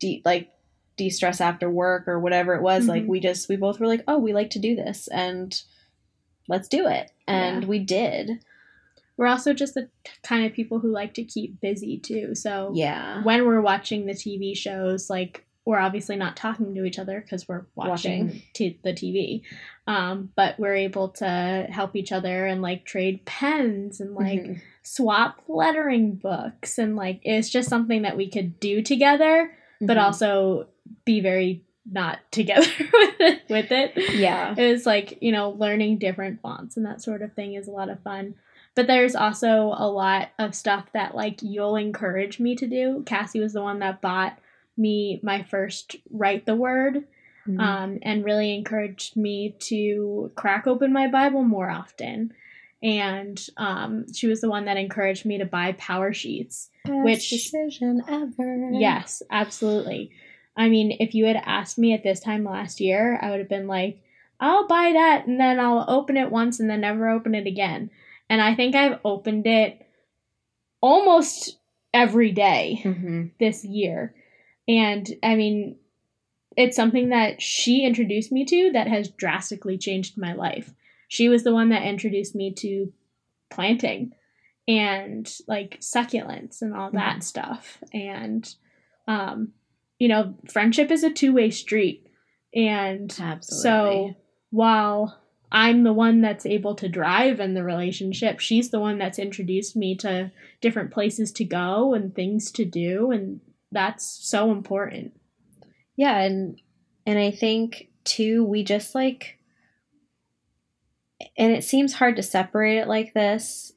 de- 0.01 0.21
like 0.25 0.49
de-stress 0.97 1.39
after 1.39 1.69
work 1.69 2.07
or 2.09 2.19
whatever 2.19 2.53
it 2.55 2.61
was. 2.61 2.87
Like 2.87 3.03
Mhm. 3.03 3.07
we 3.07 3.19
just 3.21 3.47
we 3.47 3.55
both 3.55 3.79
were 3.79 3.87
like, 3.87 4.03
"Oh, 4.07 4.19
we 4.19 4.33
like 4.33 4.49
to 4.51 4.59
do 4.59 4.75
this 4.75 5.07
and 5.07 5.59
let's 6.49 6.67
do 6.67 6.85
it." 6.87 7.11
And 7.27 7.63
Yeah. 7.63 7.69
we 7.69 7.79
did. 7.79 8.43
We're 9.17 9.27
also 9.27 9.53
just 9.53 9.75
the 9.75 9.87
kind 10.23 10.45
of 10.45 10.51
people 10.53 10.79
who 10.79 10.91
like 10.91 11.13
to 11.13 11.23
keep 11.23 11.61
busy 11.61 11.97
too. 11.97 12.35
So 12.35 12.71
Yeah. 12.75 13.23
when 13.23 13.45
we're 13.45 13.61
watching 13.61 14.05
the 14.05 14.13
TV 14.13 14.53
shows, 14.55 15.09
like 15.09 15.45
we're 15.63 15.77
obviously 15.79 16.15
not 16.15 16.35
talking 16.35 16.73
to 16.73 16.83
each 16.85 16.97
other 16.97 17.21
because 17.21 17.47
we're 17.47 17.65
watching, 17.75 18.25
Watching. 18.25 18.41
T- 18.53 18.79
the 18.83 18.93
TV, 18.93 19.43
um, 19.85 20.31
but 20.35 20.57
we're 20.59 20.75
able 20.75 21.09
to 21.09 21.67
help 21.69 21.95
each 21.95 22.11
other 22.11 22.47
and 22.47 22.63
like 22.63 22.83
trade 22.83 23.23
pens 23.25 24.01
and 24.01 24.15
like 24.15 24.41
Mhm. 24.43 24.59
swap 24.81 25.39
lettering 25.47 26.15
books 26.15 26.79
and 26.79 26.95
like 26.95 27.19
it's 27.23 27.47
just 27.49 27.69
something 27.69 28.01
that 28.01 28.17
we 28.17 28.27
could 28.27 28.59
do 28.59 28.81
together, 28.81 29.51
but 29.81 29.97
Mhm. 29.97 30.01
also 30.03 30.67
be 31.05 31.19
very 31.19 31.63
not 31.91 32.19
together 32.31 32.67
with 33.49 33.71
it. 33.71 33.93
Yeah. 34.15 34.53
It 34.57 34.71
was 34.71 34.85
like, 34.85 35.17
you 35.21 35.31
know, 35.31 35.49
learning 35.49 35.97
different 35.97 36.39
fonts 36.41 36.77
and 36.77 36.85
that 36.85 37.01
sort 37.01 37.21
of 37.23 37.33
thing 37.33 37.55
is 37.55 37.67
a 37.67 37.71
lot 37.71 37.89
of 37.89 37.99
fun. 38.03 38.35
But 38.75 38.87
there's 38.87 39.15
also 39.15 39.73
a 39.77 39.89
lot 39.89 40.29
of 40.39 40.53
stuff 40.55 40.85
that 40.93 41.15
like 41.15 41.39
you'll 41.41 41.75
encourage 41.75 42.39
me 42.39 42.55
to 42.55 42.67
do. 42.67 43.03
Cassie 43.05 43.39
was 43.41 43.53
the 43.53 43.61
one 43.63 43.79
that 43.79 43.99
bought 44.01 44.37
me 44.77 45.19
my 45.23 45.43
first 45.43 45.95
write 46.09 46.45
the 46.45 46.55
word 46.55 47.05
Mhm. 47.47 47.59
um, 47.59 47.99
and 48.03 48.23
really 48.23 48.53
encouraged 48.53 49.17
me 49.17 49.55
to 49.59 50.31
crack 50.35 50.67
open 50.67 50.93
my 50.93 51.07
Bible 51.07 51.43
more 51.43 51.69
often. 51.69 52.31
And 52.83 53.39
um, 53.57 54.11
she 54.13 54.27
was 54.27 54.41
the 54.41 54.49
one 54.49 54.65
that 54.65 54.77
encouraged 54.77 55.25
me 55.25 55.37
to 55.37 55.45
buy 55.45 55.73
PowerSheets. 55.73 56.69
Best 56.85 57.03
which- 57.03 57.29
decision 57.29 58.01
ever. 58.07 58.69
Yes, 58.73 59.21
absolutely. 59.29 60.11
I 60.57 60.67
mean, 60.67 60.97
if 60.99 61.13
you 61.15 61.25
had 61.25 61.35
asked 61.45 61.77
me 61.77 61.93
at 61.93 62.03
this 62.03 62.19
time 62.19 62.43
last 62.43 62.79
year, 62.81 63.17
I 63.21 63.29
would 63.29 63.39
have 63.39 63.49
been 63.49 63.67
like, 63.67 64.01
I'll 64.39 64.67
buy 64.67 64.93
that 64.93 65.27
and 65.27 65.39
then 65.39 65.59
I'll 65.59 65.85
open 65.87 66.17
it 66.17 66.31
once 66.31 66.59
and 66.59 66.69
then 66.69 66.81
never 66.81 67.07
open 67.09 67.35
it 67.35 67.45
again. 67.47 67.91
And 68.29 68.41
I 68.41 68.55
think 68.55 68.75
I've 68.75 68.99
opened 69.05 69.45
it 69.45 69.85
almost 70.81 71.57
every 71.93 72.31
day 72.31 72.81
Mhm. 72.83 73.31
this 73.39 73.63
year. 73.63 74.15
And 74.67 75.07
I 75.21 75.35
mean, 75.35 75.75
it's 76.57 76.75
something 76.75 77.09
that 77.09 77.41
she 77.41 77.83
introduced 77.85 78.31
me 78.31 78.45
to 78.45 78.71
that 78.73 78.87
has 78.87 79.09
drastically 79.09 79.77
changed 79.77 80.17
my 80.17 80.33
life. 80.33 80.73
She 81.11 81.27
was 81.27 81.43
the 81.43 81.53
one 81.53 81.69
that 81.69 81.83
introduced 81.83 82.35
me 82.35 82.53
to 82.59 82.93
planting 83.49 84.13
and 84.65 85.29
like 85.45 85.79
succulents 85.81 86.61
and 86.61 86.73
all 86.73 86.89
that 86.91 87.21
stuff. 87.23 87.79
And, 87.93 88.47
um, 89.07 89.49
you 89.99 90.07
know, 90.07 90.35
friendship 90.49 90.89
is 90.89 91.03
a 91.03 91.11
two 91.11 91.33
way 91.33 91.49
street. 91.49 92.07
And 92.55 93.13
Absolutely. 93.19 93.61
so 93.61 94.15
while 94.51 95.19
I'm 95.51 95.83
the 95.83 95.91
one 95.91 96.21
that's 96.21 96.45
able 96.45 96.75
to 96.75 96.87
drive 96.87 97.41
in 97.41 97.55
the 97.55 97.63
relationship, 97.63 98.39
she's 98.39 98.69
the 98.69 98.79
one 98.79 98.97
that's 98.97 99.19
introduced 99.19 99.75
me 99.75 99.95
to 99.97 100.31
different 100.61 100.91
places 100.91 101.33
to 101.33 101.43
go 101.43 101.93
and 101.93 102.15
things 102.15 102.51
to 102.51 102.63
do. 102.63 103.11
And 103.11 103.41
that's 103.73 104.05
so 104.05 104.51
important. 104.51 105.11
yeah 105.97 106.19
and 106.19 106.61
and 107.05 107.19
i 107.19 107.31
think 107.31 107.87
too 108.03 108.43
we 108.43 108.63
just 108.63 108.95
like 108.95 109.37
and 111.37 111.51
it 111.51 111.63
seems 111.63 111.93
hard 111.93 112.15
to 112.15 112.23
separate 112.23 112.77
it 112.77 112.87
like 112.87 113.13
this 113.13 113.73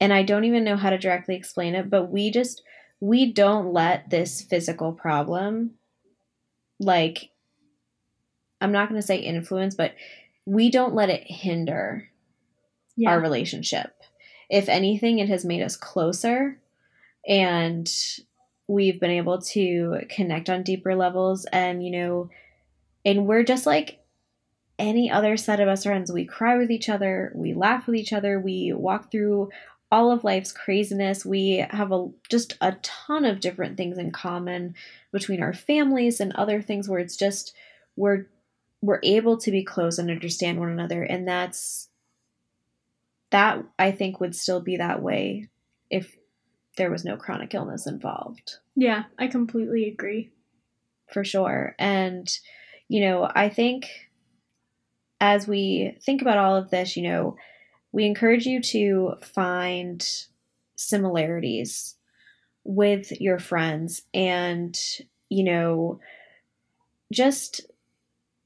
and 0.00 0.12
i 0.12 0.22
don't 0.22 0.44
even 0.44 0.64
know 0.64 0.76
how 0.76 0.90
to 0.90 0.98
directly 0.98 1.34
explain 1.36 1.74
it 1.74 1.88
but 1.90 2.10
we 2.10 2.30
just 2.30 2.62
we 3.00 3.32
don't 3.32 3.72
let 3.72 4.10
this 4.10 4.42
physical 4.42 4.92
problem 4.92 5.72
like 6.78 7.30
i'm 8.60 8.72
not 8.72 8.88
going 8.88 9.00
to 9.00 9.06
say 9.06 9.16
influence 9.18 9.74
but 9.74 9.94
we 10.46 10.70
don't 10.70 10.94
let 10.94 11.10
it 11.10 11.22
hinder 11.30 12.08
Yeah. 12.96 13.10
our 13.10 13.20
relationship. 13.20 13.94
If 14.48 14.68
anything, 14.68 15.20
it 15.20 15.28
has 15.28 15.44
made 15.44 15.62
us 15.62 15.76
closer 15.76 16.58
and 17.28 17.88
we've 18.66 18.98
been 18.98 19.12
able 19.12 19.40
to 19.42 20.00
connect 20.08 20.50
on 20.50 20.64
deeper 20.64 20.96
levels. 20.96 21.44
And, 21.52 21.84
you 21.84 21.92
know, 21.92 22.30
and 23.04 23.26
we're 23.26 23.44
just 23.44 23.64
like 23.64 23.99
any 24.80 25.10
other 25.10 25.36
set 25.36 25.60
of 25.60 25.66
best 25.66 25.84
friends. 25.84 26.10
We 26.10 26.24
cry 26.24 26.56
with 26.56 26.70
each 26.70 26.88
other, 26.88 27.30
we 27.34 27.54
laugh 27.54 27.86
with 27.86 27.96
each 27.96 28.12
other, 28.12 28.40
we 28.40 28.72
walk 28.72 29.10
through 29.10 29.50
all 29.92 30.10
of 30.10 30.24
life's 30.24 30.52
craziness. 30.52 31.24
We 31.24 31.64
have 31.70 31.92
a 31.92 32.08
just 32.28 32.56
a 32.60 32.72
ton 32.82 33.24
of 33.24 33.40
different 33.40 33.76
things 33.76 33.98
in 33.98 34.10
common 34.10 34.74
between 35.12 35.42
our 35.42 35.52
families 35.52 36.20
and 36.20 36.32
other 36.32 36.62
things 36.62 36.88
where 36.88 37.00
it's 37.00 37.16
just 37.16 37.54
we're 37.96 38.26
we're 38.82 39.00
able 39.02 39.36
to 39.36 39.50
be 39.50 39.62
close 39.62 39.98
and 39.98 40.10
understand 40.10 40.58
one 40.58 40.70
another 40.70 41.02
and 41.02 41.28
that's 41.28 41.88
that 43.30 43.62
I 43.78 43.92
think 43.92 44.20
would 44.20 44.34
still 44.34 44.60
be 44.60 44.78
that 44.78 45.02
way 45.02 45.48
if 45.90 46.16
there 46.76 46.90
was 46.90 47.04
no 47.04 47.16
chronic 47.16 47.52
illness 47.52 47.86
involved 47.86 48.56
yeah, 48.80 49.04
I 49.18 49.26
completely 49.26 49.88
agree. 49.88 50.30
for 51.12 51.22
sure. 51.24 51.74
And, 51.78 52.26
you 52.88 53.00
know, 53.02 53.30
I 53.34 53.50
think 53.50 54.09
as 55.20 55.46
we 55.46 55.96
think 56.02 56.22
about 56.22 56.38
all 56.38 56.56
of 56.56 56.70
this, 56.70 56.96
you 56.96 57.02
know, 57.02 57.36
we 57.92 58.06
encourage 58.06 58.46
you 58.46 58.62
to 58.62 59.14
find 59.22 60.06
similarities 60.76 61.96
with 62.64 63.12
your 63.20 63.38
friends 63.38 64.02
and, 64.14 64.78
you 65.28 65.44
know, 65.44 66.00
just 67.12 67.62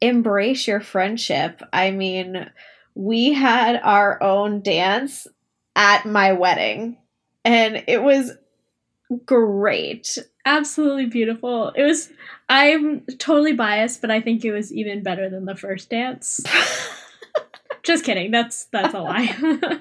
embrace 0.01 0.67
your 0.67 0.81
friendship. 0.81 1.63
I 1.73 1.91
mean, 1.91 2.51
we 2.95 3.33
had 3.33 3.81
our 3.83 4.23
own 4.23 4.63
dance 4.63 5.27
at 5.77 6.07
my 6.07 6.33
wedding, 6.33 6.99
and 7.45 7.85
it 7.89 8.03
was 8.03 8.33
great. 9.27 10.19
Absolutely 10.47 11.07
beautiful. 11.07 11.71
It 11.71 11.83
was, 11.83 12.11
I'm 12.49 13.03
totally 13.19 13.55
biased, 13.55 14.01
but 14.01 14.11
I 14.11 14.21
think 14.21 14.45
it 14.45 14.53
was 14.53 14.73
even 14.73 15.03
better 15.03 15.31
than 15.31 15.47
the 15.47 15.57
first 15.57 15.91
dance. 15.91 16.41
Just 17.85 18.05
kidding. 18.05 18.31
That's 18.31 18.65
that's 18.73 18.95
a 18.95 18.99
lie. 18.99 19.37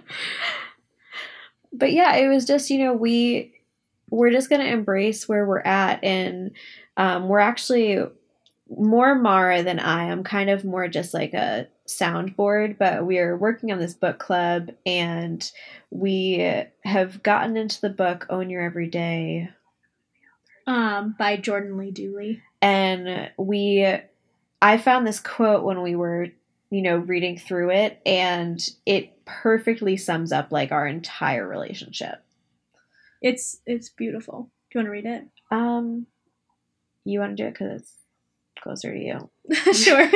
but 1.73 1.93
yeah, 1.93 2.15
it 2.17 2.28
was 2.28 2.45
just 2.45 2.69
you 2.69 2.80
know 2.80 2.93
we 2.93 3.54
we're 4.10 4.30
just 4.32 4.49
gonna 4.49 4.65
embrace 4.65 5.28
where 5.28 5.45
we're 5.45 5.62
at, 5.62 6.04
and 6.04 6.52
um, 6.97 7.30
we're 7.30 7.39
actually 7.39 7.99
more 8.69 9.15
Mara 9.15 9.63
than 9.63 9.80
I. 9.80 10.12
I'm 10.12 10.23
kind 10.23 10.49
of 10.49 10.65
more 10.65 10.89
just 10.89 11.13
like 11.13 11.34
a 11.34 11.67
soundboard, 11.88 12.78
but 12.78 13.06
we're 13.06 13.38
working 13.38 13.71
on 13.71 13.80
this 13.80 13.93
book 13.93 14.19
club, 14.19 14.71
and 14.86 15.49
we 15.89 16.63
have 16.84 17.23
gotten 17.23 17.56
into 17.56 17.80
the 17.80 17.89
book 17.89 18.26
Own 18.30 18.49
Your 18.49 18.63
Everyday, 18.63 19.49
um, 20.67 21.15
by 21.17 21.38
Jordan 21.38 21.78
Lee 21.78 21.91
Dooley. 21.91 22.41
and 22.62 23.32
we 23.38 23.88
I 24.62 24.78
found 24.78 25.06
this 25.06 25.19
quote 25.19 25.63
when 25.63 25.82
we 25.82 25.95
were 25.95 26.28
you 26.69 26.82
know 26.82 26.97
reading 26.97 27.38
through 27.38 27.71
it, 27.71 28.02
and 28.06 28.60
it 28.86 29.26
perfectly 29.26 29.97
sums 29.97 30.32
up 30.32 30.52
like 30.52 30.71
our 30.71 30.88
entire 30.88 31.47
relationship. 31.47 32.23
It's 33.21 33.60
it's 33.65 33.89
beautiful. 33.89 34.52
Do 34.71 34.80
you 34.80 34.86
want 34.86 34.88
to 34.88 34.91
read 34.91 35.06
it? 35.06 35.28
Um, 35.52 36.08
you 37.06 37.19
want 37.19 37.38
to 37.38 37.43
do 37.43 37.47
it 37.47 37.54
because 37.54 37.82
it's 37.82 37.93
closer 38.62 38.93
to 38.93 38.99
you. 38.99 39.30
sure. 39.73 40.10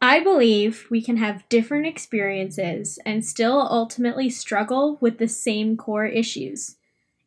I 0.00 0.20
believe 0.22 0.86
we 0.90 1.02
can 1.02 1.16
have 1.16 1.48
different 1.48 1.86
experiences 1.86 3.00
and 3.04 3.24
still 3.24 3.60
ultimately 3.60 4.30
struggle 4.30 4.96
with 5.00 5.18
the 5.18 5.26
same 5.28 5.76
core 5.76 6.06
issues 6.06 6.76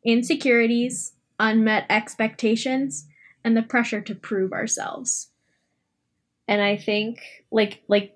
insecurities, 0.03 1.13
unmet 1.41 1.85
expectations, 1.89 3.07
and 3.43 3.57
the 3.57 3.61
pressure 3.63 4.01
to 4.01 4.15
prove 4.15 4.53
ourselves. 4.53 5.29
And 6.47 6.61
I 6.61 6.77
think 6.77 7.21
like 7.51 7.81
like 7.87 8.15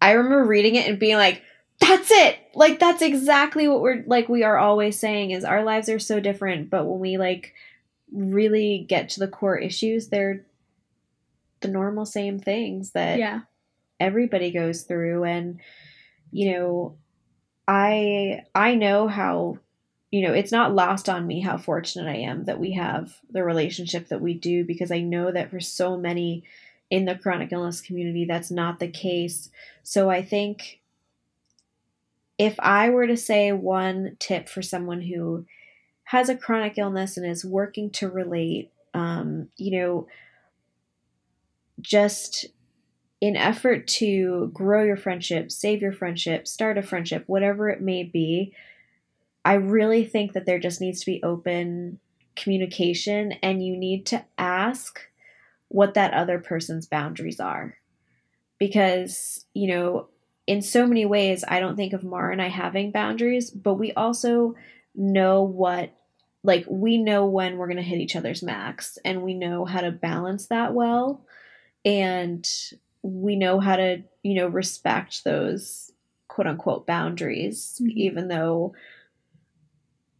I 0.00 0.12
remember 0.12 0.44
reading 0.44 0.74
it 0.76 0.88
and 0.88 0.98
being 0.98 1.16
like, 1.16 1.42
that's 1.80 2.10
it. 2.10 2.38
Like 2.54 2.78
that's 2.80 3.02
exactly 3.02 3.68
what 3.68 3.80
we're 3.82 4.02
like 4.06 4.28
we 4.28 4.42
are 4.42 4.58
always 4.58 4.98
saying 4.98 5.30
is 5.32 5.44
our 5.44 5.62
lives 5.64 5.88
are 5.88 5.98
so 5.98 6.18
different, 6.20 6.70
but 6.70 6.86
when 6.86 6.98
we 7.00 7.18
like 7.18 7.54
really 8.12 8.84
get 8.88 9.08
to 9.10 9.20
the 9.20 9.28
core 9.28 9.58
issues, 9.58 10.08
they're 10.08 10.44
the 11.60 11.68
normal 11.68 12.04
same 12.06 12.38
things 12.38 12.90
that 12.92 13.18
Yeah. 13.18 13.40
everybody 14.00 14.50
goes 14.50 14.82
through 14.82 15.22
and 15.24 15.60
you 16.32 16.50
know 16.52 16.96
i 17.68 18.42
i 18.54 18.74
know 18.74 19.06
how 19.06 19.58
you 20.12 20.22
know 20.22 20.32
it's 20.32 20.52
not 20.52 20.74
lost 20.74 21.08
on 21.08 21.26
me 21.26 21.40
how 21.40 21.58
fortunate 21.58 22.08
i 22.08 22.16
am 22.16 22.44
that 22.44 22.60
we 22.60 22.72
have 22.72 23.18
the 23.30 23.42
relationship 23.42 24.08
that 24.08 24.20
we 24.20 24.34
do 24.34 24.64
because 24.64 24.92
i 24.92 25.00
know 25.00 25.32
that 25.32 25.50
for 25.50 25.58
so 25.58 25.96
many 25.96 26.44
in 26.90 27.06
the 27.06 27.16
chronic 27.16 27.50
illness 27.50 27.80
community 27.80 28.24
that's 28.24 28.50
not 28.50 28.78
the 28.78 28.88
case. 28.88 29.50
So 29.82 30.10
i 30.10 30.22
think 30.22 30.80
if 32.38 32.54
i 32.60 32.90
were 32.90 33.06
to 33.08 33.16
say 33.16 33.50
one 33.50 34.16
tip 34.20 34.48
for 34.48 34.62
someone 34.62 35.00
who 35.00 35.44
has 36.04 36.28
a 36.28 36.36
chronic 36.36 36.76
illness 36.76 37.16
and 37.16 37.26
is 37.26 37.42
working 37.42 37.88
to 37.88 38.06
relate, 38.06 38.70
um, 38.92 39.48
you 39.56 39.78
know, 39.78 40.06
just 41.80 42.44
in 43.22 43.34
effort 43.34 43.86
to 43.86 44.50
grow 44.52 44.84
your 44.84 44.98
friendship, 44.98 45.50
save 45.50 45.80
your 45.80 45.92
friendship, 45.92 46.46
start 46.46 46.76
a 46.76 46.82
friendship, 46.82 47.24
whatever 47.28 47.70
it 47.70 47.80
may 47.80 48.02
be, 48.02 48.52
I 49.44 49.54
really 49.54 50.04
think 50.04 50.32
that 50.32 50.46
there 50.46 50.58
just 50.58 50.80
needs 50.80 51.00
to 51.00 51.06
be 51.06 51.22
open 51.22 51.98
communication 52.36 53.32
and 53.42 53.64
you 53.64 53.76
need 53.76 54.06
to 54.06 54.24
ask 54.38 55.00
what 55.68 55.94
that 55.94 56.14
other 56.14 56.38
person's 56.38 56.86
boundaries 56.86 57.40
are. 57.40 57.76
Because, 58.58 59.44
you 59.54 59.68
know, 59.68 60.08
in 60.46 60.62
so 60.62 60.86
many 60.86 61.04
ways, 61.04 61.44
I 61.46 61.60
don't 61.60 61.76
think 61.76 61.92
of 61.92 62.04
Mara 62.04 62.32
and 62.32 62.42
I 62.42 62.48
having 62.48 62.92
boundaries, 62.92 63.50
but 63.50 63.74
we 63.74 63.92
also 63.92 64.54
know 64.94 65.42
what, 65.42 65.90
like, 66.44 66.64
we 66.68 66.98
know 66.98 67.26
when 67.26 67.56
we're 67.56 67.66
going 67.66 67.76
to 67.76 67.82
hit 67.82 68.00
each 68.00 68.16
other's 68.16 68.42
max 68.42 68.98
and 69.04 69.22
we 69.22 69.34
know 69.34 69.64
how 69.64 69.80
to 69.80 69.90
balance 69.90 70.46
that 70.46 70.74
well. 70.74 71.24
And 71.84 72.48
we 73.02 73.34
know 73.34 73.58
how 73.58 73.76
to, 73.76 74.02
you 74.22 74.34
know, 74.34 74.46
respect 74.46 75.24
those 75.24 75.90
quote 76.28 76.46
unquote 76.46 76.86
boundaries, 76.86 77.80
mm-hmm. 77.80 77.90
even 77.98 78.28
though 78.28 78.74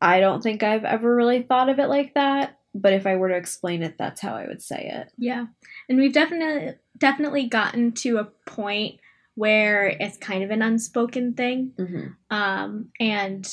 I 0.02 0.18
don't 0.18 0.42
think 0.42 0.64
I've 0.64 0.84
ever 0.84 1.14
really 1.14 1.42
thought 1.42 1.68
of 1.68 1.78
it 1.78 1.86
like 1.88 2.14
that. 2.14 2.58
But 2.74 2.92
if 2.92 3.06
I 3.06 3.16
were 3.16 3.28
to 3.28 3.36
explain 3.36 3.82
it, 3.82 3.96
that's 3.98 4.20
how 4.20 4.34
I 4.34 4.46
would 4.48 4.62
say 4.62 4.90
it. 4.92 5.12
Yeah. 5.16 5.46
And 5.88 5.98
we've 5.98 6.12
definitely 6.12 6.74
definitely 6.98 7.48
gotten 7.48 7.92
to 7.92 8.18
a 8.18 8.24
point 8.46 8.98
where 9.34 9.86
it's 9.86 10.16
kind 10.18 10.42
of 10.42 10.50
an 10.50 10.60
unspoken 10.60 11.34
thing. 11.34 11.72
Mm-hmm. 11.78 12.36
Um, 12.36 12.88
and 12.98 13.50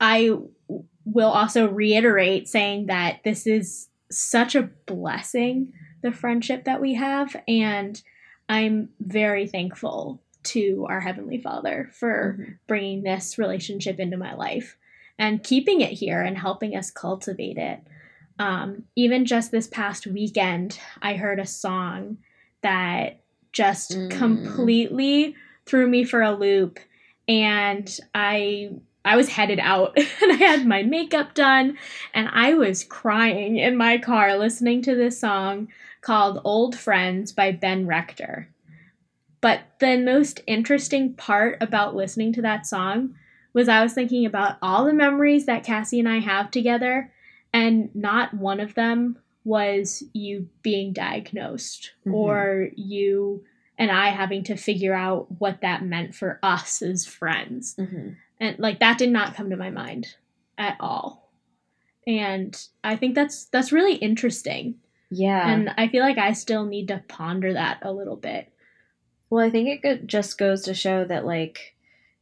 I 0.00 0.32
will 1.04 1.30
also 1.30 1.68
reiterate 1.68 2.48
saying 2.48 2.86
that 2.86 3.20
this 3.24 3.46
is 3.46 3.88
such 4.10 4.54
a 4.54 4.70
blessing, 4.86 5.72
the 6.02 6.12
friendship 6.12 6.64
that 6.64 6.80
we 6.80 6.94
have. 6.94 7.36
And 7.46 8.02
I'm 8.48 8.88
very 8.98 9.46
thankful 9.46 10.22
to 10.42 10.86
our 10.88 11.00
Heavenly 11.00 11.38
Father 11.38 11.90
for 11.92 12.36
mm-hmm. 12.38 12.52
bringing 12.66 13.02
this 13.02 13.38
relationship 13.38 13.98
into 13.98 14.16
my 14.16 14.34
life 14.34 14.76
and 15.18 15.44
keeping 15.44 15.80
it 15.80 15.92
here 15.92 16.22
and 16.22 16.36
helping 16.36 16.74
us 16.74 16.90
cultivate 16.90 17.58
it. 17.58 17.80
Um, 18.38 18.84
even 18.96 19.26
just 19.26 19.50
this 19.50 19.66
past 19.66 20.06
weekend, 20.06 20.80
I 21.02 21.14
heard 21.14 21.38
a 21.38 21.46
song 21.46 22.18
that 22.62 23.20
just 23.52 23.92
mm. 23.92 24.10
completely 24.10 25.36
threw 25.66 25.86
me 25.86 26.04
for 26.04 26.22
a 26.22 26.32
loop, 26.32 26.78
and 27.28 27.98
I 28.14 28.70
I 29.04 29.16
was 29.16 29.28
headed 29.28 29.58
out 29.58 29.96
and 30.22 30.32
I 30.32 30.36
had 30.36 30.66
my 30.66 30.82
makeup 30.82 31.34
done 31.34 31.78
and 32.12 32.28
I 32.32 32.54
was 32.54 32.84
crying 32.84 33.56
in 33.56 33.76
my 33.76 33.98
car 33.98 34.36
listening 34.36 34.82
to 34.82 34.94
this 34.94 35.18
song 35.18 35.68
called 36.00 36.40
Old 36.44 36.78
Friends 36.78 37.32
by 37.32 37.52
Ben 37.52 37.86
Rector. 37.86 38.48
But 39.40 39.60
the 39.78 39.96
most 39.96 40.40
interesting 40.46 41.14
part 41.14 41.58
about 41.60 41.94
listening 41.94 42.32
to 42.34 42.42
that 42.42 42.66
song 42.66 43.14
was 43.52 43.68
I 43.68 43.82
was 43.82 43.94
thinking 43.94 44.26
about 44.26 44.58
all 44.62 44.84
the 44.84 44.92
memories 44.92 45.46
that 45.46 45.64
Cassie 45.64 45.98
and 45.98 46.08
I 46.08 46.20
have 46.20 46.50
together, 46.50 47.12
and 47.52 47.94
not 47.94 48.34
one 48.34 48.60
of 48.60 48.74
them 48.74 49.18
was 49.44 50.04
you 50.12 50.48
being 50.62 50.92
diagnosed 50.92 51.92
mm-hmm. 52.00 52.14
or 52.14 52.68
you 52.76 53.44
and 53.78 53.90
I 53.90 54.10
having 54.10 54.44
to 54.44 54.56
figure 54.56 54.94
out 54.94 55.26
what 55.40 55.62
that 55.62 55.82
meant 55.82 56.14
for 56.14 56.38
us 56.42 56.82
as 56.82 57.06
friends. 57.06 57.74
Mm-hmm. 57.76 58.10
And 58.38 58.58
like 58.58 58.80
that 58.80 58.98
did 58.98 59.10
not 59.10 59.34
come 59.34 59.50
to 59.50 59.56
my 59.56 59.70
mind 59.70 60.14
at 60.58 60.76
all. 60.78 61.32
And 62.06 62.56
I 62.84 62.96
think 62.96 63.14
that's 63.14 63.46
that's 63.46 63.72
really 63.72 63.94
interesting. 63.94 64.76
Yeah. 65.10 65.48
And 65.48 65.70
I 65.76 65.88
feel 65.88 66.02
like 66.02 66.18
I 66.18 66.34
still 66.34 66.66
need 66.66 66.88
to 66.88 67.02
ponder 67.08 67.54
that 67.54 67.78
a 67.82 67.92
little 67.92 68.16
bit. 68.16 68.52
Well, 69.30 69.44
I 69.44 69.50
think 69.50 69.84
it 69.84 70.06
just 70.06 70.36
goes 70.38 70.62
to 70.62 70.74
show 70.74 71.04
that, 71.04 71.24
like, 71.24 71.76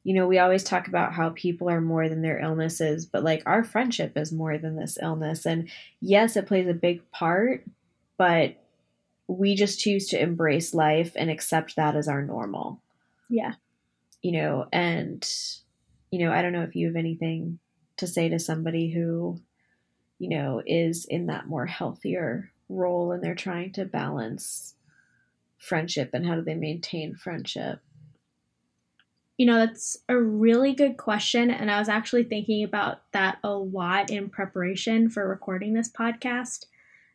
you 0.04 0.14
know, 0.14 0.26
we 0.26 0.38
always 0.38 0.62
talk 0.62 0.88
about 0.88 1.12
how 1.12 1.30
people 1.30 1.68
are 1.68 1.80
more 1.80 2.08
than 2.08 2.22
their 2.22 2.38
illnesses, 2.38 3.06
but 3.06 3.24
like 3.24 3.42
our 3.46 3.64
friendship 3.64 4.16
is 4.16 4.32
more 4.32 4.56
than 4.58 4.76
this 4.76 4.98
illness. 5.00 5.44
And 5.44 5.68
yes, 6.00 6.36
it 6.36 6.46
plays 6.46 6.68
a 6.68 6.74
big 6.74 7.10
part, 7.10 7.64
but 8.16 8.56
we 9.26 9.54
just 9.54 9.80
choose 9.80 10.06
to 10.08 10.22
embrace 10.22 10.72
life 10.72 11.12
and 11.16 11.30
accept 11.30 11.76
that 11.76 11.96
as 11.96 12.08
our 12.08 12.22
normal. 12.22 12.80
Yeah. 13.28 13.54
You 14.22 14.32
know, 14.32 14.66
and, 14.72 15.26
you 16.10 16.20
know, 16.20 16.32
I 16.32 16.42
don't 16.42 16.52
know 16.52 16.62
if 16.62 16.74
you 16.74 16.86
have 16.86 16.96
anything 16.96 17.58
to 17.98 18.06
say 18.06 18.28
to 18.28 18.38
somebody 18.38 18.90
who, 18.90 19.40
you 20.18 20.30
know, 20.30 20.62
is 20.64 21.04
in 21.04 21.26
that 21.26 21.48
more 21.48 21.66
healthier 21.66 22.50
role 22.68 23.12
and 23.12 23.22
they're 23.22 23.34
trying 23.34 23.72
to 23.72 23.84
balance 23.84 24.74
friendship 25.58 26.10
and 26.12 26.26
how 26.26 26.34
do 26.34 26.42
they 26.42 26.54
maintain 26.54 27.14
friendship? 27.14 27.80
You 29.36 29.46
know, 29.46 29.56
that's 29.58 29.96
a 30.08 30.18
really 30.18 30.74
good 30.74 30.96
question. 30.96 31.50
And 31.50 31.70
I 31.70 31.78
was 31.78 31.88
actually 31.88 32.24
thinking 32.24 32.64
about 32.64 33.02
that 33.12 33.38
a 33.44 33.52
lot 33.52 34.10
in 34.10 34.30
preparation 34.30 35.10
for 35.10 35.28
recording 35.28 35.74
this 35.74 35.90
podcast 35.90 36.66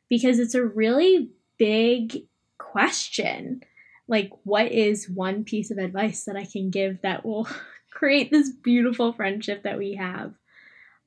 because 0.09 0.39
it's 0.39 0.55
a 0.55 0.63
really 0.63 1.31
big 1.57 2.25
question. 2.57 3.61
Like, 4.07 4.31
what 4.43 4.71
is 4.71 5.09
one 5.09 5.43
piece 5.43 5.71
of 5.71 5.77
advice 5.77 6.23
that 6.25 6.37
I 6.37 6.45
can 6.45 6.69
give 6.69 7.01
that 7.01 7.25
will 7.25 7.47
create 7.91 8.31
this 8.31 8.49
beautiful 8.49 9.11
friendship 9.11 9.63
that 9.63 9.77
we 9.77 9.95
have? 9.95 10.33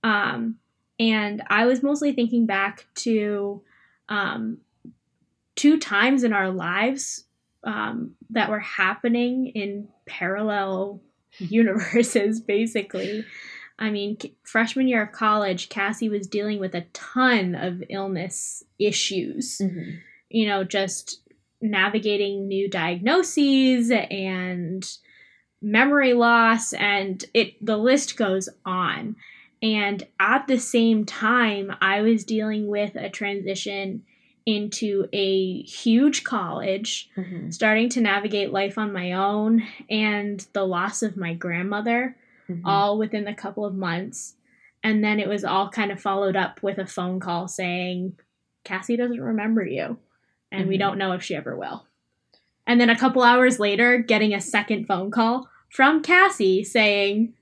Um, 0.02 0.56
and 0.98 1.42
I 1.48 1.66
was 1.66 1.82
mostly 1.82 2.12
thinking 2.12 2.46
back 2.46 2.86
to 2.96 3.62
um, 4.08 4.58
two 5.54 5.78
times 5.78 6.24
in 6.24 6.32
our 6.32 6.50
lives 6.50 7.25
um, 7.66 8.12
that 8.30 8.48
were 8.48 8.60
happening 8.60 9.48
in 9.48 9.88
parallel 10.06 11.02
universes, 11.38 12.40
basically. 12.40 13.24
I 13.78 13.90
mean, 13.90 14.16
freshman 14.44 14.88
year 14.88 15.02
of 15.02 15.12
college, 15.12 15.68
Cassie 15.68 16.08
was 16.08 16.26
dealing 16.26 16.60
with 16.60 16.74
a 16.74 16.86
ton 16.94 17.54
of 17.54 17.82
illness 17.90 18.62
issues. 18.78 19.58
Mm-hmm. 19.58 19.96
You 20.30 20.46
know, 20.46 20.64
just 20.64 21.20
navigating 21.60 22.48
new 22.48 22.68
diagnoses 22.70 23.90
and 23.90 24.88
memory 25.60 26.12
loss 26.12 26.72
and 26.74 27.24
it 27.34 27.64
the 27.64 27.76
list 27.76 28.16
goes 28.16 28.48
on. 28.64 29.16
And 29.62 30.06
at 30.20 30.46
the 30.46 30.58
same 30.58 31.04
time, 31.04 31.72
I 31.80 32.02
was 32.02 32.24
dealing 32.24 32.68
with 32.68 32.94
a 32.94 33.08
transition 33.08 34.04
into 34.46 35.08
a 35.12 35.62
huge 35.62 36.22
college, 36.22 37.10
mm-hmm. 37.16 37.50
starting 37.50 37.88
to 37.90 38.00
navigate 38.00 38.52
life 38.52 38.78
on 38.78 38.92
my 38.92 39.12
own, 39.12 39.64
and 39.90 40.46
the 40.52 40.64
loss 40.64 41.02
of 41.02 41.16
my 41.16 41.34
grandmother, 41.34 42.16
mm-hmm. 42.48 42.64
all 42.64 42.96
within 42.96 43.26
a 43.26 43.34
couple 43.34 43.64
of 43.64 43.74
months. 43.74 44.34
And 44.84 45.02
then 45.02 45.18
it 45.18 45.28
was 45.28 45.44
all 45.44 45.68
kind 45.68 45.90
of 45.90 46.00
followed 46.00 46.36
up 46.36 46.62
with 46.62 46.78
a 46.78 46.86
phone 46.86 47.18
call 47.18 47.48
saying, 47.48 48.16
Cassie 48.62 48.96
doesn't 48.96 49.20
remember 49.20 49.64
you, 49.66 49.98
and 50.52 50.62
mm-hmm. 50.62 50.70
we 50.70 50.78
don't 50.78 50.98
know 50.98 51.12
if 51.12 51.24
she 51.24 51.34
ever 51.34 51.56
will. 51.56 51.84
And 52.68 52.80
then 52.80 52.90
a 52.90 52.98
couple 52.98 53.22
hours 53.22 53.58
later, 53.58 53.98
getting 53.98 54.32
a 54.32 54.40
second 54.40 54.86
phone 54.86 55.10
call 55.10 55.48
from 55.70 56.02
Cassie 56.02 56.62
saying, 56.62 57.34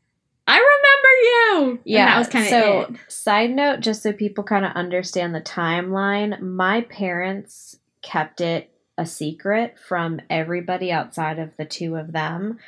I 0.47 0.57
remember 0.57 0.93
you. 1.15 1.79
Yeah, 1.85 2.01
and 2.01 2.09
that 2.09 2.19
was 2.19 2.29
kind 2.29 2.45
of 2.45 2.51
so. 2.51 2.81
It. 2.81 3.12
Side 3.12 3.51
note, 3.51 3.81
just 3.81 4.03
so 4.03 4.12
people 4.12 4.45
kind 4.45 4.65
of 4.65 4.73
understand 4.73 5.35
the 5.35 5.41
timeline, 5.41 6.41
my 6.41 6.83
parents 6.83 7.79
kept 8.03 8.41
it 8.41 8.71
a 8.97 9.07
secret 9.07 9.79
from 9.79 10.21
everybody 10.31 10.93
outside 10.93 11.39
of 11.39 11.57
the 11.57 11.65
two 11.65 11.97
of 11.97 12.12
them 12.12 12.59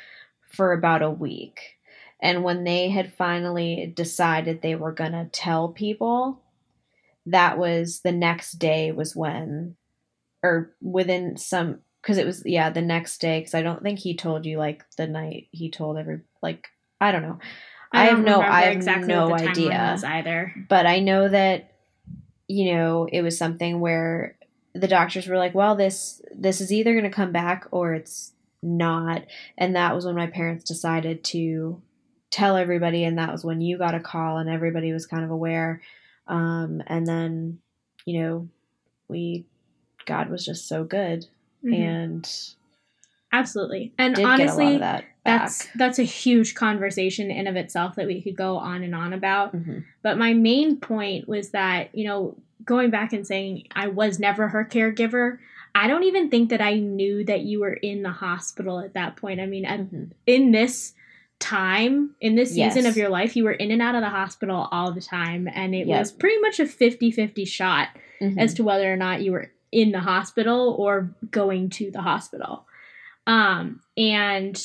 for 0.41 0.73
about 0.73 1.01
a 1.01 1.09
week. 1.09 1.77
And 2.19 2.43
when 2.43 2.63
they 2.63 2.89
had 2.89 3.13
finally 3.13 3.91
decided 3.95 4.61
they 4.61 4.75
were 4.75 4.91
going 4.91 5.11
to 5.11 5.29
tell 5.31 5.69
people, 5.69 6.41
that 7.27 7.57
was 7.57 8.01
the 8.01 8.11
next 8.11 8.53
day 8.53 8.91
was 8.91 9.15
when 9.15 9.75
or 10.41 10.73
within 10.81 11.37
some 11.37 11.79
because 12.01 12.17
it 12.17 12.25
was 12.25 12.43
yeah 12.45 12.69
the 12.69 12.81
next 12.81 13.19
day 13.19 13.39
because 13.39 13.55
i 13.55 13.61
don't 13.61 13.81
think 13.81 13.99
he 13.99 14.15
told 14.15 14.45
you 14.45 14.57
like 14.57 14.85
the 14.97 15.07
night 15.07 15.47
he 15.51 15.69
told 15.69 15.97
every 15.97 16.21
like 16.41 16.69
I 16.99 17.11
don't 17.11 17.21
know. 17.21 17.39
I, 17.91 18.03
I 18.03 18.05
have 18.07 18.23
no 18.23 18.41
I 18.41 18.61
have 18.63 18.73
exactly 18.73 19.07
no 19.07 19.33
idea 19.33 19.97
either. 20.03 20.53
But 20.69 20.85
I 20.85 20.99
know 20.99 21.27
that 21.29 21.71
you 22.47 22.73
know, 22.73 23.07
it 23.11 23.21
was 23.21 23.37
something 23.37 23.79
where 23.79 24.37
the 24.73 24.87
doctors 24.87 25.27
were 25.27 25.37
like, 25.37 25.53
"Well, 25.53 25.75
this 25.75 26.21
this 26.33 26.61
is 26.61 26.71
either 26.71 26.93
going 26.93 27.03
to 27.03 27.15
come 27.15 27.31
back 27.31 27.67
or 27.71 27.93
it's 27.93 28.33
not." 28.61 29.23
And 29.57 29.75
that 29.75 29.93
was 29.93 30.05
when 30.05 30.15
my 30.15 30.27
parents 30.27 30.63
decided 30.63 31.23
to 31.25 31.81
tell 32.29 32.57
everybody 32.57 33.03
and 33.03 33.17
that 33.17 33.31
was 33.31 33.43
when 33.43 33.61
you 33.61 33.77
got 33.77 33.95
a 33.95 33.99
call 33.99 34.37
and 34.37 34.49
everybody 34.49 34.91
was 34.93 35.05
kind 35.05 35.23
of 35.23 35.31
aware. 35.31 35.81
Um, 36.27 36.81
and 36.87 37.07
then, 37.07 37.59
you 38.05 38.21
know, 38.21 38.49
we 39.07 39.45
God 40.05 40.29
was 40.29 40.45
just 40.45 40.67
so 40.67 40.83
good 40.83 41.25
mm-hmm. 41.63 41.73
and 41.73 42.29
absolutely. 43.31 43.93
And 43.97 44.17
honestly, 44.19 44.77
back. 45.27 45.41
That's 45.41 45.67
that's 45.75 45.99
a 45.99 46.03
huge 46.03 46.55
conversation 46.55 47.29
in 47.29 47.45
of 47.47 47.55
itself 47.55 47.95
that 47.95 48.07
we 48.07 48.21
could 48.21 48.35
go 48.35 48.57
on 48.57 48.83
and 48.83 48.95
on 48.95 49.13
about. 49.13 49.55
Mhm. 49.55 49.83
But 50.01 50.17
my 50.17 50.33
main 50.33 50.77
point 50.77 51.27
was 51.27 51.51
that, 51.51 51.93
you 51.93 52.05
know, 52.05 52.35
going 52.65 52.89
back 52.89 53.13
and 53.13 53.25
saying 53.27 53.67
I 53.75 53.87
was 53.87 54.19
never 54.19 54.47
her 54.49 54.65
caregiver, 54.65 55.37
I 55.75 55.87
don't 55.87 56.03
even 56.03 56.29
think 56.29 56.49
that 56.49 56.61
I 56.61 56.75
knew 56.79 57.23
that 57.25 57.41
you 57.41 57.59
were 57.59 57.73
in 57.73 58.01
the 58.01 58.09
hospital 58.09 58.79
at 58.79 58.93
that 58.95 59.15
point. 59.15 59.39
I 59.39 59.45
mean, 59.45 59.63
Mhm. 59.65 60.11
in 60.25 60.51
this 60.51 60.93
time, 61.39 62.15
in 62.19 62.33
this 62.35 62.49
season 62.55 62.83
Yes. 62.83 62.87
of 62.87 62.97
your 62.97 63.09
life, 63.09 63.35
you 63.35 63.43
were 63.43 63.51
in 63.51 63.69
and 63.69 63.81
out 63.81 63.93
of 63.93 64.01
the 64.01 64.09
hospital 64.09 64.67
all 64.71 64.91
the 64.91 65.01
time. 65.01 65.47
And 65.53 65.75
it 65.75 65.85
Yep. 65.85 65.99
was 65.99 66.11
pretty 66.11 66.39
much 66.41 66.59
a 66.59 66.65
50 66.65 67.11
50 67.11 67.45
shot 67.45 67.89
Mhm. 68.19 68.39
as 68.39 68.55
to 68.55 68.63
whether 68.63 68.91
or 68.91 68.97
not 68.97 69.21
you 69.21 69.33
were 69.33 69.51
in 69.71 69.91
the 69.91 69.99
hospital 69.99 70.75
or 70.79 71.13
going 71.29 71.69
to 71.69 71.91
the 71.91 72.01
hospital. 72.01 72.65
Um, 73.27 73.81
and, 73.95 74.59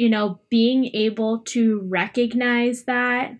you 0.00 0.08
know, 0.08 0.40
being 0.48 0.86
able 0.94 1.40
to 1.40 1.80
recognize 1.80 2.84
that 2.84 3.34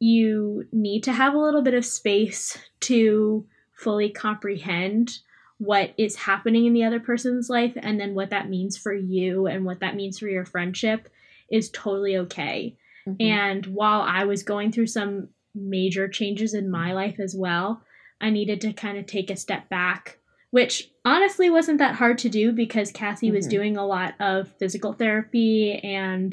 you 0.00 0.66
need 0.72 1.04
to 1.04 1.12
have 1.12 1.34
a 1.34 1.38
little 1.38 1.62
bit 1.62 1.72
of 1.72 1.84
space 1.84 2.58
to 2.80 3.46
fully 3.74 4.10
comprehend 4.10 5.20
what 5.58 5.94
is 5.96 6.16
happening 6.16 6.66
in 6.66 6.72
the 6.72 6.82
other 6.82 6.98
person's 6.98 7.48
life 7.48 7.74
and 7.76 8.00
then 8.00 8.12
what 8.12 8.30
that 8.30 8.48
means 8.48 8.76
for 8.76 8.92
you 8.92 9.46
and 9.46 9.64
what 9.64 9.78
that 9.78 9.94
means 9.94 10.18
for 10.18 10.26
your 10.26 10.44
friendship 10.44 11.08
is 11.48 11.70
totally 11.70 12.16
okay. 12.16 12.76
Mhm. 13.06 13.16
And 13.20 13.66
while 13.66 14.00
I 14.00 14.24
was 14.24 14.42
going 14.42 14.72
through 14.72 14.88
some 14.88 15.28
major 15.54 16.08
changes 16.08 16.54
in 16.54 16.68
my 16.68 16.92
life 16.92 17.20
as 17.20 17.36
well, 17.36 17.84
I 18.20 18.30
needed 18.30 18.60
to 18.62 18.72
kind 18.72 18.98
of 18.98 19.06
take 19.06 19.30
a 19.30 19.36
step 19.36 19.68
back, 19.68 20.18
which 20.54 20.88
honestly 21.04 21.50
wasn't 21.50 21.78
that 21.78 21.96
hard 21.96 22.16
to 22.16 22.28
do 22.28 22.52
because 22.52 22.92
Cassie 22.92 23.32
was 23.32 23.48
Mhm. 23.48 23.50
doing 23.50 23.76
a 23.76 23.84
lot 23.84 24.14
of 24.20 24.46
physical 24.60 24.92
therapy 24.92 25.72
and 25.82 26.32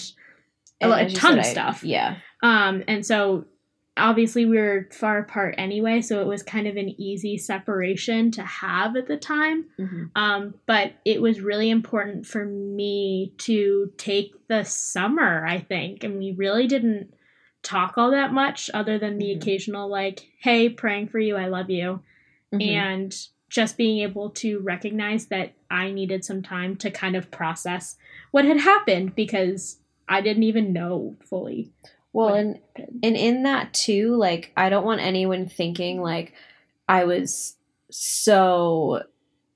a, 0.80 0.92
And 0.92 1.12
a 1.12 1.16
ton 1.16 1.40
of 1.40 1.46
I- 1.46 1.50
stuff. 1.50 1.84
Yeah. 1.84 2.18
Um, 2.44 2.84
and 2.88 3.04
so 3.04 3.46
obviously 3.98 4.46
we 4.46 4.58
were 4.58 4.88
far 4.92 5.18
apart 5.18 5.56
anyway, 5.58 6.02
so 6.02 6.22
it 6.22 6.28
was 6.28 6.44
kind 6.44 6.68
of 6.68 6.76
an 6.78 6.90
easy 7.02 7.36
separation 7.36 8.30
to 8.32 8.44
have 8.44 8.96
at 8.96 9.08
the 9.08 9.18
time. 9.18 9.66
Mhm. 9.80 10.12
Um, 10.16 10.54
but 10.68 10.94
it 11.04 11.20
was 11.20 11.42
really 11.42 11.72
important 11.72 12.28
for 12.28 12.46
me 12.46 13.34
to 13.40 13.92
take 13.98 14.34
the 14.48 14.64
summer, 14.64 15.46
I 15.48 15.58
think. 15.58 16.04
And 16.04 16.20
we 16.20 16.32
really 16.32 16.68
didn't 16.68 17.12
talk 17.64 17.98
all 17.98 18.12
that 18.12 18.34
much 18.34 18.70
other 18.72 19.00
than 19.00 19.18
the 19.18 19.32
Mhm. 19.32 19.38
occasional, 19.38 19.90
like, 19.90 20.30
hey, 20.40 20.70
praying 20.70 21.08
for 21.08 21.20
you, 21.20 21.36
I 21.38 21.48
love 21.48 21.72
you. 21.72 22.02
Mhm. 22.54 22.68
And 22.68 23.28
just 23.52 23.78
being 23.78 24.00
able 24.00 24.30
to 24.30 24.60
recognize 24.60 25.26
that 25.26 25.52
I 25.70 25.92
needed 25.92 26.24
some 26.24 26.42
time 26.42 26.78
to 26.78 26.90
kind 26.90 27.18
of 27.18 27.30
process 27.30 27.98
what 28.32 28.46
had 28.46 28.62
happened 28.62 29.14
because 29.14 29.78
I 30.08 30.22
didn't 30.22 30.44
even 30.44 30.72
know 30.72 31.18
fully. 31.30 31.70
Well, 32.14 32.34
and 32.34 32.60
and 33.04 33.16
in 33.16 33.44
that 33.44 33.74
too, 33.74 34.16
like 34.16 34.54
I 34.56 34.70
don't 34.70 34.86
want 34.86 35.02
anyone 35.02 35.48
thinking 35.48 36.02
like 36.02 36.34
I 36.88 37.04
was 37.04 37.58
so 37.90 39.04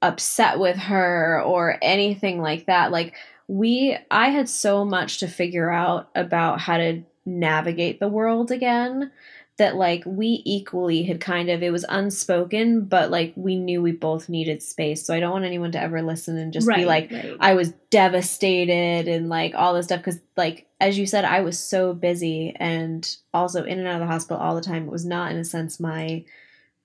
upset 0.02 0.60
with 0.60 0.78
her 0.78 1.42
or 1.42 1.78
anything 1.82 2.42
like 2.42 2.66
that. 2.66 2.92
Like 2.92 3.16
we 3.48 3.98
I 4.12 4.30
had 4.30 4.50
so 4.50 4.84
much 4.84 5.20
to 5.20 5.28
figure 5.28 5.72
out 5.72 6.10
about 6.16 6.60
how 6.60 6.78
to 6.78 7.04
navigate 7.26 8.02
the 8.02 8.10
world 8.10 8.52
again 8.52 9.12
that 9.58 9.76
like 9.76 10.04
we 10.06 10.42
equally 10.46 11.04
had 11.04 11.22
kind 11.22 11.50
of 11.50 11.64
it 11.64 11.72
was 11.72 11.86
unspoken 11.88 12.84
but 12.84 13.10
like 13.10 13.32
we 13.38 13.56
knew 13.56 13.82
we 13.82 13.94
both 13.94 14.28
needed 14.28 14.62
space. 14.62 15.06
So 15.06 15.14
i 15.14 15.20
don't 15.20 15.32
want 15.32 15.46
anyone 15.46 15.72
to 15.74 15.82
ever 15.82 16.02
listen 16.02 16.38
and 16.38 16.52
just 16.52 16.68
be 16.68 16.86
like 16.86 17.12
right. 17.12 17.38
I 17.40 17.54
was 17.54 17.72
devastated 17.90 19.08
and 19.08 19.30
like 19.30 19.56
all 19.56 19.74
this 19.74 19.86
stuff 19.86 20.00
because 20.00 20.20
like 20.36 20.68
as 20.82 20.98
you 20.98 21.06
said 21.06 21.24
I 21.26 21.42
was 21.42 21.58
so 21.58 21.94
busy 21.94 22.54
and 22.58 23.16
also 23.34 23.64
in 23.64 23.80
and 23.80 23.88
out 23.88 24.02
of 24.02 24.08
the 24.08 24.14
hospital 24.14 24.42
all 24.42 24.56
the 24.56 24.62
time. 24.62 24.88
It 24.88 24.92
was 24.92 25.06
not 25.06 25.32
in 25.32 25.38
a 25.38 25.46
sense 25.46 25.80
my 25.80 26.26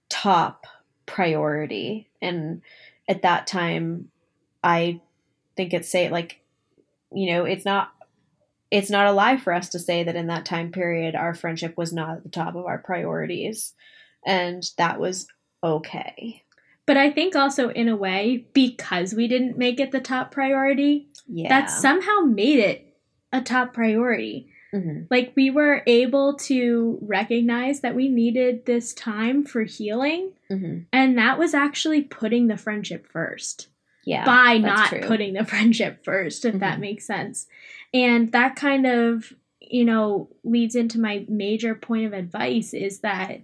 top 0.08 0.66
priority. 1.06 2.08
And 2.22 2.62
at 3.08 3.22
that 3.22 3.46
time 3.46 4.10
I 4.62 5.00
think 5.56 5.74
it's 5.74 5.88
say 5.88 6.08
like 6.08 6.40
you 7.12 7.32
know 7.32 7.44
it's 7.44 7.64
not 7.64 7.92
it's 8.70 8.90
not 8.90 9.06
a 9.06 9.12
lie 9.12 9.36
for 9.36 9.52
us 9.52 9.68
to 9.70 9.78
say 9.78 10.02
that 10.04 10.16
in 10.16 10.26
that 10.28 10.44
time 10.44 10.70
period 10.72 11.14
our 11.14 11.34
friendship 11.34 11.76
was 11.76 11.92
not 11.92 12.16
at 12.18 12.22
the 12.22 12.28
top 12.28 12.54
of 12.54 12.66
our 12.66 12.78
priorities 12.78 13.74
and 14.26 14.70
that 14.78 14.98
was 15.00 15.26
okay 15.62 16.42
But 16.86 16.96
I 16.96 17.10
think 17.10 17.36
also 17.36 17.68
in 17.70 17.88
a 17.88 17.94
way, 17.96 18.46
because 18.52 19.14
we 19.14 19.28
didn't 19.28 19.56
make 19.58 19.78
it 19.78 19.92
the 19.92 20.00
top 20.00 20.30
priority, 20.32 21.08
yeah 21.28 21.48
that 21.48 21.70
somehow 21.70 22.20
made 22.24 22.58
it 22.58 22.86
a 23.32 23.40
top 23.40 23.72
priority. 23.72 24.48
Mhm. 24.74 25.06
Like 25.10 25.32
we 25.36 25.50
were 25.50 25.82
able 25.86 26.34
to 26.50 26.98
recognize 27.02 27.80
that 27.80 27.94
we 27.94 28.08
needed 28.08 28.66
this 28.66 28.92
time 28.94 29.44
for 29.44 29.62
healing, 29.64 30.32
Mhm. 30.50 30.86
and 30.92 31.16
that 31.18 31.38
was 31.38 31.54
actually 31.54 32.02
putting 32.02 32.46
the 32.48 32.56
friendship 32.56 33.06
first 33.06 33.68
yeah 34.04 34.24
by 34.24 34.58
not 34.58 34.88
true. 34.88 35.00
putting 35.02 35.32
the 35.34 35.44
friendship 35.52 36.04
first, 36.04 36.44
if 36.44 36.58
that 36.60 36.78
Mhm. 36.78 36.80
makes 36.80 37.06
sense. 37.06 37.46
And 37.92 38.32
that 38.32 38.56
kind 38.56 38.86
of, 38.86 39.32
you 39.60 39.84
know, 39.84 40.28
leads 40.44 40.74
into 40.76 41.00
my 41.00 41.24
major 41.28 41.74
point 41.74 42.06
of 42.06 42.12
advice 42.12 42.72
is 42.74 43.00
that 43.00 43.42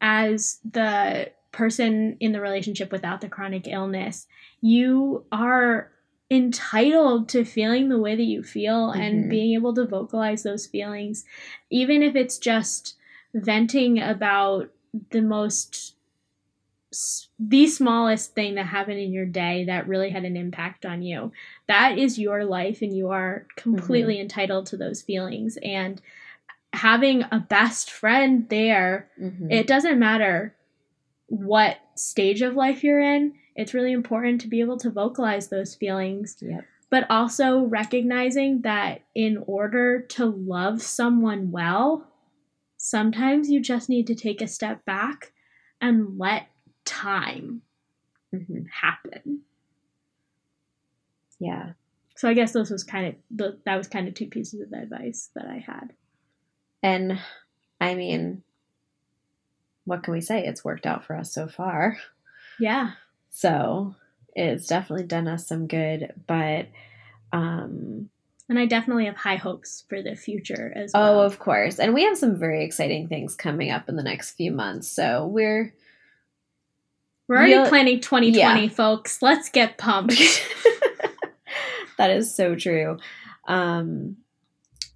as 0.00 0.60
the 0.70 1.30
person 1.52 2.16
in 2.20 2.32
the 2.32 2.40
relationship 2.40 2.92
without 2.92 3.20
the 3.20 3.28
chronic 3.28 3.66
illness, 3.66 4.26
you 4.60 5.24
are 5.32 5.90
entitled 6.30 7.28
to 7.30 7.44
feeling 7.44 7.88
the 7.88 7.98
way 7.98 8.14
that 8.14 8.22
you 8.22 8.42
feel 8.42 8.92
Mhm. 8.92 9.00
and 9.00 9.30
being 9.30 9.54
able 9.54 9.74
to 9.74 9.86
vocalize 9.86 10.42
those 10.42 10.66
feelings, 10.66 11.24
even 11.70 12.02
if 12.02 12.14
it's 12.14 12.36
just 12.38 12.96
venting 13.34 13.98
about 13.98 14.70
the 15.10 15.22
most 15.22 15.94
the 17.38 17.66
smallest 17.68 18.34
thing 18.34 18.56
that 18.56 18.66
happened 18.66 18.98
in 18.98 19.12
your 19.12 19.24
day 19.26 19.64
that 19.66 19.86
really 19.86 20.10
had 20.10 20.24
an 20.24 20.36
impact 20.36 20.84
on 20.84 21.02
you. 21.02 21.30
That 21.68 21.96
is 21.96 22.18
your 22.18 22.44
life 22.44 22.82
and 22.82 22.96
you 22.96 23.10
are 23.10 23.46
completely 23.56 24.18
entitled 24.20 24.66
to 24.66 24.76
those 24.76 25.02
feelings 25.02 25.56
and 25.62 26.02
having 26.72 27.22
a 27.30 27.38
best 27.38 27.90
friend 27.90 28.46
there 28.48 29.08
Mhm. 29.20 29.50
it 29.52 29.66
doesn't 29.66 29.98
matter 29.98 30.54
what 31.28 31.78
stage 31.94 32.42
of 32.42 32.54
life 32.54 32.82
you're 32.82 33.00
in. 33.00 33.34
It's 33.54 33.74
really 33.74 33.92
important 33.92 34.40
to 34.42 34.48
be 34.48 34.60
able 34.60 34.78
to 34.78 34.90
vocalize 34.90 35.48
those 35.48 35.74
feelings, 35.74 36.36
Yep. 36.40 36.64
but 36.90 37.06
also 37.10 37.64
recognizing 37.64 38.62
that 38.62 39.02
in 39.14 39.38
order 39.46 40.00
to 40.00 40.26
love 40.26 40.82
someone 40.82 41.50
well, 41.50 42.06
sometimes 42.76 43.50
you 43.50 43.60
just 43.60 43.88
need 43.88 44.06
to 44.06 44.14
take 44.14 44.40
a 44.40 44.46
step 44.48 44.84
back 44.84 45.32
and 45.80 46.18
let 46.18 46.46
time 46.88 47.62
Mhm. 48.34 48.66
happen. 48.70 49.40
Yeah. 51.38 51.72
So 52.16 52.28
I 52.28 52.34
guess 52.34 52.52
those 52.52 52.70
was 52.70 52.82
kind 52.84 53.06
of 53.06 53.14
th- 53.38 53.60
that 53.64 53.76
was 53.76 53.86
kind 53.86 54.08
of 54.08 54.14
two 54.14 54.26
pieces 54.26 54.60
of 54.60 54.72
advice 54.72 55.30
that 55.34 55.46
I 55.46 55.58
had. 55.58 55.92
And 56.82 57.18
I 57.80 57.94
mean, 57.94 58.42
what 59.84 60.02
can 60.02 60.12
we 60.12 60.20
say? 60.20 60.44
It's 60.44 60.64
worked 60.64 60.84
out 60.86 61.04
for 61.04 61.16
us 61.16 61.32
so 61.32 61.46
far. 61.48 61.96
Yeah. 62.58 62.92
So 63.30 63.94
it's 64.34 64.66
definitely 64.66 65.06
done 65.06 65.28
us 65.28 65.46
some 65.46 65.66
good. 65.68 66.12
But, 66.26 66.68
um, 67.32 68.10
And 68.48 68.58
I 68.58 68.66
definitely 68.66 69.04
have 69.06 69.16
high 69.16 69.36
hopes 69.36 69.84
for 69.88 70.02
the 70.02 70.16
future 70.16 70.72
as 70.74 70.92
well. 70.94 71.20
oh, 71.20 71.24
of 71.24 71.38
course. 71.38 71.78
And 71.78 71.94
we 71.94 72.02
have 72.04 72.18
some 72.18 72.36
very 72.36 72.64
exciting 72.64 73.06
things 73.06 73.34
coming 73.36 73.70
up 73.70 73.88
in 73.88 73.96
the 73.96 74.02
next 74.02 74.32
few 74.32 74.50
months. 74.50 74.88
So 74.88 75.26
we're, 75.26 75.72
We're 77.28 77.36
already 77.36 77.68
planning 77.68 78.00
2020, 78.00 78.62
yeah. 78.62 78.68
folks. 78.68 79.20
Let's 79.20 79.50
get 79.50 79.76
pumped. 79.76 80.16
that 81.98 82.10
is 82.10 82.34
so 82.34 82.54
true. 82.54 82.96
Um, 83.46 84.16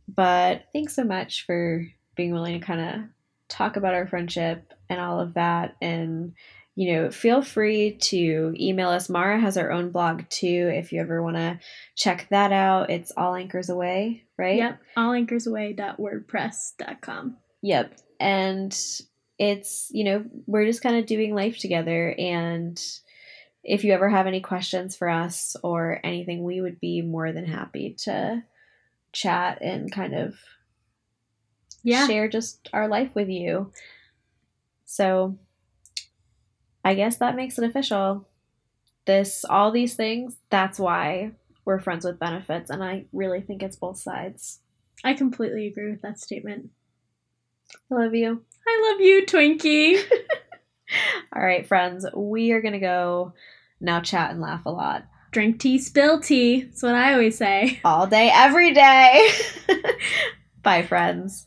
but 0.09 0.65
thanks 0.73 0.97
so 0.97 1.05
much 1.05 1.45
for 1.45 1.87
being 2.17 2.33
willing 2.33 2.59
to 2.59 2.67
kind 2.67 2.81
of 2.81 3.03
talk 3.49 3.77
about 3.77 3.93
our 3.95 4.07
friendship 4.07 4.73
and 4.89 5.01
all 5.01 5.21
of 5.21 5.35
that. 5.35 5.77
And, 5.83 6.33
you 6.75 6.95
know, 6.95 7.11
feel 7.11 7.43
free 7.43 7.99
to 8.01 8.55
email 8.59 8.89
us. 8.89 9.11
Mara 9.11 9.39
has 9.39 9.59
our 9.59 9.71
own 9.71 9.91
blog 9.91 10.23
too. 10.31 10.71
If 10.73 10.91
you 10.91 11.03
ever 11.03 11.23
want 11.23 11.37
to 11.37 11.61
check 11.97 12.29
that 12.31 12.53
out, 12.53 12.89
it's 12.91 13.13
all 13.15 13.35
anchors 13.35 13.69
away, 13.69 14.25
right? 14.39 14.57
Yep. 14.57 14.81
All 14.97 15.13
Allanchorsaway.wordpress.com. 15.13 17.37
Yep. 17.63 17.99
And 18.19 18.73
it's, 19.39 19.89
you 19.91 20.05
know, 20.05 20.25
we're 20.47 20.67
just 20.67 20.83
kind 20.83 20.97
of 20.97 21.07
doing 21.07 21.35
life 21.35 21.59
together. 21.59 22.15
And 22.19 22.81
if 23.65 23.85
you 23.85 23.93
ever 23.93 24.09
have 24.09 24.27
any 24.27 24.41
questions 24.41 24.97
for 24.97 25.09
us 25.09 25.57
or 25.63 26.01
anything, 26.05 26.43
we 26.43 26.61
would 26.61 26.81
be 26.81 27.03
more 27.03 27.33
than 27.33 27.47
happy 27.47 27.95
to 28.05 28.43
chat 29.13 29.59
and 29.63 29.91
kind 29.93 30.15
of 30.15 30.37
Yeah. 31.83 32.07
share 32.07 32.29
just 32.29 32.69
our 32.73 32.89
life 32.89 33.15
with 33.15 33.29
you. 33.29 33.73
So 34.85 35.39
I 36.85 36.95
guess 36.95 37.17
that 37.19 37.37
makes 37.37 37.59
it 37.59 37.65
official. 37.65 38.29
This, 39.05 39.45
all 39.45 39.73
these 39.73 39.95
things, 39.95 40.37
that's 40.51 40.79
why 40.79 41.33
we're 41.65 41.81
friends 41.81 42.05
with 42.05 42.19
benefits. 42.19 42.71
And 42.71 42.83
I 42.85 43.07
really 43.13 43.41
think 43.41 43.63
it's 43.63 43.77
both 43.77 43.99
sides. 43.99 44.61
I 45.05 45.15
completely 45.15 45.67
agree 45.67 45.91
with 45.91 46.03
that 46.03 46.19
statement. 46.21 46.71
I 47.91 47.95
love 47.95 48.15
you. 48.15 48.45
I 48.67 48.91
love 48.91 49.01
you, 49.01 49.27
Twinkie. 49.27 50.03
All 51.35 51.43
right, 51.43 51.67
friends, 51.67 52.07
we 52.15 52.53
are 52.53 52.61
going 52.61 52.75
to 52.75 52.79
go 52.79 53.33
now 53.81 54.01
chat 54.01 54.31
and 54.31 54.41
laugh 54.41 54.67
a 54.67 54.71
lot. 54.71 55.05
Drink 55.31 55.61
tea, 55.61 55.79
spill 55.79 56.21
tea. 56.21 56.63
That's 56.65 56.83
what 56.83 56.95
I 56.95 57.15
always 57.15 57.39
say. 57.39 57.81
All 57.85 58.07
day, 58.07 58.31
every 58.33 58.75
day. 58.75 59.31
Bye, 60.63 60.83
friends. 60.83 61.47